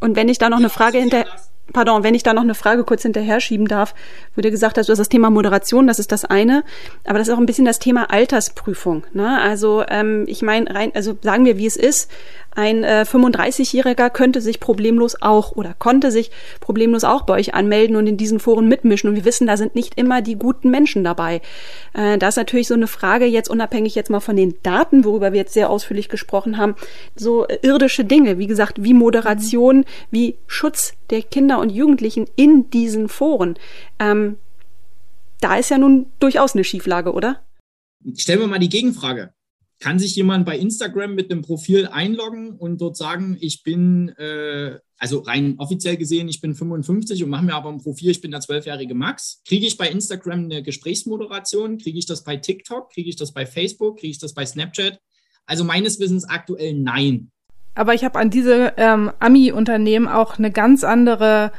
Und 0.00 0.16
wenn 0.16 0.28
ich 0.28 0.36
da 0.36 0.50
noch 0.50 0.58
eine 0.58 0.68
Frage 0.68 0.98
hinter, 0.98 1.24
pardon, 1.72 2.02
wenn 2.02 2.14
ich 2.14 2.22
da 2.22 2.34
noch 2.34 2.42
eine 2.42 2.54
Frage 2.54 2.84
kurz 2.84 3.02
hinterher 3.02 3.40
schieben 3.40 3.66
darf, 3.66 3.94
wo 4.36 4.42
du 4.42 4.50
gesagt 4.50 4.76
hast, 4.76 4.88
du 4.88 4.92
hast 4.92 4.98
das 4.98 5.08
Thema 5.08 5.30
Moderation, 5.30 5.86
das 5.86 5.98
ist 5.98 6.12
das 6.12 6.26
eine, 6.26 6.62
aber 7.04 7.18
das 7.18 7.28
ist 7.28 7.34
auch 7.34 7.38
ein 7.38 7.46
bisschen 7.46 7.64
das 7.64 7.78
Thema 7.78 8.10
Altersprüfung. 8.10 9.04
Ne? 9.14 9.40
Also 9.40 9.82
ähm, 9.88 10.24
ich 10.26 10.42
meine, 10.42 10.74
rein, 10.74 10.92
also 10.94 11.16
sagen 11.22 11.46
wir, 11.46 11.56
wie 11.56 11.66
es 11.66 11.76
ist, 11.76 12.10
ein 12.52 12.82
äh, 12.82 13.04
35-Jähriger 13.08 14.10
könnte 14.10 14.40
sich 14.40 14.58
problemlos 14.58 15.20
auch 15.22 15.52
oder 15.52 15.74
konnte 15.78 16.10
sich 16.10 16.30
problemlos 16.60 17.04
auch 17.04 17.22
bei 17.22 17.34
euch 17.34 17.54
anmelden 17.54 17.96
und 17.96 18.06
in 18.06 18.16
diesen 18.16 18.40
Foren 18.40 18.66
mitmischen. 18.66 19.08
Und 19.08 19.16
wir 19.16 19.24
wissen, 19.24 19.46
da 19.46 19.56
sind 19.56 19.74
nicht 19.74 19.96
immer 19.96 20.20
die 20.20 20.36
guten 20.36 20.70
Menschen 20.70 21.04
dabei. 21.04 21.42
Äh, 21.92 22.18
da 22.18 22.28
ist 22.28 22.36
natürlich 22.36 22.66
so 22.66 22.74
eine 22.74 22.88
Frage, 22.88 23.24
jetzt 23.24 23.48
unabhängig 23.48 23.94
jetzt 23.94 24.10
mal 24.10 24.20
von 24.20 24.36
den 24.36 24.54
Daten, 24.62 25.04
worüber 25.04 25.32
wir 25.32 25.40
jetzt 25.40 25.54
sehr 25.54 25.70
ausführlich 25.70 26.08
gesprochen 26.08 26.56
haben, 26.56 26.74
so 27.14 27.46
äh, 27.46 27.58
irdische 27.62 28.04
Dinge, 28.04 28.38
wie 28.38 28.48
gesagt, 28.48 28.82
wie 28.82 28.94
Moderation, 28.94 29.84
wie 30.10 30.36
Schutz 30.46 30.94
der 31.10 31.22
Kinder 31.22 31.60
und 31.60 31.70
Jugendlichen 31.70 32.26
in 32.34 32.68
diesen 32.70 33.08
Foren. 33.08 33.54
Ähm, 34.00 34.38
da 35.40 35.56
ist 35.56 35.70
ja 35.70 35.78
nun 35.78 36.06
durchaus 36.18 36.54
eine 36.54 36.64
Schieflage, 36.64 37.12
oder? 37.12 37.42
Stellen 38.16 38.40
wir 38.40 38.46
mal 38.46 38.58
die 38.58 38.68
Gegenfrage 38.68 39.32
kann 39.80 39.98
sich 39.98 40.14
jemand 40.14 40.44
bei 40.44 40.58
Instagram 40.58 41.14
mit 41.14 41.32
einem 41.32 41.40
Profil 41.40 41.88
einloggen 41.90 42.52
und 42.52 42.80
dort 42.82 42.98
sagen, 42.98 43.38
ich 43.40 43.62
bin, 43.62 44.10
äh, 44.18 44.78
also 44.98 45.20
rein 45.20 45.54
offiziell 45.56 45.96
gesehen, 45.96 46.28
ich 46.28 46.42
bin 46.42 46.54
55 46.54 47.24
und 47.24 47.30
mache 47.30 47.46
mir 47.46 47.54
aber 47.54 47.70
ein 47.70 47.78
Profil, 47.78 48.10
ich 48.10 48.20
bin 48.20 48.30
der 48.30 48.40
zwölfjährige 48.40 48.94
Max. 48.94 49.40
Kriege 49.48 49.66
ich 49.66 49.78
bei 49.78 49.88
Instagram 49.88 50.44
eine 50.44 50.62
Gesprächsmoderation? 50.62 51.78
Kriege 51.78 51.98
ich 51.98 52.04
das 52.04 52.24
bei 52.24 52.36
TikTok? 52.36 52.92
Kriege 52.92 53.08
ich 53.08 53.16
das 53.16 53.32
bei 53.32 53.46
Facebook? 53.46 53.98
Kriege 53.98 54.10
ich 54.10 54.18
das 54.18 54.34
bei 54.34 54.44
Snapchat? 54.44 55.00
Also 55.46 55.64
meines 55.64 55.98
Wissens 55.98 56.28
aktuell 56.28 56.74
nein. 56.74 57.30
Aber 57.74 57.94
ich 57.94 58.04
habe 58.04 58.18
an 58.18 58.28
diese 58.28 58.74
ähm, 58.76 59.10
Ami-Unternehmen 59.18 60.08
auch 60.08 60.38
eine 60.38 60.50
ganz 60.50 60.84
andere 60.84 61.52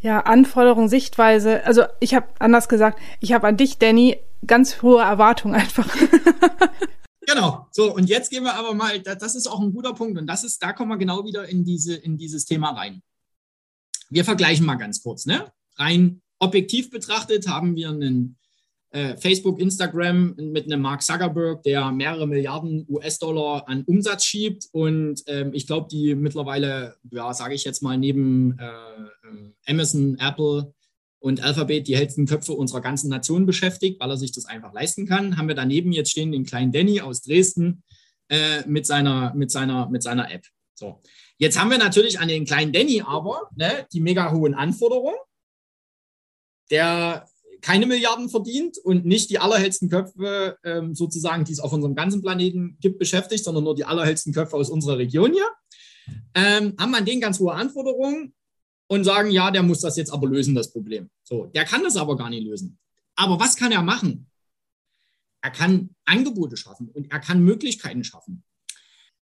ja, 0.00 0.20
Anforderung, 0.20 0.88
Sichtweise. 0.88 1.64
Also 1.66 1.82
ich 1.98 2.14
habe 2.14 2.28
anders 2.38 2.68
gesagt, 2.68 3.00
ich 3.18 3.32
habe 3.32 3.48
an 3.48 3.56
dich, 3.56 3.78
Danny, 3.78 4.18
ganz 4.46 4.82
hohe 4.82 5.02
Erwartungen 5.02 5.56
einfach. 5.56 5.88
Genau. 7.26 7.66
So, 7.70 7.94
und 7.94 8.08
jetzt 8.08 8.30
gehen 8.30 8.44
wir 8.44 8.54
aber 8.54 8.74
mal, 8.74 9.00
das 9.00 9.34
ist 9.34 9.46
auch 9.46 9.60
ein 9.60 9.72
guter 9.72 9.92
Punkt. 9.92 10.18
Und 10.18 10.26
das 10.26 10.44
ist, 10.44 10.62
da 10.62 10.72
kommen 10.72 10.90
wir 10.90 10.98
genau 10.98 11.24
wieder 11.24 11.48
in, 11.48 11.64
diese, 11.64 11.94
in 11.94 12.16
dieses 12.16 12.44
Thema 12.44 12.70
rein. 12.70 13.02
Wir 14.08 14.24
vergleichen 14.24 14.66
mal 14.66 14.76
ganz 14.76 15.02
kurz. 15.02 15.26
Ne? 15.26 15.52
Rein 15.76 16.22
objektiv 16.38 16.90
betrachtet 16.90 17.46
haben 17.46 17.76
wir 17.76 17.90
einen 17.90 18.36
äh, 18.90 19.16
Facebook, 19.16 19.60
Instagram 19.60 20.34
mit 20.36 20.64
einem 20.64 20.80
Mark 20.80 21.02
Zuckerberg, 21.02 21.62
der 21.62 21.92
mehrere 21.92 22.26
Milliarden 22.26 22.86
US-Dollar 22.88 23.68
an 23.68 23.84
Umsatz 23.84 24.24
schiebt. 24.24 24.66
Und 24.72 25.22
ähm, 25.26 25.52
ich 25.52 25.66
glaube, 25.66 25.86
die 25.88 26.14
mittlerweile, 26.16 26.96
ja, 27.10 27.32
sage 27.32 27.54
ich 27.54 27.64
jetzt 27.64 27.82
mal, 27.82 27.96
neben 27.96 28.58
äh, 28.58 28.64
äh 28.64 29.70
Amazon, 29.72 30.16
Apple, 30.18 30.74
und 31.20 31.42
Alphabet 31.42 31.86
die 31.86 31.96
hellsten 31.96 32.26
Köpfe 32.26 32.52
unserer 32.52 32.80
ganzen 32.80 33.10
Nation 33.10 33.46
beschäftigt, 33.46 34.00
weil 34.00 34.10
er 34.10 34.16
sich 34.16 34.32
das 34.32 34.46
einfach 34.46 34.72
leisten 34.72 35.06
kann. 35.06 35.36
Haben 35.36 35.48
wir 35.48 35.54
daneben 35.54 35.92
jetzt 35.92 36.10
stehen 36.10 36.32
den 36.32 36.44
kleinen 36.44 36.72
Danny 36.72 37.00
aus 37.00 37.22
Dresden 37.22 37.82
äh, 38.28 38.66
mit, 38.66 38.86
seiner, 38.86 39.34
mit, 39.34 39.50
seiner, 39.50 39.88
mit 39.88 40.02
seiner 40.02 40.32
App. 40.32 40.46
So. 40.74 41.00
Jetzt 41.36 41.58
haben 41.58 41.70
wir 41.70 41.78
natürlich 41.78 42.18
an 42.18 42.28
den 42.28 42.46
kleinen 42.46 42.72
Danny 42.72 43.02
aber 43.06 43.50
ne, 43.54 43.86
die 43.92 44.00
mega 44.00 44.32
hohen 44.32 44.54
Anforderungen, 44.54 45.16
der 46.70 47.26
keine 47.60 47.86
Milliarden 47.86 48.30
verdient 48.30 48.78
und 48.78 49.04
nicht 49.04 49.28
die 49.28 49.38
allerhellsten 49.38 49.90
Köpfe 49.90 50.56
ähm, 50.64 50.94
sozusagen, 50.94 51.44
die 51.44 51.52
es 51.52 51.60
auf 51.60 51.72
unserem 51.72 51.94
ganzen 51.94 52.22
Planeten 52.22 52.78
gibt, 52.80 52.98
beschäftigt, 52.98 53.44
sondern 53.44 53.64
nur 53.64 53.74
die 53.74 53.84
allerhellsten 53.84 54.32
Köpfe 54.32 54.56
aus 54.56 54.70
unserer 54.70 54.96
Region 54.96 55.32
hier. 55.32 55.48
Ähm, 56.34 56.74
haben 56.78 56.94
an 56.94 57.04
den 57.04 57.20
ganz 57.20 57.38
hohe 57.38 57.52
Anforderungen 57.52 58.32
und 58.90 59.04
sagen, 59.04 59.30
ja, 59.30 59.52
der 59.52 59.62
muss 59.62 59.80
das 59.80 59.96
jetzt 59.96 60.12
aber 60.12 60.28
lösen, 60.28 60.56
das 60.56 60.72
Problem. 60.72 61.10
So, 61.22 61.46
der 61.46 61.64
kann 61.64 61.84
das 61.84 61.96
aber 61.96 62.16
gar 62.16 62.28
nicht 62.28 62.42
lösen. 62.42 62.76
Aber 63.14 63.38
was 63.38 63.54
kann 63.54 63.70
er 63.70 63.82
machen? 63.82 64.26
Er 65.42 65.52
kann 65.52 65.90
Angebote 66.04 66.56
schaffen 66.56 66.88
und 66.88 67.10
er 67.12 67.20
kann 67.20 67.44
Möglichkeiten 67.44 68.02
schaffen. 68.02 68.42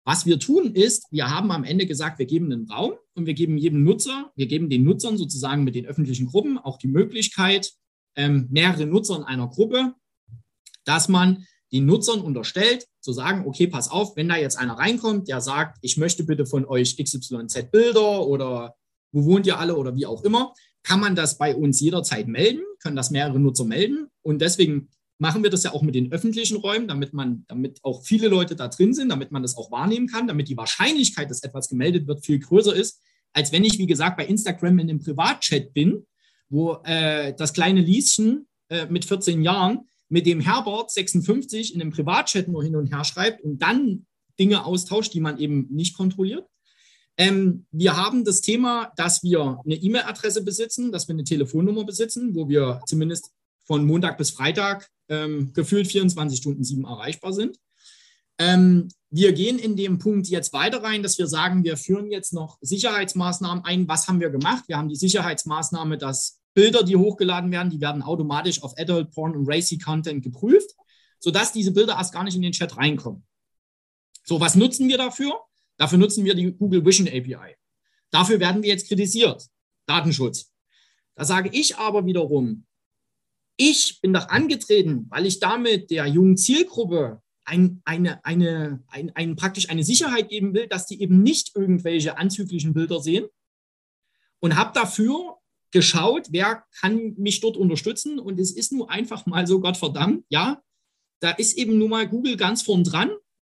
Was 0.04 0.26
wir 0.26 0.38
tun 0.38 0.74
ist, 0.74 1.07
wir 1.11 1.30
haben 1.30 1.50
am 1.50 1.64
Ende 1.64 1.86
gesagt, 1.86 2.18
wir 2.18 2.26
geben 2.26 2.52
einen 2.52 2.70
Raum 2.70 2.92
und 3.14 3.24
wir 3.24 3.32
geben 3.32 3.57
jedem 3.57 3.82
Nutzer, 3.82 4.30
wir 4.36 4.46
geben 4.46 4.68
den 4.68 4.84
Nutzern 4.84 5.16
sozusagen 5.16 5.64
mit 5.64 5.74
den 5.74 5.86
öffentlichen 5.86 6.26
Gruppen 6.26 6.59
auch 6.59 6.76
die 6.76 6.88
Möglichkeit, 6.88 7.72
ähm, 8.14 8.48
mehrere 8.50 8.86
Nutzer 8.86 9.16
in 9.16 9.22
einer 9.22 9.48
Gruppe, 9.48 9.94
dass 10.84 11.09
man 11.09 11.46
den 11.72 11.86
Nutzern 11.86 12.20
unterstellt, 12.20 12.86
zu 13.00 13.12
sagen, 13.12 13.46
okay, 13.46 13.68
pass 13.68 13.90
auf, 13.90 14.16
wenn 14.16 14.28
da 14.28 14.36
jetzt 14.36 14.57
einer 14.57 14.74
reinkommt, 14.74 15.28
der 15.28 15.40
sagt, 15.40 15.78
ich 15.80 15.96
möchte 15.96 16.24
bitte 16.24 16.44
von 16.44 16.66
euch 16.66 16.98
XYZ 16.98 17.70
Bilder 17.70 18.26
oder 18.26 18.76
wo 19.17 19.25
wohnt 19.25 19.47
ihr 19.47 19.59
alle 19.59 19.77
oder 19.77 19.97
wie 19.97 20.05
auch 20.05 20.23
immer, 20.25 20.53
kann 20.83 21.01
man 21.01 21.17
das 21.17 21.39
bei 21.39 21.57
uns 21.57 21.81
jederzeit 21.81 22.29
melden, 22.29 22.61
können 22.81 22.97
das 22.97 23.11
mehrere 23.11 23.41
Nutzer 23.41 23.64
melden. 23.64 24.09
Und 24.21 24.43
deswegen 24.43 24.91
machen 25.19 25.43
wir 25.43 25.49
das 25.49 25.62
ja 25.62 25.73
auch 25.73 25.81
mit 25.81 25.95
den 25.95 26.12
öffentlichen 26.12 26.59
Räumen, 26.59 26.87
damit 26.87 27.14
man, 27.14 27.47
damit 27.49 27.81
auch 27.83 28.05
viele 28.05 28.29
Leute 28.29 28.55
da 28.55 28.69
drin 28.69 28.93
sind, 28.93 29.09
damit 29.09 29.33
man 29.33 29.41
das 29.41 29.57
auch 29.57 29.71
wahrnehmen 29.71 30.07
kann, 30.07 30.27
damit 30.27 30.49
die 30.49 30.57
Wahrscheinlichkeit, 30.59 31.31
dass 31.31 31.43
etwas 31.43 31.71
gemeldet 31.71 32.07
wird, 32.07 32.27
viel 32.27 32.39
größer 32.39 32.75
ist, 32.75 33.01
als 33.33 33.53
wenn 33.53 33.64
ich, 33.64 33.79
wie 33.79 33.87
gesagt, 33.87 34.19
bei 34.19 34.27
Instagram 34.27 34.79
in 34.79 34.91
einem 34.91 35.01
Privatchat 35.01 35.73
bin, 35.73 36.07
wo 36.51 36.79
äh, 36.85 37.35
das 37.35 37.55
kleine 37.55 37.81
Lieschen 37.81 38.47
äh, 38.69 38.87
mit 38.87 39.07
14 39.07 39.43
Jahren 39.43 39.89
mit 40.11 40.27
dem 40.27 40.41
Herbert 40.41 40.91
56 40.91 41.75
in 41.75 41.81
einem 41.81 41.91
Privatchat 41.91 42.49
nur 42.49 42.62
hin 42.62 42.77
und 42.77 42.93
her 42.93 43.05
schreibt 43.05 43.43
und 43.43 43.62
dann 43.62 44.05
Dinge 44.39 44.67
austauscht, 44.67 45.14
die 45.14 45.21
man 45.21 45.39
eben 45.39 45.69
nicht 45.71 45.97
kontrolliert. 45.97 46.47
Ähm, 47.19 47.67
wir 47.71 47.97
haben 47.97 48.25
das 48.25 48.41
Thema, 48.41 48.93
dass 48.97 49.23
wir 49.23 49.61
eine 49.64 49.75
E-Mail-Adresse 49.75 50.45
besitzen, 50.45 50.93
dass 50.93 51.09
wir 51.09 51.14
eine 51.14 51.25
Telefonnummer 51.25 51.85
besitzen, 51.85 52.35
wo 52.35 52.49
wir 52.49 52.81
zumindest 52.87 53.33
von 53.64 53.85
Montag 53.85 54.19
bis 54.19 54.31
Freitag 54.31 54.89
ähm, 55.09 55.53
gefühlt 55.55 55.87
24 55.87 56.39
Stunden 56.39 56.64
sieben 56.64 56.85
erreichbar 56.85 57.33
sind. 57.33 57.59
Ähm, 58.39 58.89
wir 59.11 59.33
gehen 59.33 59.59
in 59.59 59.77
dem 59.77 59.99
Punkt 59.99 60.29
jetzt 60.29 60.53
weiter 60.53 60.83
rein, 60.83 61.03
dass 61.03 61.19
wir 61.19 61.27
sagen, 61.27 61.64
wir 61.64 61.77
führen 61.77 62.11
jetzt 62.11 62.35
noch 62.35 62.59
Sicherheitsmaßnahmen 62.61 63.64
ein. 63.64 63.89
Was 63.89 64.09
haben 64.09 64.21
wir 64.21 64.31
gemacht? 64.31 64.64
Wir 64.67 64.77
haben 64.77 64.89
die 64.89 64.97
Sicherheitsmaßnahme, 64.97 65.97
dass 65.97 66.41
Bilder, 66.53 66.83
die 66.83 66.97
hochgeladen 66.97 67.51
werden, 67.51 67.71
die 67.71 67.81
werden 67.81 68.03
automatisch 68.03 68.62
auf 68.62 68.75
Adult 68.79 69.11
Porn 69.12 69.37
und 69.37 69.49
Racy 69.49 69.79
Content 69.79 70.23
geprüft, 70.23 70.71
sodass 71.19 71.53
diese 71.53 71.73
Bilder 71.73 71.95
erst 71.95 72.12
gar 72.12 72.25
nicht 72.25 72.37
in 72.37 72.43
den 72.43 72.53
Chat 72.53 72.77
reinkommen. 72.77 73.25
So, 74.25 74.41
was 74.41 74.55
nutzen 74.55 74.89
wir 74.89 74.99
dafür? 74.99 75.35
Dafür 75.79 75.99
nutzen 75.99 76.24
wir 76.24 76.35
die 76.35 76.53
Google 76.53 76.85
Vision 76.85 77.09
API. 77.09 77.57
Dafür 78.11 78.41
werden 78.41 78.62
wir 78.62 78.70
jetzt 78.70 78.89
kritisiert. 78.89 79.47
Datenschutz. 79.87 80.53
Da 81.14 81.24
sage 81.24 81.51
ich 81.53 81.77
aber 81.77 82.05
wiederum, 82.07 82.66
ich 83.57 84.01
bin 84.01 84.12
doch 84.12 84.29
angetreten, 84.29 85.07
weil 85.09 85.27
ich 85.27 85.41
damit 85.41 85.91
der 85.91 86.07
jungen 86.07 86.37
Zielgruppe 86.37 87.22
ein, 87.45 87.81
eine, 87.85 88.24
eine, 88.24 88.83
ein, 88.89 89.14
ein, 89.14 89.37
praktisch 89.37 89.70
eine 89.70 89.85
Sicherheit 89.85 90.29
geben 90.29 90.53
will, 90.53 90.66
dass 90.66 90.87
die 90.87 91.01
eben 91.01 91.22
nicht 91.22 91.55
irgendwelche 91.55 92.18
anzüglichen 92.18 92.74
Bilder 92.74 93.01
sehen. 93.01 93.27
Und 94.41 94.57
habe 94.57 94.72
dafür 94.74 95.39
geschaut, 95.70 96.29
wer 96.31 96.64
kann 96.81 97.14
mich 97.16 97.41
dort 97.41 97.57
unterstützen. 97.57 98.18
Und 98.18 98.39
es 98.39 98.53
ist 98.53 98.72
nur 98.72 98.91
einfach 98.91 99.24
mal 99.27 99.47
so, 99.47 99.61
Gott 99.61 99.77
verdammt, 99.77 100.24
ja, 100.29 100.62
da 101.20 101.31
ist 101.31 101.57
eben 101.57 101.79
nur 101.79 101.89
mal 101.89 102.07
Google 102.07 102.37
ganz 102.37 102.62
vorn 102.62 102.85
dran 102.85 103.11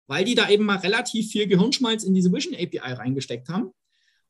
weil 0.08 0.26
die 0.26 0.36
da 0.36 0.50
eben 0.50 0.66
mal 0.66 0.78
relativ 0.78 1.32
viel 1.32 1.48
Gehirnschmalz 1.48 2.04
in 2.04 2.14
diese 2.14 2.32
Vision 2.32 2.56
API 2.56 2.94
reingesteckt 2.94 3.50
haben. 3.50 3.72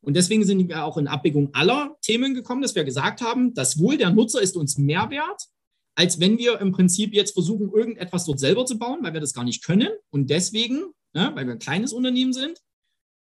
Und 0.01 0.15
deswegen 0.15 0.43
sind 0.43 0.67
wir 0.67 0.83
auch 0.83 0.97
in 0.97 1.07
Abwägung 1.07 1.53
aller 1.53 1.95
Themen 2.01 2.33
gekommen, 2.33 2.61
dass 2.61 2.75
wir 2.75 2.83
gesagt 2.83 3.21
haben, 3.21 3.53
das 3.53 3.79
Wohl 3.79 3.97
der 3.97 4.09
Nutzer 4.09 4.41
ist 4.41 4.57
uns 4.57 4.77
mehr 4.77 5.09
wert, 5.11 5.47
als 5.95 6.19
wenn 6.19 6.37
wir 6.37 6.59
im 6.59 6.71
Prinzip 6.71 7.13
jetzt 7.13 7.33
versuchen, 7.33 7.71
irgendetwas 7.71 8.25
dort 8.25 8.39
selber 8.39 8.65
zu 8.65 8.79
bauen, 8.79 8.99
weil 9.01 9.13
wir 9.13 9.21
das 9.21 9.33
gar 9.33 9.43
nicht 9.43 9.63
können. 9.63 9.89
Und 10.09 10.29
deswegen, 10.29 10.93
ne, 11.13 11.31
weil 11.35 11.45
wir 11.45 11.53
ein 11.53 11.59
kleines 11.59 11.93
Unternehmen 11.93 12.33
sind, 12.33 12.59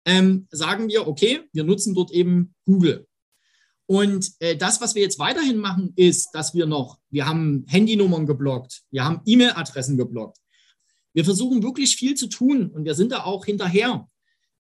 ähm, 0.06 0.48
sagen 0.52 0.88
wir, 0.88 1.08
okay, 1.08 1.42
wir 1.52 1.64
nutzen 1.64 1.96
dort 1.96 2.12
eben 2.12 2.54
Google. 2.66 3.08
Und 3.88 4.32
äh, 4.40 4.56
das, 4.56 4.82
was 4.82 4.96
wir 4.96 5.02
jetzt 5.02 5.18
weiterhin 5.18 5.58
machen, 5.58 5.94
ist, 5.96 6.32
dass 6.34 6.54
wir 6.54 6.66
noch, 6.66 7.00
wir 7.10 7.26
haben 7.26 7.66
Handynummern 7.68 8.26
geblockt, 8.26 8.84
wir 8.92 9.04
haben 9.04 9.22
E-Mail-Adressen 9.26 9.98
geblockt, 9.98 10.38
wir 11.18 11.26
versuchen 11.26 11.64
wirklich 11.64 11.96
viel 11.96 12.14
zu 12.14 12.28
tun 12.28 12.68
und 12.68 12.86
wir 12.86 12.94
sind 12.94 13.12
da 13.12 13.24
auch 13.24 13.44
hinterher. 13.44 14.08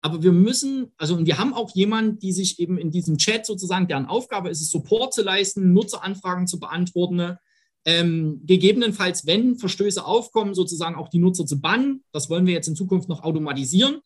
Aber 0.02 0.24
wir 0.24 0.32
müssen, 0.32 0.92
also 0.98 1.14
und 1.16 1.28
wir 1.28 1.38
haben 1.38 1.54
auch 1.54 1.76
jemanden, 1.76 2.18
die 2.18 2.32
sich 2.32 2.60
eben 2.60 2.80
in 2.80 2.90
diesem 2.90 3.20
Chat 3.20 3.46
sozusagen, 3.46 3.88
deren 3.88 4.08
Aufgabe 4.08 4.50
ist 4.50 4.62
es, 4.62 4.72
Support 4.72 5.14
zu 5.14 5.22
leisten, 5.22 5.72
Nutzeranfragen 5.74 6.48
zu 6.48 6.60
beantworten, 6.60 7.38
ähm, 7.86 8.42
gegebenenfalls, 8.44 9.28
wenn 9.28 9.60
Verstöße 9.60 10.04
aufkommen, 10.04 10.56
sozusagen 10.56 10.96
auch 10.96 11.10
die 11.10 11.20
Nutzer 11.20 11.46
zu 11.46 11.62
bannen. 11.62 12.04
Das 12.12 12.28
wollen 12.28 12.48
wir 12.48 12.56
jetzt 12.56 12.68
in 12.68 12.76
Zukunft 12.76 13.08
noch 13.08 13.22
automatisieren. 13.22 14.00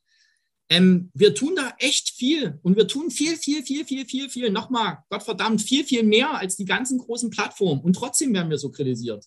Ähm, 0.70 1.10
wir 1.14 1.34
tun 1.34 1.54
da 1.56 1.74
echt 1.78 2.10
viel 2.10 2.60
und 2.64 2.76
wir 2.76 2.90
tun 2.90 3.12
viel, 3.12 3.38
viel, 3.38 3.64
viel, 3.64 3.86
viel, 3.86 4.06
viel, 4.06 4.30
viel, 4.30 4.50
nochmal, 4.50 4.98
Gottverdammt, 5.10 5.62
viel, 5.62 5.86
viel 5.86 6.04
mehr 6.04 6.38
als 6.38 6.58
die 6.58 6.66
ganzen 6.66 6.98
großen 6.98 7.30
Plattformen 7.30 7.80
und 7.80 7.94
trotzdem 7.94 8.34
werden 8.34 8.50
wir 8.50 8.58
so 8.58 8.72
kritisiert. 8.72 9.26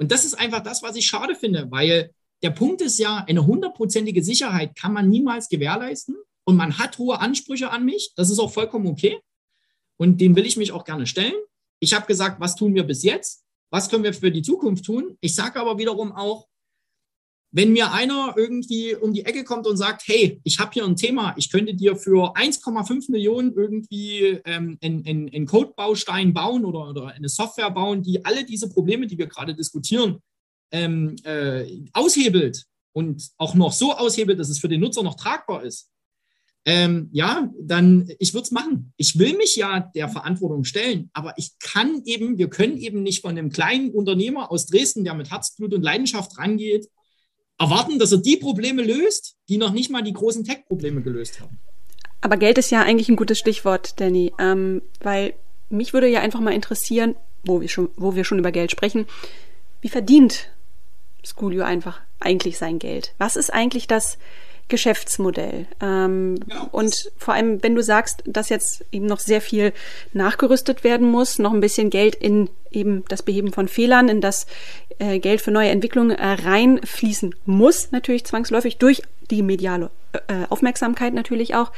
Und 0.00 0.10
das 0.10 0.24
ist 0.24 0.34
einfach 0.34 0.62
das, 0.62 0.82
was 0.82 0.96
ich 0.96 1.06
schade 1.06 1.34
finde, 1.34 1.70
weil 1.70 2.10
der 2.42 2.50
Punkt 2.50 2.80
ist 2.80 2.98
ja, 2.98 3.22
eine 3.28 3.46
hundertprozentige 3.46 4.24
Sicherheit 4.24 4.74
kann 4.74 4.94
man 4.94 5.10
niemals 5.10 5.50
gewährleisten 5.50 6.16
und 6.44 6.56
man 6.56 6.78
hat 6.78 6.96
hohe 6.96 7.20
Ansprüche 7.20 7.70
an 7.70 7.84
mich. 7.84 8.14
Das 8.16 8.30
ist 8.30 8.38
auch 8.38 8.50
vollkommen 8.50 8.86
okay. 8.86 9.20
Und 9.98 10.18
dem 10.22 10.34
will 10.36 10.46
ich 10.46 10.56
mich 10.56 10.72
auch 10.72 10.84
gerne 10.84 11.06
stellen. 11.06 11.34
Ich 11.80 11.92
habe 11.92 12.06
gesagt, 12.06 12.40
was 12.40 12.56
tun 12.56 12.74
wir 12.74 12.84
bis 12.84 13.02
jetzt? 13.02 13.44
Was 13.68 13.90
können 13.90 14.02
wir 14.02 14.14
für 14.14 14.30
die 14.30 14.40
Zukunft 14.40 14.86
tun? 14.86 15.18
Ich 15.20 15.34
sage 15.34 15.60
aber 15.60 15.76
wiederum 15.76 16.12
auch, 16.12 16.48
wenn 17.52 17.72
mir 17.72 17.92
einer 17.92 18.34
irgendwie 18.36 18.94
um 18.94 19.12
die 19.12 19.24
Ecke 19.24 19.42
kommt 19.42 19.66
und 19.66 19.76
sagt, 19.76 20.02
hey, 20.06 20.40
ich 20.44 20.58
habe 20.58 20.70
hier 20.72 20.84
ein 20.84 20.96
Thema, 20.96 21.34
ich 21.36 21.50
könnte 21.50 21.74
dir 21.74 21.96
für 21.96 22.36
1,5 22.36 23.10
Millionen 23.10 23.54
irgendwie 23.54 24.40
ähm, 24.44 24.78
einen, 24.82 25.46
Codebaustein 25.46 26.32
bauen 26.32 26.64
oder, 26.64 26.90
oder 26.90 27.08
eine 27.08 27.28
Software 27.28 27.70
bauen, 27.70 28.02
die 28.02 28.24
alle 28.24 28.44
diese 28.44 28.68
Probleme, 28.68 29.06
die 29.06 29.18
wir 29.18 29.26
gerade 29.26 29.54
diskutieren, 29.54 30.18
ähm, 30.70 31.16
äh, 31.24 31.82
aushebelt 31.92 32.66
und 32.92 33.30
auch 33.36 33.54
noch 33.54 33.72
so 33.72 33.94
aushebelt, 33.94 34.38
dass 34.38 34.48
es 34.48 34.60
für 34.60 34.68
den 34.68 34.80
Nutzer 34.80 35.02
noch 35.02 35.16
tragbar 35.16 35.64
ist, 35.64 35.90
ähm, 36.66 37.08
ja, 37.12 37.50
dann 37.58 38.10
ich 38.18 38.34
würde 38.34 38.44
es 38.44 38.50
machen. 38.50 38.92
Ich 38.96 39.18
will 39.18 39.36
mich 39.36 39.56
ja 39.56 39.80
der 39.94 40.08
Verantwortung 40.08 40.64
stellen, 40.64 41.10
aber 41.14 41.32
ich 41.38 41.58
kann 41.58 42.02
eben, 42.04 42.36
wir 42.38 42.50
können 42.50 42.76
eben 42.76 43.02
nicht 43.02 43.22
von 43.22 43.30
einem 43.30 43.50
kleinen 43.50 43.90
Unternehmer 43.90 44.52
aus 44.52 44.66
Dresden, 44.66 45.04
der 45.04 45.14
mit 45.14 45.30
Herzblut 45.30 45.72
und 45.72 45.82
Leidenschaft 45.82 46.36
rangeht, 46.38 46.88
erwarten, 47.60 47.98
dass 47.98 48.10
er 48.10 48.18
die 48.18 48.36
Probleme 48.36 48.82
löst, 48.82 49.36
die 49.48 49.58
noch 49.58 49.72
nicht 49.72 49.90
mal 49.90 50.02
die 50.02 50.14
großen 50.14 50.44
Tech-Probleme 50.44 51.02
gelöst 51.02 51.40
haben. 51.40 51.58
Aber 52.22 52.36
Geld 52.36 52.58
ist 52.58 52.70
ja 52.70 52.82
eigentlich 52.82 53.08
ein 53.08 53.16
gutes 53.16 53.38
Stichwort, 53.38 54.00
Danny, 54.00 54.32
ähm, 54.38 54.82
weil 55.00 55.34
mich 55.68 55.92
würde 55.92 56.08
ja 56.08 56.20
einfach 56.20 56.40
mal 56.40 56.52
interessieren, 56.52 57.14
wo 57.44 57.60
wir 57.60 57.68
schon, 57.68 57.90
wo 57.96 58.14
wir 58.14 58.24
schon 58.24 58.38
über 58.38 58.50
Geld 58.50 58.70
sprechen, 58.70 59.06
wie 59.80 59.88
verdient 59.88 60.48
Schoolio 61.22 61.64
einfach 61.64 62.00
eigentlich 62.18 62.58
sein 62.58 62.78
Geld? 62.78 63.14
Was 63.18 63.36
ist 63.36 63.52
eigentlich 63.52 63.86
das 63.86 64.18
Geschäftsmodell. 64.70 65.66
Ähm, 65.82 66.36
ja. 66.46 66.62
Und 66.72 67.12
vor 67.18 67.34
allem, 67.34 67.62
wenn 67.62 67.74
du 67.74 67.82
sagst, 67.82 68.22
dass 68.24 68.48
jetzt 68.48 68.86
eben 68.90 69.04
noch 69.04 69.18
sehr 69.18 69.42
viel 69.42 69.74
nachgerüstet 70.14 70.82
werden 70.82 71.10
muss, 71.10 71.38
noch 71.38 71.52
ein 71.52 71.60
bisschen 71.60 71.90
Geld 71.90 72.14
in 72.14 72.48
eben 72.70 73.04
das 73.08 73.22
Beheben 73.22 73.52
von 73.52 73.68
Fehlern, 73.68 74.08
in 74.08 74.22
das 74.22 74.46
äh, 75.00 75.18
Geld 75.18 75.40
für 75.40 75.50
neue 75.50 75.70
Entwicklungen 75.70 76.10
äh, 76.10 76.26
reinfließen 76.26 77.34
muss, 77.46 77.90
natürlich 77.90 78.24
zwangsläufig 78.24 78.76
durch 78.76 79.02
die 79.30 79.42
mediale 79.42 79.90
äh, 80.28 80.44
Aufmerksamkeit 80.48 81.14
natürlich 81.14 81.54
auch, 81.54 81.72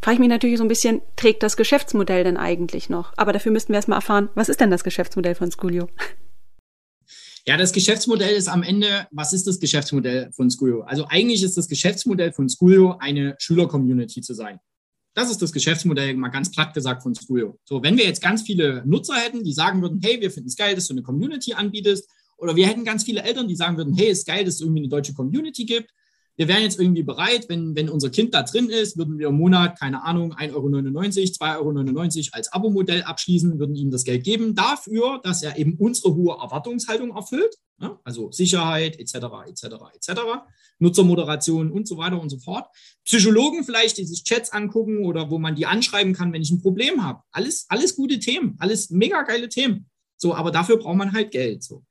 frage 0.00 0.14
ich 0.14 0.20
mich 0.20 0.28
natürlich 0.28 0.58
so 0.58 0.64
ein 0.64 0.68
bisschen, 0.68 1.02
trägt 1.16 1.42
das 1.42 1.56
Geschäftsmodell 1.56 2.24
denn 2.24 2.36
eigentlich 2.36 2.88
noch? 2.88 3.12
Aber 3.16 3.32
dafür 3.32 3.52
müssten 3.52 3.72
wir 3.72 3.76
erstmal 3.76 3.98
erfahren, 3.98 4.28
was 4.34 4.48
ist 4.48 4.60
denn 4.60 4.70
das 4.70 4.84
Geschäftsmodell 4.84 5.34
von 5.34 5.50
Schoolio? 5.50 5.88
Ja, 7.44 7.56
das 7.56 7.72
Geschäftsmodell 7.72 8.36
ist 8.36 8.46
am 8.46 8.62
Ende, 8.62 9.08
was 9.10 9.32
ist 9.32 9.48
das 9.48 9.58
Geschäftsmodell 9.58 10.30
von 10.30 10.48
Schoolio? 10.48 10.82
Also 10.82 11.06
eigentlich 11.08 11.42
ist 11.42 11.56
das 11.56 11.66
Geschäftsmodell 11.66 12.32
von 12.32 12.48
Schoolio 12.48 12.98
eine 13.00 13.34
Schüler-Community 13.36 14.20
zu 14.20 14.32
sein. 14.32 14.60
Das 15.14 15.28
ist 15.28 15.42
das 15.42 15.52
Geschäftsmodell, 15.52 16.14
mal 16.14 16.28
ganz 16.28 16.52
platt 16.52 16.72
gesagt, 16.72 17.02
von 17.02 17.16
Schoolio. 17.16 17.58
So, 17.64 17.82
wenn 17.82 17.98
wir 17.98 18.04
jetzt 18.04 18.22
ganz 18.22 18.42
viele 18.42 18.84
Nutzer 18.86 19.14
hätten, 19.14 19.42
die 19.42 19.52
sagen 19.52 19.82
würden, 19.82 20.00
hey, 20.04 20.20
wir 20.20 20.30
finden 20.30 20.50
es 20.50 20.56
geil, 20.56 20.76
dass 20.76 20.86
du 20.86 20.94
eine 20.94 21.02
Community 21.02 21.52
anbietest, 21.54 22.08
oder 22.42 22.56
wir 22.56 22.66
hätten 22.66 22.84
ganz 22.84 23.04
viele 23.04 23.22
Eltern, 23.22 23.48
die 23.48 23.56
sagen 23.56 23.76
würden, 23.76 23.94
hey, 23.94 24.10
ist 24.10 24.26
geil, 24.26 24.44
dass 24.44 24.56
es 24.56 24.60
irgendwie 24.60 24.80
eine 24.80 24.88
deutsche 24.88 25.14
Community 25.14 25.64
gibt, 25.64 25.90
wir 26.36 26.48
wären 26.48 26.62
jetzt 26.62 26.80
irgendwie 26.80 27.02
bereit, 27.02 27.48
wenn, 27.48 27.76
wenn 27.76 27.90
unser 27.90 28.08
Kind 28.08 28.32
da 28.32 28.42
drin 28.42 28.70
ist, 28.70 28.96
würden 28.96 29.18
wir 29.18 29.28
im 29.28 29.36
Monat, 29.36 29.78
keine 29.78 30.02
Ahnung, 30.02 30.32
1,99 30.32 30.54
Euro, 30.54 31.70
2,99 31.70 32.18
Euro 32.18 32.28
als 32.32 32.52
Abo-Modell 32.52 33.02
abschließen, 33.02 33.58
würden 33.58 33.76
ihm 33.76 33.90
das 33.90 34.04
Geld 34.04 34.24
geben 34.24 34.54
dafür, 34.54 35.20
dass 35.22 35.42
er 35.42 35.58
eben 35.58 35.76
unsere 35.76 36.14
hohe 36.14 36.38
Erwartungshaltung 36.40 37.14
erfüllt, 37.14 37.54
ne? 37.78 37.98
also 38.04 38.32
Sicherheit 38.32 38.98
etc. 38.98 39.14
etc. 39.46 39.64
etc. 39.94 40.20
Nutzermoderation 40.78 41.70
und 41.70 41.86
so 41.86 41.98
weiter 41.98 42.20
und 42.20 42.30
so 42.30 42.38
fort. 42.38 42.66
Psychologen 43.04 43.62
vielleicht, 43.62 43.98
die 43.98 44.06
sich 44.06 44.24
Chats 44.24 44.50
angucken 44.50 45.04
oder 45.04 45.30
wo 45.30 45.38
man 45.38 45.54
die 45.54 45.66
anschreiben 45.66 46.14
kann, 46.14 46.32
wenn 46.32 46.42
ich 46.42 46.50
ein 46.50 46.62
Problem 46.62 47.04
habe. 47.04 47.20
Alles, 47.30 47.66
alles 47.68 47.94
gute 47.94 48.18
Themen, 48.18 48.56
alles 48.58 48.88
mega 48.88 49.22
geile 49.22 49.50
Themen. 49.50 49.90
So, 50.16 50.34
aber 50.34 50.50
dafür 50.50 50.78
braucht 50.78 50.96
man 50.96 51.12
halt 51.12 51.30
Geld. 51.30 51.62
So. 51.62 51.84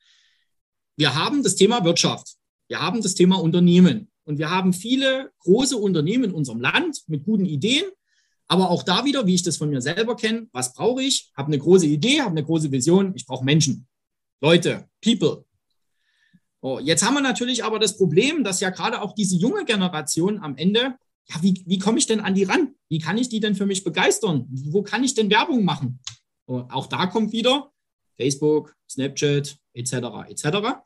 Wir 1.01 1.15
haben 1.15 1.41
das 1.41 1.55
Thema 1.55 1.83
Wirtschaft. 1.83 2.35
Wir 2.67 2.79
haben 2.79 3.01
das 3.01 3.15
Thema 3.15 3.41
Unternehmen. 3.41 4.11
Und 4.23 4.37
wir 4.37 4.51
haben 4.51 4.71
viele 4.71 5.31
große 5.39 5.75
Unternehmen 5.75 6.25
in 6.25 6.31
unserem 6.31 6.61
Land 6.61 7.01
mit 7.07 7.23
guten 7.23 7.47
Ideen. 7.47 7.85
Aber 8.47 8.69
auch 8.69 8.83
da 8.83 9.03
wieder, 9.03 9.25
wie 9.25 9.33
ich 9.33 9.41
das 9.41 9.57
von 9.57 9.71
mir 9.71 9.81
selber 9.81 10.15
kenne, 10.15 10.47
was 10.51 10.75
brauche 10.75 11.01
ich? 11.01 11.31
Habe 11.35 11.47
eine 11.47 11.57
große 11.57 11.87
Idee, 11.87 12.21
habe 12.21 12.29
eine 12.29 12.43
große 12.43 12.71
Vision. 12.71 13.13
Ich 13.15 13.25
brauche 13.25 13.43
Menschen, 13.43 13.87
Leute, 14.41 14.87
People. 15.03 15.43
Oh, 16.61 16.77
jetzt 16.77 17.03
haben 17.03 17.15
wir 17.15 17.21
natürlich 17.21 17.63
aber 17.63 17.79
das 17.79 17.97
Problem, 17.97 18.43
dass 18.43 18.59
ja 18.59 18.69
gerade 18.69 19.01
auch 19.01 19.15
diese 19.15 19.37
junge 19.37 19.65
Generation 19.65 20.37
am 20.37 20.55
Ende, 20.55 20.97
ja, 21.29 21.41
wie, 21.41 21.63
wie 21.65 21.79
komme 21.79 21.97
ich 21.97 22.05
denn 22.05 22.19
an 22.19 22.35
die 22.35 22.43
ran? 22.43 22.75
Wie 22.89 22.99
kann 22.99 23.17
ich 23.17 23.27
die 23.27 23.39
denn 23.39 23.55
für 23.55 23.65
mich 23.65 23.83
begeistern? 23.83 24.45
Wo 24.51 24.83
kann 24.83 25.03
ich 25.03 25.15
denn 25.15 25.31
Werbung 25.31 25.65
machen? 25.65 25.99
Oh, 26.45 26.63
auch 26.69 26.85
da 26.85 27.07
kommt 27.07 27.31
wieder 27.31 27.71
Facebook, 28.17 28.75
Snapchat 28.87 29.57
etc. 29.73 29.93
etc. 30.29 30.83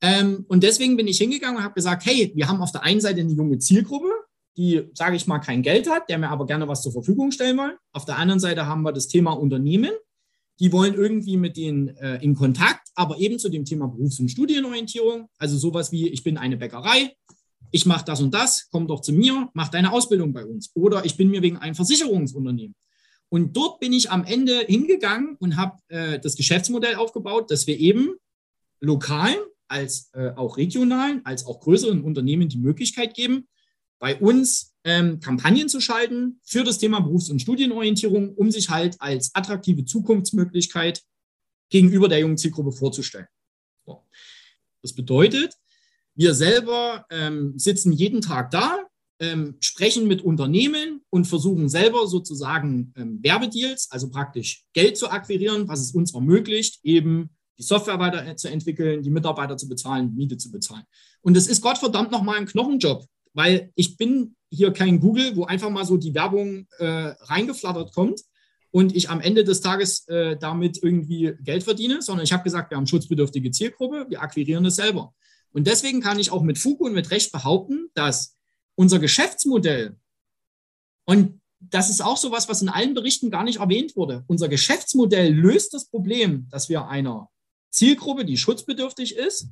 Ähm, 0.00 0.44
und 0.48 0.62
deswegen 0.62 0.96
bin 0.96 1.08
ich 1.08 1.18
hingegangen 1.18 1.56
und 1.56 1.64
habe 1.64 1.74
gesagt, 1.74 2.06
hey, 2.06 2.32
wir 2.34 2.48
haben 2.48 2.60
auf 2.60 2.72
der 2.72 2.82
einen 2.82 3.00
Seite 3.00 3.20
eine 3.20 3.32
junge 3.32 3.58
Zielgruppe, 3.58 4.10
die, 4.56 4.88
sage 4.94 5.16
ich 5.16 5.26
mal, 5.26 5.38
kein 5.38 5.62
Geld 5.62 5.88
hat, 5.88 6.08
der 6.08 6.18
mir 6.18 6.30
aber 6.30 6.46
gerne 6.46 6.68
was 6.68 6.82
zur 6.82 6.92
Verfügung 6.92 7.30
stellen 7.30 7.56
wollen. 7.58 7.76
Auf 7.92 8.04
der 8.04 8.16
anderen 8.16 8.40
Seite 8.40 8.66
haben 8.66 8.82
wir 8.82 8.92
das 8.92 9.08
Thema 9.08 9.32
Unternehmen. 9.32 9.92
Die 10.60 10.72
wollen 10.72 10.94
irgendwie 10.94 11.36
mit 11.36 11.56
denen 11.56 11.88
äh, 11.96 12.16
in 12.22 12.34
Kontakt, 12.34 12.88
aber 12.96 13.18
eben 13.18 13.38
zu 13.38 13.48
dem 13.48 13.64
Thema 13.64 13.86
Berufs- 13.86 14.18
und 14.18 14.28
Studienorientierung. 14.28 15.28
Also 15.38 15.56
sowas 15.56 15.92
wie, 15.92 16.08
ich 16.08 16.24
bin 16.24 16.36
eine 16.36 16.56
Bäckerei, 16.56 17.14
ich 17.70 17.86
mache 17.86 18.04
das 18.04 18.20
und 18.20 18.34
das, 18.34 18.68
komm 18.70 18.88
doch 18.88 19.00
zu 19.00 19.12
mir, 19.12 19.48
mach 19.52 19.68
deine 19.68 19.92
Ausbildung 19.92 20.32
bei 20.32 20.44
uns. 20.44 20.70
Oder 20.74 21.04
ich 21.04 21.16
bin 21.16 21.30
mir 21.30 21.42
wegen 21.42 21.58
einem 21.58 21.74
Versicherungsunternehmen. 21.74 22.74
Und 23.28 23.56
dort 23.56 23.78
bin 23.78 23.92
ich 23.92 24.10
am 24.10 24.24
Ende 24.24 24.60
hingegangen 24.60 25.36
und 25.38 25.56
habe 25.56 25.78
äh, 25.88 26.18
das 26.18 26.34
Geschäftsmodell 26.34 26.96
aufgebaut, 26.96 27.50
dass 27.50 27.66
wir 27.66 27.78
eben 27.78 28.14
lokalen 28.80 29.38
als 29.68 30.10
äh, 30.14 30.30
auch 30.36 30.56
regionalen, 30.56 31.24
als 31.24 31.46
auch 31.46 31.60
größeren 31.60 32.02
Unternehmen 32.02 32.48
die 32.48 32.58
Möglichkeit 32.58 33.14
geben, 33.14 33.48
bei 33.98 34.16
uns 34.18 34.74
ähm, 34.84 35.20
Kampagnen 35.20 35.68
zu 35.68 35.80
schalten 35.80 36.40
für 36.44 36.64
das 36.64 36.78
Thema 36.78 37.00
Berufs- 37.00 37.30
und 37.30 37.40
Studienorientierung, 37.40 38.34
um 38.34 38.50
sich 38.50 38.70
halt 38.70 38.96
als 39.00 39.34
attraktive 39.34 39.84
Zukunftsmöglichkeit 39.84 41.02
gegenüber 41.70 42.08
der 42.08 42.20
jungen 42.20 42.38
Zielgruppe 42.38 42.72
vorzustellen. 42.72 43.26
So. 43.84 44.04
Das 44.82 44.94
bedeutet, 44.94 45.54
wir 46.14 46.34
selber 46.34 47.06
ähm, 47.10 47.58
sitzen 47.58 47.92
jeden 47.92 48.20
Tag 48.20 48.50
da, 48.50 48.84
ähm, 49.20 49.56
sprechen 49.60 50.06
mit 50.06 50.22
Unternehmen 50.22 51.02
und 51.10 51.26
versuchen 51.26 51.68
selber 51.68 52.06
sozusagen 52.06 52.92
ähm, 52.96 53.18
Werbedeals, 53.22 53.90
also 53.90 54.10
praktisch 54.10 54.64
Geld 54.72 54.96
zu 54.96 55.10
akquirieren, 55.10 55.66
was 55.68 55.80
es 55.80 55.92
uns 55.92 56.14
ermöglicht, 56.14 56.80
eben 56.84 57.30
die 57.58 57.64
Software 57.64 57.98
weiterzuentwickeln, 57.98 59.02
die 59.02 59.10
Mitarbeiter 59.10 59.56
zu 59.56 59.68
bezahlen, 59.68 60.14
Miete 60.14 60.36
zu 60.36 60.50
bezahlen. 60.50 60.84
Und 61.22 61.36
das 61.36 61.46
ist 61.46 61.60
Gottverdammt 61.60 62.10
nochmal 62.10 62.36
ein 62.36 62.46
Knochenjob, 62.46 63.04
weil 63.34 63.72
ich 63.74 63.96
bin 63.96 64.36
hier 64.50 64.72
kein 64.72 65.00
Google, 65.00 65.36
wo 65.36 65.44
einfach 65.44 65.70
mal 65.70 65.84
so 65.84 65.96
die 65.96 66.14
Werbung 66.14 66.66
äh, 66.78 66.86
reingeflattert 66.86 67.92
kommt 67.92 68.22
und 68.70 68.94
ich 68.94 69.10
am 69.10 69.20
Ende 69.20 69.44
des 69.44 69.60
Tages 69.60 70.06
äh, 70.08 70.36
damit 70.36 70.82
irgendwie 70.82 71.34
Geld 71.42 71.64
verdiene, 71.64 72.00
sondern 72.00 72.24
ich 72.24 72.32
habe 72.32 72.44
gesagt, 72.44 72.70
wir 72.70 72.76
haben 72.76 72.86
schutzbedürftige 72.86 73.50
Zielgruppe, 73.50 74.06
wir 74.08 74.22
akquirieren 74.22 74.64
das 74.64 74.76
selber. 74.76 75.14
Und 75.52 75.66
deswegen 75.66 76.00
kann 76.00 76.18
ich 76.18 76.30
auch 76.30 76.42
mit 76.42 76.58
Fug 76.58 76.80
und 76.80 76.92
mit 76.92 77.10
Recht 77.10 77.32
behaupten, 77.32 77.88
dass 77.94 78.36
unser 78.74 78.98
Geschäftsmodell, 78.98 79.96
und 81.04 81.40
das 81.60 81.90
ist 81.90 82.02
auch 82.02 82.16
so 82.16 82.30
was, 82.30 82.48
was 82.48 82.62
in 82.62 82.68
allen 82.68 82.94
Berichten 82.94 83.30
gar 83.30 83.42
nicht 83.42 83.58
erwähnt 83.58 83.96
wurde, 83.96 84.24
unser 84.28 84.48
Geschäftsmodell 84.48 85.34
löst 85.34 85.74
das 85.74 85.86
Problem, 85.86 86.46
dass 86.50 86.68
wir 86.68 86.86
einer 86.86 87.28
Zielgruppe, 87.70 88.24
die 88.24 88.36
schutzbedürftig 88.36 89.16
ist, 89.16 89.48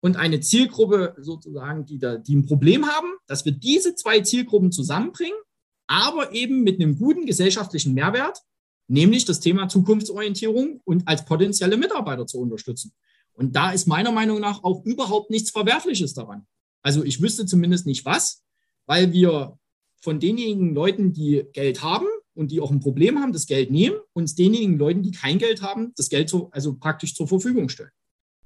und 0.00 0.16
eine 0.16 0.40
Zielgruppe 0.40 1.16
sozusagen, 1.18 1.84
die, 1.84 1.98
da, 1.98 2.16
die 2.16 2.36
ein 2.36 2.46
Problem 2.46 2.86
haben, 2.86 3.08
dass 3.26 3.44
wir 3.44 3.52
diese 3.52 3.94
zwei 3.94 4.20
Zielgruppen 4.20 4.70
zusammenbringen, 4.70 5.38
aber 5.86 6.32
eben 6.32 6.62
mit 6.62 6.80
einem 6.80 6.98
guten 6.98 7.26
gesellschaftlichen 7.26 7.94
Mehrwert, 7.94 8.42
nämlich 8.86 9.24
das 9.24 9.40
Thema 9.40 9.68
Zukunftsorientierung 9.68 10.80
und 10.84 11.08
als 11.08 11.24
potenzielle 11.24 11.76
Mitarbeiter 11.76 12.26
zu 12.26 12.38
unterstützen. 12.38 12.92
Und 13.32 13.54
da 13.54 13.72
ist 13.72 13.86
meiner 13.86 14.12
Meinung 14.12 14.40
nach 14.40 14.62
auch 14.64 14.84
überhaupt 14.84 15.30
nichts 15.30 15.50
Verwerfliches 15.50 16.14
daran. 16.14 16.46
Also 16.82 17.04
ich 17.04 17.20
wüsste 17.20 17.46
zumindest 17.46 17.86
nicht 17.86 18.04
was, 18.04 18.42
weil 18.86 19.12
wir 19.12 19.58
von 20.00 20.20
denjenigen 20.20 20.74
Leuten, 20.74 21.12
die 21.12 21.44
Geld 21.52 21.82
haben 21.82 22.06
und 22.38 22.52
die 22.52 22.60
auch 22.60 22.70
ein 22.70 22.80
Problem 22.80 23.18
haben, 23.20 23.32
das 23.32 23.46
Geld 23.46 23.70
nehmen 23.70 23.96
und 24.12 24.38
denjenigen 24.38 24.78
Leuten, 24.78 25.02
die 25.02 25.10
kein 25.10 25.38
Geld 25.38 25.60
haben, 25.60 25.92
das 25.96 26.08
Geld 26.08 26.28
so, 26.28 26.50
also 26.52 26.74
praktisch 26.74 27.14
zur 27.14 27.26
Verfügung 27.26 27.68
stellen. 27.68 27.90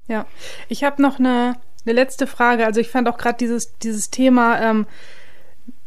Ja, 0.09 0.27
ich 0.69 0.83
habe 0.83 1.01
noch 1.03 1.19
eine, 1.19 1.57
eine 1.85 1.93
letzte 1.93 2.27
Frage. 2.27 2.65
Also 2.65 2.81
ich 2.81 2.89
fand 2.89 3.07
auch 3.07 3.19
gerade 3.19 3.37
dieses, 3.39 3.79
dieses 3.79 4.11
Thema, 4.11 4.61
ähm, 4.61 4.87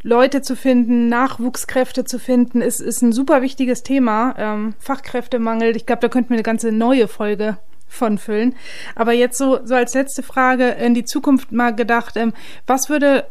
Leute 0.03 0.43
zu 0.43 0.55
finden, 0.55 1.09
Nachwuchskräfte 1.09 2.05
zu 2.05 2.19
finden, 2.19 2.61
ist, 2.61 2.79
ist 2.79 3.01
ein 3.01 3.11
super 3.11 3.41
wichtiges 3.41 3.81
Thema. 3.81 4.35
Ähm, 4.37 4.75
Fachkräftemangel, 4.77 5.75
ich 5.75 5.87
glaube, 5.87 6.01
da 6.01 6.09
könnten 6.09 6.29
wir 6.29 6.35
eine 6.35 6.43
ganze 6.43 6.71
neue 6.71 7.07
Folge 7.07 7.57
von 7.87 8.19
füllen. 8.19 8.55
Aber 8.93 9.13
jetzt 9.13 9.37
so, 9.37 9.65
so 9.65 9.73
als 9.73 9.95
letzte 9.95 10.21
Frage 10.21 10.69
in 10.69 10.93
die 10.93 11.05
Zukunft 11.05 11.51
mal 11.51 11.71
gedacht, 11.71 12.17
ähm, 12.17 12.33
was 12.67 12.87
würde 12.87 13.25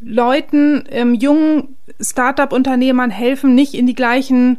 Leuten, 0.00 0.84
ähm, 0.88 1.14
jungen 1.14 1.76
Startup-Unternehmern 2.00 3.10
helfen, 3.10 3.54
nicht 3.54 3.74
in 3.74 3.86
die 3.86 3.94
gleichen 3.94 4.58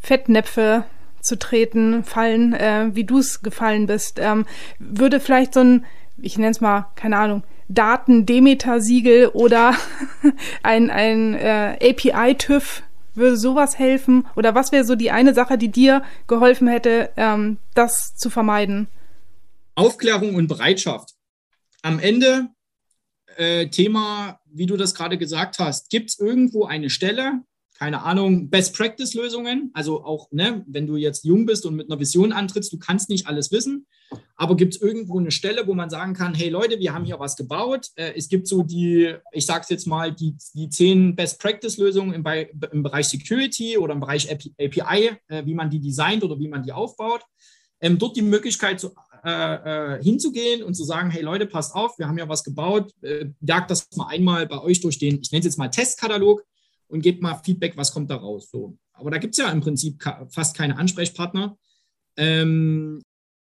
Fettnäpfe 0.00 0.84
zu 1.20 1.38
treten, 1.38 2.02
fallen, 2.04 2.52
äh, 2.52 2.90
wie 2.92 3.04
du 3.04 3.18
es 3.18 3.42
gefallen 3.42 3.86
bist. 3.86 4.18
Ähm, 4.18 4.44
würde 4.78 5.20
vielleicht 5.20 5.54
so 5.54 5.60
ein, 5.60 5.84
ich 6.20 6.36
nenne 6.36 6.50
es 6.50 6.60
mal, 6.60 6.90
keine 6.96 7.16
Ahnung, 7.16 7.44
Daten-Demeter-Siegel 7.68 9.28
oder 9.28 9.74
ein, 10.62 10.90
ein 10.90 11.34
äh, 11.34 11.78
API-TÜV, 11.80 12.82
würde 13.14 13.36
sowas 13.36 13.78
helfen? 13.78 14.26
Oder 14.36 14.54
was 14.54 14.72
wäre 14.72 14.84
so 14.84 14.94
die 14.94 15.10
eine 15.10 15.34
Sache, 15.34 15.58
die 15.58 15.70
dir 15.70 16.02
geholfen 16.26 16.66
hätte, 16.66 17.10
ähm, 17.16 17.58
das 17.74 18.16
zu 18.16 18.30
vermeiden? 18.30 18.88
Aufklärung 19.74 20.34
und 20.34 20.48
Bereitschaft. 20.48 21.14
Am 21.82 21.98
Ende 21.98 22.48
äh, 23.36 23.68
Thema, 23.68 24.40
wie 24.52 24.66
du 24.66 24.76
das 24.76 24.94
gerade 24.94 25.18
gesagt 25.18 25.58
hast, 25.58 25.90
gibt 25.90 26.10
es 26.10 26.18
irgendwo 26.18 26.64
eine 26.64 26.90
Stelle, 26.90 27.42
keine 27.82 28.02
Ahnung, 28.02 28.48
Best-Practice-Lösungen. 28.48 29.70
Also 29.74 30.04
auch, 30.04 30.30
ne, 30.30 30.64
wenn 30.68 30.86
du 30.86 30.96
jetzt 30.96 31.24
jung 31.24 31.46
bist 31.46 31.66
und 31.66 31.74
mit 31.74 31.90
einer 31.90 31.98
Vision 31.98 32.32
antrittst, 32.32 32.72
du 32.72 32.78
kannst 32.78 33.08
nicht 33.08 33.26
alles 33.26 33.50
wissen. 33.50 33.86
Aber 34.36 34.56
gibt 34.56 34.74
es 34.74 34.80
irgendwo 34.80 35.18
eine 35.18 35.30
Stelle, 35.30 35.66
wo 35.66 35.74
man 35.74 35.90
sagen 35.90 36.14
kann, 36.14 36.34
hey 36.34 36.48
Leute, 36.48 36.78
wir 36.78 36.94
haben 36.94 37.04
hier 37.04 37.18
was 37.18 37.34
gebaut. 37.34 37.88
Äh, 37.96 38.12
es 38.16 38.28
gibt 38.28 38.46
so 38.46 38.62
die, 38.62 39.14
ich 39.32 39.46
sage 39.46 39.62
es 39.62 39.68
jetzt 39.68 39.86
mal, 39.86 40.12
die, 40.12 40.36
die 40.54 40.68
zehn 40.68 41.16
Best-Practice-Lösungen 41.16 42.14
im, 42.14 42.24
im, 42.70 42.82
Bereich 42.84 43.08
Security 43.08 43.76
oder 43.78 43.94
im 43.94 44.00
Bereich 44.00 44.30
API, 44.30 45.16
äh, 45.28 45.44
wie 45.44 45.54
man 45.54 45.70
die 45.70 45.80
designt 45.80 46.22
oder 46.22 46.38
wie 46.38 46.48
man 46.48 46.62
die 46.62 46.72
aufbaut. 46.72 47.22
Ähm, 47.80 47.98
dort 47.98 48.16
die 48.16 48.22
Möglichkeit 48.22 48.78
zu, 48.78 48.94
äh, 49.24 49.96
äh, 49.96 50.02
hinzugehen 50.02 50.62
und 50.62 50.74
zu 50.74 50.84
sagen, 50.84 51.10
hey 51.10 51.22
Leute, 51.22 51.46
passt 51.46 51.74
auf, 51.74 51.98
wir 51.98 52.08
haben 52.08 52.18
ja 52.18 52.28
was 52.28 52.42
gebaut, 52.42 52.92
äh, 53.02 53.26
jagt 53.40 53.70
das 53.70 53.88
mal 53.96 54.08
einmal 54.08 54.46
bei 54.46 54.60
euch 54.60 54.80
durch 54.80 54.98
den, 54.98 55.20
ich 55.20 55.30
nenne 55.30 55.40
es 55.40 55.46
jetzt 55.46 55.58
mal 55.58 55.68
Testkatalog 55.68 56.44
und 56.88 57.02
gebt 57.02 57.22
mal 57.22 57.40
Feedback, 57.44 57.76
was 57.76 57.92
kommt 57.92 58.10
da 58.10 58.16
raus. 58.16 58.50
So. 58.50 58.76
Aber 58.92 59.10
da 59.10 59.18
gibt 59.18 59.34
es 59.34 59.38
ja 59.38 59.50
im 59.50 59.60
Prinzip 59.60 60.02
fast 60.30 60.56
keine 60.56 60.76
Ansprechpartner. 60.76 61.56
Ähm, 62.16 63.02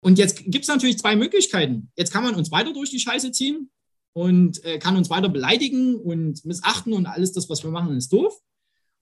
und 0.01 0.17
jetzt 0.17 0.37
gibt 0.45 0.63
es 0.63 0.67
natürlich 0.67 0.99
zwei 0.99 1.15
Möglichkeiten. 1.15 1.91
Jetzt 1.95 2.11
kann 2.11 2.23
man 2.23 2.35
uns 2.35 2.51
weiter 2.51 2.73
durch 2.73 2.89
die 2.89 2.99
Scheiße 2.99 3.31
ziehen 3.31 3.69
und 4.13 4.63
äh, 4.63 4.79
kann 4.79 4.95
uns 4.95 5.09
weiter 5.09 5.29
beleidigen 5.29 5.95
und 5.95 6.45
missachten 6.45 6.93
und 6.93 7.05
alles 7.05 7.33
das, 7.33 7.49
was 7.49 7.63
wir 7.63 7.71
machen, 7.71 7.97
ist 7.97 8.13
doof. 8.13 8.39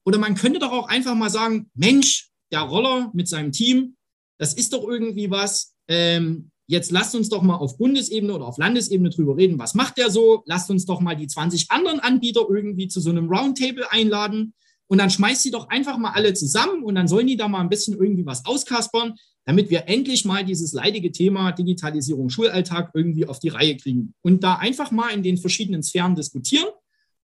Oder 0.03 0.17
man 0.17 0.35
könnte 0.35 0.59
doch 0.59 0.71
auch 0.71 0.87
einfach 0.87 1.15
mal 1.15 1.29
sagen, 1.29 1.69
Mensch, 1.73 2.31
der 2.51 2.61
Roller 2.61 3.11
mit 3.13 3.27
seinem 3.27 3.51
Team, 3.51 3.97
das 4.37 4.53
ist 4.53 4.73
doch 4.73 4.87
irgendwie 4.87 5.29
was. 5.29 5.75
Ähm, 5.87 6.51
jetzt 6.67 6.91
lasst 6.91 7.15
uns 7.15 7.29
doch 7.29 7.41
mal 7.41 7.55
auf 7.55 7.77
Bundesebene 7.77 8.33
oder 8.33 8.47
auf 8.47 8.57
Landesebene 8.57 9.09
drüber 9.09 9.37
reden, 9.37 9.59
was 9.59 9.73
macht 9.73 9.97
der 9.97 10.09
so? 10.09 10.43
Lasst 10.45 10.69
uns 10.69 10.85
doch 10.85 11.01
mal 11.01 11.15
die 11.15 11.27
20 11.27 11.71
anderen 11.71 11.99
Anbieter 11.99 12.45
irgendwie 12.49 12.87
zu 12.87 12.99
so 12.99 13.09
einem 13.09 13.29
Roundtable 13.29 13.91
einladen 13.91 14.53
und 14.87 14.97
dann 14.97 15.09
schmeißt 15.09 15.43
sie 15.43 15.51
doch 15.51 15.69
einfach 15.69 15.97
mal 15.97 16.11
alle 16.11 16.33
zusammen 16.33 16.83
und 16.83 16.95
dann 16.95 17.07
sollen 17.07 17.27
die 17.27 17.37
da 17.37 17.47
mal 17.47 17.61
ein 17.61 17.69
bisschen 17.69 17.97
irgendwie 17.97 18.25
was 18.25 18.45
auskaspern, 18.45 19.15
damit 19.45 19.69
wir 19.69 19.87
endlich 19.87 20.25
mal 20.25 20.43
dieses 20.43 20.73
leidige 20.73 21.11
Thema 21.11 21.51
Digitalisierung 21.51 22.29
Schulalltag 22.29 22.91
irgendwie 22.93 23.27
auf 23.27 23.39
die 23.39 23.49
Reihe 23.49 23.77
kriegen 23.77 24.13
und 24.21 24.43
da 24.43 24.55
einfach 24.55 24.91
mal 24.91 25.09
in 25.09 25.23
den 25.23 25.37
verschiedenen 25.37 25.83
Sphären 25.83 26.15
diskutieren 26.15 26.67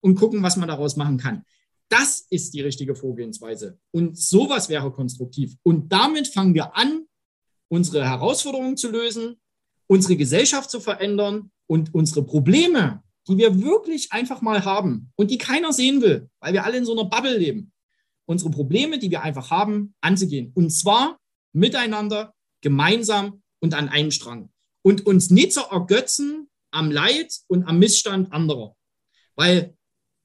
und 0.02 0.16
gucken, 0.16 0.44
was 0.44 0.58
man 0.58 0.68
daraus 0.68 0.96
machen 0.96 1.18
kann. 1.18 1.44
Das 1.90 2.26
ist 2.30 2.54
die 2.54 2.62
richtige 2.62 2.96
Vorgehensweise. 2.96 3.78
Und 3.92 4.18
sowas 4.18 4.70
wäre 4.70 4.92
konstruktiv. 4.94 5.58
Und 5.62 5.92
damit 5.92 6.28
fangen 6.30 6.54
wir 6.54 6.78
an, 6.78 7.06
unsere 7.72 8.04
Herausforderungen 8.04 8.76
zu 8.76 8.92
lösen, 8.92 9.40
unsere 9.88 10.18
Gesellschaft 10.18 10.70
zu 10.70 10.82
verändern 10.82 11.52
und 11.68 11.94
unsere 11.94 12.24
Probleme, 12.24 13.02
die 13.28 13.38
wir 13.38 13.62
wirklich 13.62 14.12
einfach 14.12 14.42
mal 14.42 14.66
haben 14.66 15.12
und 15.16 15.32
die 15.32 15.38
keiner 15.38 15.72
sehen 15.72 16.02
will, 16.02 16.30
weil 16.42 16.52
wir 16.52 16.66
alle 16.66 16.78
in 16.78 16.86
so 16.86 16.92
einer 16.92 17.10
Bubble 17.10 17.38
leben, 17.38 17.72
unsere 18.26 18.52
Probleme, 18.52 19.00
die 19.00 19.10
wir 19.10 19.22
einfach 19.22 19.52
haben, 19.52 19.96
anzugehen. 20.02 20.52
Und 20.54 20.72
zwar 20.72 21.18
miteinander, 21.54 22.34
gemeinsam 22.60 23.42
und 23.60 23.74
an 23.74 23.88
einem 23.88 24.12
Strang. 24.12 24.50
Und 24.82 25.06
uns 25.06 25.30
nicht 25.30 25.54
zu 25.54 25.62
ergötzen 25.62 26.50
am 26.72 26.92
Leid 26.92 27.34
und 27.48 27.66
am 27.68 27.80
Missstand 27.80 28.34
anderer. 28.34 28.76
Weil 29.36 29.76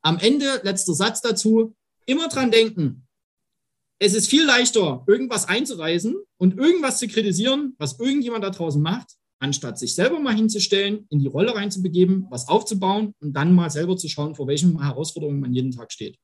am 0.03 0.18
Ende, 0.18 0.61
letzter 0.64 0.94
Satz 0.94 1.20
dazu, 1.20 1.76
immer 2.07 2.28
dran 2.28 2.51
denken, 2.51 3.05
es 3.99 4.14
ist 4.14 4.28
viel 4.28 4.44
leichter, 4.44 5.05
irgendwas 5.07 5.49
einzureißen 5.49 6.14
und 6.38 6.59
irgendwas 6.59 6.99
zu 6.99 7.09
kritisieren, 7.09 7.74
was 7.78 7.99
irgendjemand 7.99 8.44
da 8.44 8.51
draußen 8.51 8.80
macht, 8.80 9.14
anstatt 9.38 9.78
sich 9.78 9.94
selber 9.94 10.18
mal 10.18 10.34
hinzustellen, 10.34 11.07
in 11.11 11.18
die 11.18 11.26
Rolle 11.26 11.55
reinzubegeben, 11.55 12.26
was 12.30 12.49
aufzubauen 12.49 13.14
und 13.20 13.32
dann 13.32 13.53
mal 13.55 13.70
selber 13.70 13.97
zu 13.97 14.09
schauen, 14.09 14.34
vor 14.34 14.47
welchen 14.47 14.82
Herausforderungen 14.82 15.40
man 15.40 15.55
jeden 15.55 15.70
Tag 15.70 15.92
steht. 15.92 16.16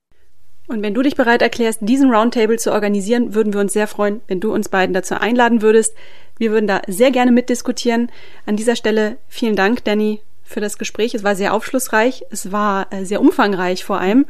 Und 0.68 0.82
wenn 0.82 0.94
du 0.94 1.02
dich 1.02 1.16
bereit 1.16 1.42
erklärst, 1.42 1.80
diesen 1.82 2.10
Roundtable 2.10 2.56
zu 2.56 2.72
organisieren, 2.72 3.34
würden 3.34 3.52
wir 3.52 3.60
uns 3.60 3.72
sehr 3.72 3.88
freuen, 3.88 4.20
wenn 4.28 4.40
du 4.40 4.52
uns 4.54 4.68
beiden 4.68 4.94
dazu 4.94 5.14
einladen 5.14 5.60
würdest. 5.60 5.94
Wir 6.38 6.52
würden 6.52 6.66
da 6.66 6.82
sehr 6.86 7.10
gerne 7.10 7.32
mitdiskutieren. 7.32 8.10
An 8.46 8.56
dieser 8.56 8.76
Stelle 8.76 9.18
vielen 9.28 9.56
Dank, 9.56 9.84
Danny, 9.84 10.20
für 10.44 10.60
das 10.60 10.78
Gespräch. 10.78 11.14
Es 11.14 11.24
war 11.24 11.34
sehr 11.34 11.52
aufschlussreich, 11.52 12.24
es 12.30 12.52
war 12.52 12.92
äh, 12.92 13.04
sehr 13.04 13.20
umfangreich 13.20 13.84
vor 13.84 13.98
allem. 13.98 14.26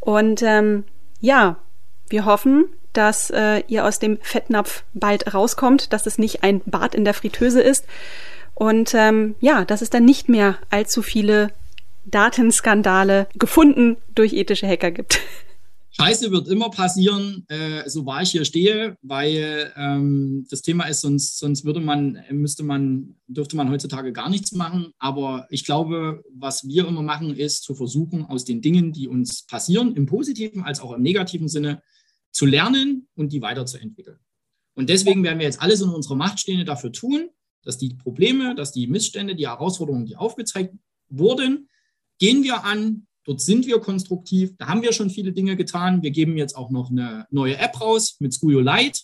Und 0.00 0.42
ähm, 0.42 0.84
ja, 1.20 1.58
wir 2.08 2.24
hoffen, 2.24 2.66
dass 2.92 3.30
äh, 3.30 3.62
ihr 3.68 3.84
aus 3.84 3.98
dem 3.98 4.18
Fettnapf 4.22 4.84
bald 4.94 5.34
rauskommt, 5.34 5.92
dass 5.92 6.06
es 6.06 6.18
nicht 6.18 6.42
ein 6.42 6.60
Bad 6.66 6.94
in 6.94 7.04
der 7.04 7.14
Fritteuse 7.14 7.60
ist. 7.60 7.84
Und 8.54 8.92
ähm, 8.94 9.34
ja, 9.40 9.64
dass 9.64 9.82
es 9.82 9.90
dann 9.90 10.04
nicht 10.04 10.28
mehr 10.28 10.58
allzu 10.70 11.02
viele 11.02 11.52
Datenskandale 12.04 13.28
gefunden 13.38 13.96
durch 14.14 14.32
ethische 14.32 14.66
Hacker 14.66 14.90
gibt. 14.90 15.20
Scheiße 16.00 16.30
wird 16.30 16.46
immer 16.46 16.70
passieren, 16.70 17.44
äh, 17.48 17.88
so 17.88 18.06
wahr 18.06 18.22
ich 18.22 18.30
hier 18.30 18.44
stehe, 18.44 18.96
weil 19.02 19.72
ähm, 19.76 20.46
das 20.48 20.62
Thema 20.62 20.84
ist, 20.84 21.00
sonst, 21.00 21.38
sonst 21.38 21.64
würde 21.64 21.80
man, 21.80 22.22
müsste 22.30 22.62
man, 22.62 23.16
dürfte 23.26 23.56
man 23.56 23.68
heutzutage 23.68 24.12
gar 24.12 24.30
nichts 24.30 24.52
machen. 24.52 24.92
Aber 25.00 25.48
ich 25.50 25.64
glaube, 25.64 26.22
was 26.32 26.68
wir 26.68 26.86
immer 26.86 27.02
machen, 27.02 27.34
ist 27.34 27.64
zu 27.64 27.74
versuchen, 27.74 28.26
aus 28.26 28.44
den 28.44 28.60
Dingen, 28.60 28.92
die 28.92 29.08
uns 29.08 29.44
passieren, 29.46 29.96
im 29.96 30.06
positiven 30.06 30.62
als 30.62 30.80
auch 30.80 30.92
im 30.92 31.02
negativen 31.02 31.48
Sinne, 31.48 31.82
zu 32.30 32.46
lernen 32.46 33.08
und 33.14 33.32
die 33.32 33.42
weiterzuentwickeln. 33.42 34.18
Und 34.74 34.88
deswegen 34.88 35.24
werden 35.24 35.38
wir 35.38 35.46
jetzt 35.46 35.60
alles 35.60 35.80
in 35.80 35.88
unserer 35.88 36.14
Macht 36.14 36.40
Stehende 36.40 36.64
dafür 36.64 36.92
tun, 36.92 37.30
dass 37.62 37.78
die 37.78 37.94
Probleme, 37.94 38.54
dass 38.54 38.72
die 38.72 38.86
Missstände, 38.86 39.34
die 39.34 39.48
Herausforderungen, 39.48 40.06
die 40.06 40.16
aufgezeigt 40.16 40.74
wurden, 41.08 41.68
gehen 42.18 42.42
wir 42.42 42.64
an, 42.64 43.08
Dort 43.28 43.42
sind 43.42 43.66
wir 43.66 43.78
konstruktiv. 43.78 44.56
Da 44.56 44.68
haben 44.68 44.80
wir 44.80 44.94
schon 44.94 45.10
viele 45.10 45.32
Dinge 45.32 45.54
getan. 45.54 46.02
Wir 46.02 46.12
geben 46.12 46.38
jetzt 46.38 46.56
auch 46.56 46.70
noch 46.70 46.90
eine 46.90 47.26
neue 47.28 47.58
App 47.58 47.78
raus 47.78 48.16
mit 48.20 48.32
Scuyo 48.32 48.60
Lite 48.60 49.00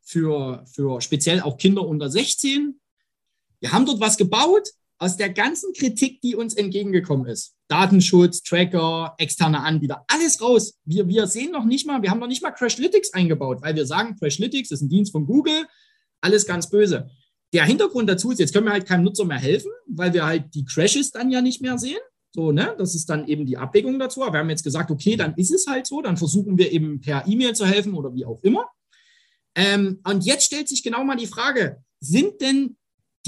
für, 0.00 0.64
für 0.64 1.02
speziell 1.02 1.42
auch 1.42 1.58
Kinder 1.58 1.86
unter 1.86 2.08
16. 2.08 2.80
Wir 3.60 3.72
haben 3.72 3.84
dort 3.84 4.00
was 4.00 4.16
gebaut 4.16 4.70
aus 4.96 5.18
der 5.18 5.28
ganzen 5.28 5.74
Kritik, 5.74 6.22
die 6.22 6.34
uns 6.34 6.54
entgegengekommen 6.54 7.26
ist. 7.26 7.57
Datenschutz, 7.68 8.42
Tracker, 8.42 9.14
externe 9.18 9.60
Anbieter, 9.60 10.04
alles 10.08 10.40
raus. 10.40 10.78
Wir, 10.84 11.06
wir 11.06 11.26
sehen 11.26 11.52
noch 11.52 11.64
nicht 11.64 11.86
mal, 11.86 12.02
wir 12.02 12.10
haben 12.10 12.20
noch 12.20 12.26
nicht 12.26 12.42
mal 12.42 12.50
Crashlytics 12.50 13.12
eingebaut, 13.12 13.58
weil 13.62 13.76
wir 13.76 13.86
sagen, 13.86 14.16
Crashlytics 14.18 14.70
ist 14.70 14.80
ein 14.80 14.88
Dienst 14.88 15.12
von 15.12 15.26
Google, 15.26 15.66
alles 16.20 16.46
ganz 16.46 16.70
böse. 16.70 17.10
Der 17.52 17.64
Hintergrund 17.64 18.08
dazu 18.08 18.30
ist, 18.30 18.40
jetzt 18.40 18.52
können 18.52 18.66
wir 18.66 18.72
halt 18.72 18.86
keinem 18.86 19.04
Nutzer 19.04 19.24
mehr 19.24 19.38
helfen, 19.38 19.70
weil 19.86 20.12
wir 20.12 20.26
halt 20.26 20.54
die 20.54 20.64
Crashes 20.64 21.10
dann 21.10 21.30
ja 21.30 21.40
nicht 21.40 21.62
mehr 21.62 21.78
sehen. 21.78 22.00
So, 22.34 22.52
ne? 22.52 22.74
Das 22.78 22.94
ist 22.94 23.08
dann 23.08 23.26
eben 23.26 23.46
die 23.46 23.56
Abwägung 23.56 23.98
dazu. 23.98 24.22
Aber 24.22 24.34
wir 24.34 24.40
haben 24.40 24.50
jetzt 24.50 24.64
gesagt, 24.64 24.90
okay, 24.90 25.16
dann 25.16 25.34
ist 25.34 25.50
es 25.50 25.66
halt 25.66 25.86
so, 25.86 26.02
dann 26.02 26.16
versuchen 26.16 26.58
wir 26.58 26.72
eben 26.72 27.00
per 27.00 27.26
E-Mail 27.26 27.54
zu 27.54 27.64
helfen 27.64 27.94
oder 27.94 28.14
wie 28.14 28.26
auch 28.26 28.42
immer. 28.42 28.68
Ähm, 29.54 30.00
und 30.04 30.24
jetzt 30.24 30.44
stellt 30.44 30.68
sich 30.68 30.82
genau 30.82 31.04
mal 31.04 31.16
die 31.16 31.26
Frage, 31.26 31.82
sind 32.00 32.40
denn 32.40 32.76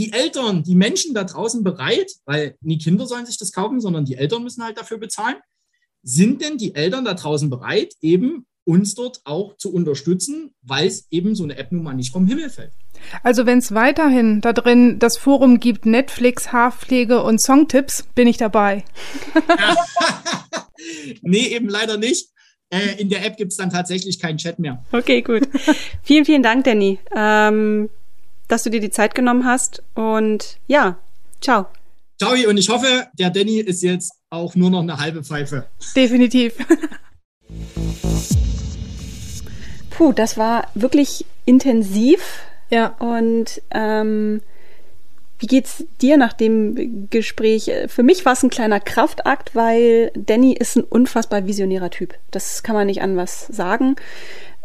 die 0.01 0.14
Eltern, 0.14 0.62
die 0.62 0.76
Menschen 0.76 1.12
da 1.12 1.24
draußen 1.24 1.62
bereit, 1.62 2.11
weil 2.24 2.57
nie 2.62 2.78
Kinder 2.78 3.07
sollen 3.07 3.26
sich 3.26 3.36
das 3.36 3.53
kaufen, 3.53 3.82
sondern 3.82 4.07
die 4.07 4.14
Eltern 4.14 4.42
müssen 4.42 4.64
halt 4.64 4.78
dafür 4.78 4.96
bezahlen, 4.96 5.36
sind 6.03 6.40
denn 6.40 6.57
die 6.57 6.74
Eltern 6.74 7.05
da 7.05 7.12
draußen 7.12 7.51
bereit, 7.51 7.92
eben 8.01 8.46
uns 8.64 8.94
dort 8.94 9.20
auch 9.24 9.59
zu 9.59 9.70
unterstützen, 9.74 10.55
weil 10.62 10.86
es 10.86 11.07
eben 11.11 11.34
so 11.34 11.44
eine 11.44 11.59
App 11.59 11.70
nun 11.70 11.82
mal 11.82 11.92
nicht 11.92 12.12
vom 12.12 12.26
Himmel 12.26 12.48
fällt? 12.48 12.72
Also 13.22 13.44
wenn 13.44 13.59
es 13.59 13.74
weiterhin 13.74 14.40
da 14.40 14.55
drin 14.55 14.98
das 14.98 15.18
Forum 15.18 15.61
gibt, 15.61 15.84
Netflix, 15.84 16.51
Haarpflege 16.51 17.22
und 17.22 17.42
Songtipps, 17.42 18.05
bin 18.14 18.26
ich 18.26 18.38
dabei. 18.38 18.84
nee, 21.20 21.48
eben 21.48 21.68
leider 21.68 21.98
nicht. 21.98 22.30
Äh, 22.70 22.98
in 22.98 23.11
der 23.11 23.26
App 23.26 23.36
gibt 23.36 23.53
es 23.53 23.59
dann 23.59 23.68
tatsächlich 23.68 24.18
keinen 24.18 24.38
Chat 24.38 24.59
mehr. 24.59 24.82
Okay, 24.92 25.20
gut. 25.20 25.46
vielen, 26.03 26.24
vielen 26.24 26.42
Dank, 26.42 26.64
Danny, 26.64 26.98
ähm, 27.14 27.90
dass 28.51 28.62
du 28.64 28.70
dir 28.70 28.80
die 28.80 28.90
Zeit 28.90 29.14
genommen 29.14 29.44
hast. 29.44 29.82
Und 29.94 30.59
ja, 30.66 30.98
ciao. 31.40 31.66
Ciao, 32.18 32.32
und 32.32 32.59
ich 32.59 32.68
hoffe, 32.68 33.07
der 33.18 33.30
Danny 33.30 33.61
ist 33.61 33.82
jetzt 33.82 34.12
auch 34.28 34.55
nur 34.55 34.70
noch 34.70 34.82
eine 34.82 34.98
halbe 34.98 35.24
Pfeife. 35.24 35.66
Definitiv. 35.96 36.55
Puh, 39.90 40.12
das 40.12 40.36
war 40.36 40.68
wirklich 40.74 41.24
intensiv. 41.46 42.40
Ja. 42.70 42.88
Und 42.98 43.62
ähm, 43.70 44.42
wie 45.38 45.46
geht's 45.46 45.84
dir 46.03 46.18
nach 46.18 46.34
dem 46.34 47.09
Gespräch? 47.09 47.70
Für 47.88 48.03
mich 48.03 48.24
war 48.26 48.34
es 48.34 48.42
ein 48.42 48.51
kleiner 48.51 48.80
Kraftakt, 48.80 49.55
weil 49.55 50.12
Danny 50.14 50.53
ist 50.53 50.76
ein 50.76 50.84
unfassbar 50.84 51.46
visionärer 51.46 51.90
Typ. 51.90 52.14
Das 52.30 52.62
kann 52.62 52.74
man 52.74 52.86
nicht 52.86 53.01
an 53.01 53.16
was 53.16 53.46
sagen. 53.46 53.96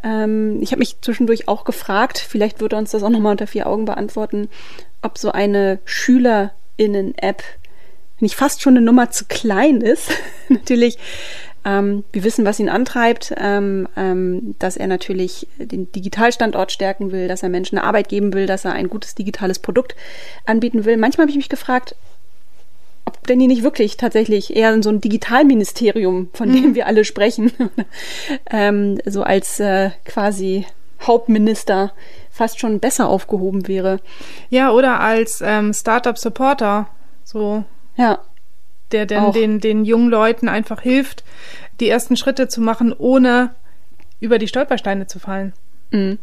Ähm, 0.06 0.62
ich 0.62 0.72
habe 0.72 0.80
mich 0.80 1.02
zwischendurch 1.02 1.48
auch 1.48 1.66
gefragt, 1.66 2.20
vielleicht 2.20 2.62
würde 2.62 2.78
uns 2.78 2.92
das 2.92 3.04
auch 3.04 3.10
nochmal 3.10 3.32
unter 3.32 3.48
vier 3.48 3.68
Augen 3.68 3.86
beantworten, 3.86 4.48
ob 5.02 5.18
so 5.18 5.32
eine 5.32 5.80
SchülerInnen-App 5.84 7.44
nicht 8.20 8.36
fast 8.36 8.62
schon 8.62 8.78
eine 8.78 8.86
Nummer 8.86 9.10
zu 9.10 9.26
klein 9.26 9.82
ist. 9.82 10.12
Natürlich 10.50 10.98
ähm, 11.66 12.04
wir 12.12 12.24
wissen, 12.24 12.46
was 12.46 12.60
ihn 12.60 12.70
antreibt, 12.70 13.34
ähm, 13.38 13.88
ähm, 13.98 14.56
dass 14.60 14.78
er 14.78 14.86
natürlich 14.86 15.48
den 15.58 15.92
Digitalstandort 15.92 16.72
stärken 16.72 17.12
will, 17.12 17.28
dass 17.28 17.42
er 17.42 17.50
Menschen 17.50 17.80
eine 17.80 17.88
Arbeit 17.88 18.08
geben 18.08 18.34
will, 18.34 18.46
dass 18.46 18.66
er 18.66 18.74
ein 18.74 18.88
gutes 18.88 19.16
digitales 19.16 19.58
Produkt 19.58 19.96
anbieten 20.46 20.86
will. 20.86 20.98
Manchmal 20.98 21.24
habe 21.24 21.32
ich 21.32 21.38
mich 21.38 21.50
gefragt, 21.50 21.96
ob 23.06 23.26
Danny 23.28 23.48
nicht 23.48 23.64
wirklich 23.64 23.98
tatsächlich 23.98 24.56
eher 24.56 24.82
so 24.82 24.90
ein 24.90 25.02
Digitalministerium, 25.02 26.30
von 26.34 26.52
dem 26.52 26.70
mhm. 26.70 26.76
wir 26.76 26.88
alle 26.88 27.06
sprechen, 27.06 27.52
ähm, 28.50 29.00
so 29.06 29.24
als 29.24 29.60
äh, 29.60 29.92
quasi 30.06 30.66
Hauptminister 31.02 31.94
fast 32.32 32.60
schon 32.60 32.80
besser 32.80 33.08
aufgehoben 33.08 33.68
wäre. 33.68 34.00
Ja, 34.50 34.72
oder 34.72 35.00
als 35.00 35.42
ähm, 35.46 35.74
Startup-Supporter, 35.74 36.88
so. 37.24 37.64
Ja 37.96 38.20
der 38.92 39.06
denn 39.06 39.32
den, 39.32 39.60
den 39.60 39.86
jungen 39.86 40.10
Leuten 40.10 40.48
einfach 40.48 40.82
hilft, 40.82 41.24
die 41.80 41.90
ersten 41.90 42.18
Schritte 42.18 42.48
zu 42.48 42.62
machen, 42.62 42.94
ohne 42.98 43.54
über 44.20 44.38
die 44.38 44.48
Stolpersteine 44.48 45.08
zu 45.08 45.20
fallen. 45.20 45.54
Mhm. 45.92 46.20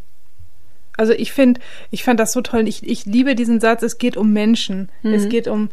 Also 0.96 1.12
ich 1.12 1.32
finde, 1.32 1.60
ich 1.90 2.04
fand 2.04 2.20
das 2.20 2.32
so 2.32 2.40
toll. 2.42 2.68
Ich, 2.68 2.86
ich 2.86 3.06
liebe 3.06 3.34
diesen 3.34 3.60
Satz, 3.60 3.82
es 3.82 3.98
geht 3.98 4.16
um 4.16 4.32
Menschen. 4.32 4.90
Mhm. 5.02 5.14
Es 5.14 5.28
geht 5.28 5.48
um, 5.48 5.70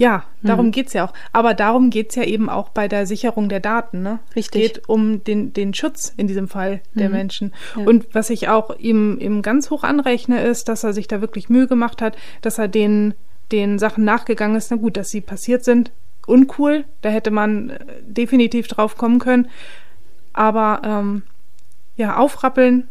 ja, 0.00 0.24
darum 0.42 0.68
mhm. 0.68 0.70
geht's 0.70 0.94
ja 0.94 1.04
auch. 1.04 1.12
Aber 1.30 1.52
darum 1.52 1.90
geht's 1.90 2.14
ja 2.14 2.22
eben 2.22 2.48
auch 2.48 2.70
bei 2.70 2.88
der 2.88 3.04
Sicherung 3.04 3.50
der 3.50 3.60
Daten. 3.60 4.00
Ne? 4.00 4.18
Richtig. 4.34 4.64
Es 4.64 4.72
geht 4.72 4.88
um 4.88 5.22
den, 5.24 5.52
den 5.52 5.74
Schutz 5.74 6.14
in 6.16 6.26
diesem 6.26 6.48
Fall 6.48 6.80
der 6.94 7.10
mhm. 7.10 7.16
Menschen. 7.16 7.52
Ja. 7.76 7.84
Und 7.84 8.14
was 8.14 8.30
ich 8.30 8.48
auch 8.48 8.74
ihm, 8.78 9.18
ihm 9.20 9.42
ganz 9.42 9.68
hoch 9.68 9.84
anrechne, 9.84 10.42
ist, 10.42 10.70
dass 10.70 10.84
er 10.84 10.94
sich 10.94 11.06
da 11.06 11.20
wirklich 11.20 11.50
Mühe 11.50 11.66
gemacht 11.66 12.00
hat, 12.00 12.16
dass 12.40 12.56
er 12.56 12.66
den, 12.66 13.12
den 13.52 13.78
Sachen 13.78 14.04
nachgegangen 14.04 14.56
ist. 14.56 14.70
Na 14.70 14.78
gut, 14.78 14.96
dass 14.96 15.10
sie 15.10 15.20
passiert 15.20 15.64
sind, 15.64 15.92
uncool. 16.26 16.86
Da 17.02 17.10
hätte 17.10 17.30
man 17.30 17.68
äh, 17.68 17.84
definitiv 18.00 18.68
drauf 18.68 18.96
kommen 18.96 19.18
können. 19.18 19.50
Aber 20.32 20.80
ähm, 20.82 21.24
ja, 21.98 22.16
aufrappeln, 22.16 22.88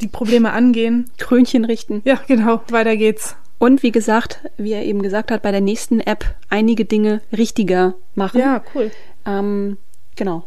die 0.00 0.08
Probleme 0.08 0.50
angehen. 0.50 1.08
Krönchen 1.18 1.64
richten. 1.64 2.02
Ja, 2.04 2.18
genau, 2.26 2.62
weiter 2.68 2.96
geht's. 2.96 3.36
Und 3.60 3.82
wie 3.82 3.92
gesagt, 3.92 4.40
wie 4.56 4.72
er 4.72 4.84
eben 4.86 5.02
gesagt 5.02 5.30
hat, 5.30 5.42
bei 5.42 5.50
der 5.50 5.60
nächsten 5.60 6.00
App 6.00 6.24
einige 6.48 6.86
Dinge 6.86 7.20
richtiger 7.30 7.94
machen. 8.14 8.40
Ja, 8.40 8.64
cool. 8.74 8.90
Ähm, 9.26 9.76
genau. 10.16 10.46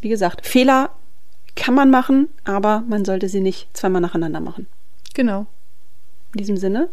Wie 0.00 0.08
gesagt, 0.08 0.46
Fehler 0.46 0.88
kann 1.54 1.74
man 1.74 1.90
machen, 1.90 2.30
aber 2.44 2.82
man 2.88 3.04
sollte 3.04 3.28
sie 3.28 3.40
nicht 3.40 3.68
zweimal 3.76 4.00
nacheinander 4.00 4.40
machen. 4.40 4.66
Genau. 5.12 5.46
In 6.32 6.38
diesem 6.38 6.56
Sinne, 6.56 6.88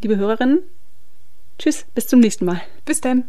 liebe 0.00 0.16
Hörerinnen, 0.16 0.60
Tschüss, 1.58 1.84
bis 1.94 2.06
zum 2.06 2.20
nächsten 2.20 2.46
Mal. 2.46 2.62
Bis 2.86 3.02
dann. 3.02 3.28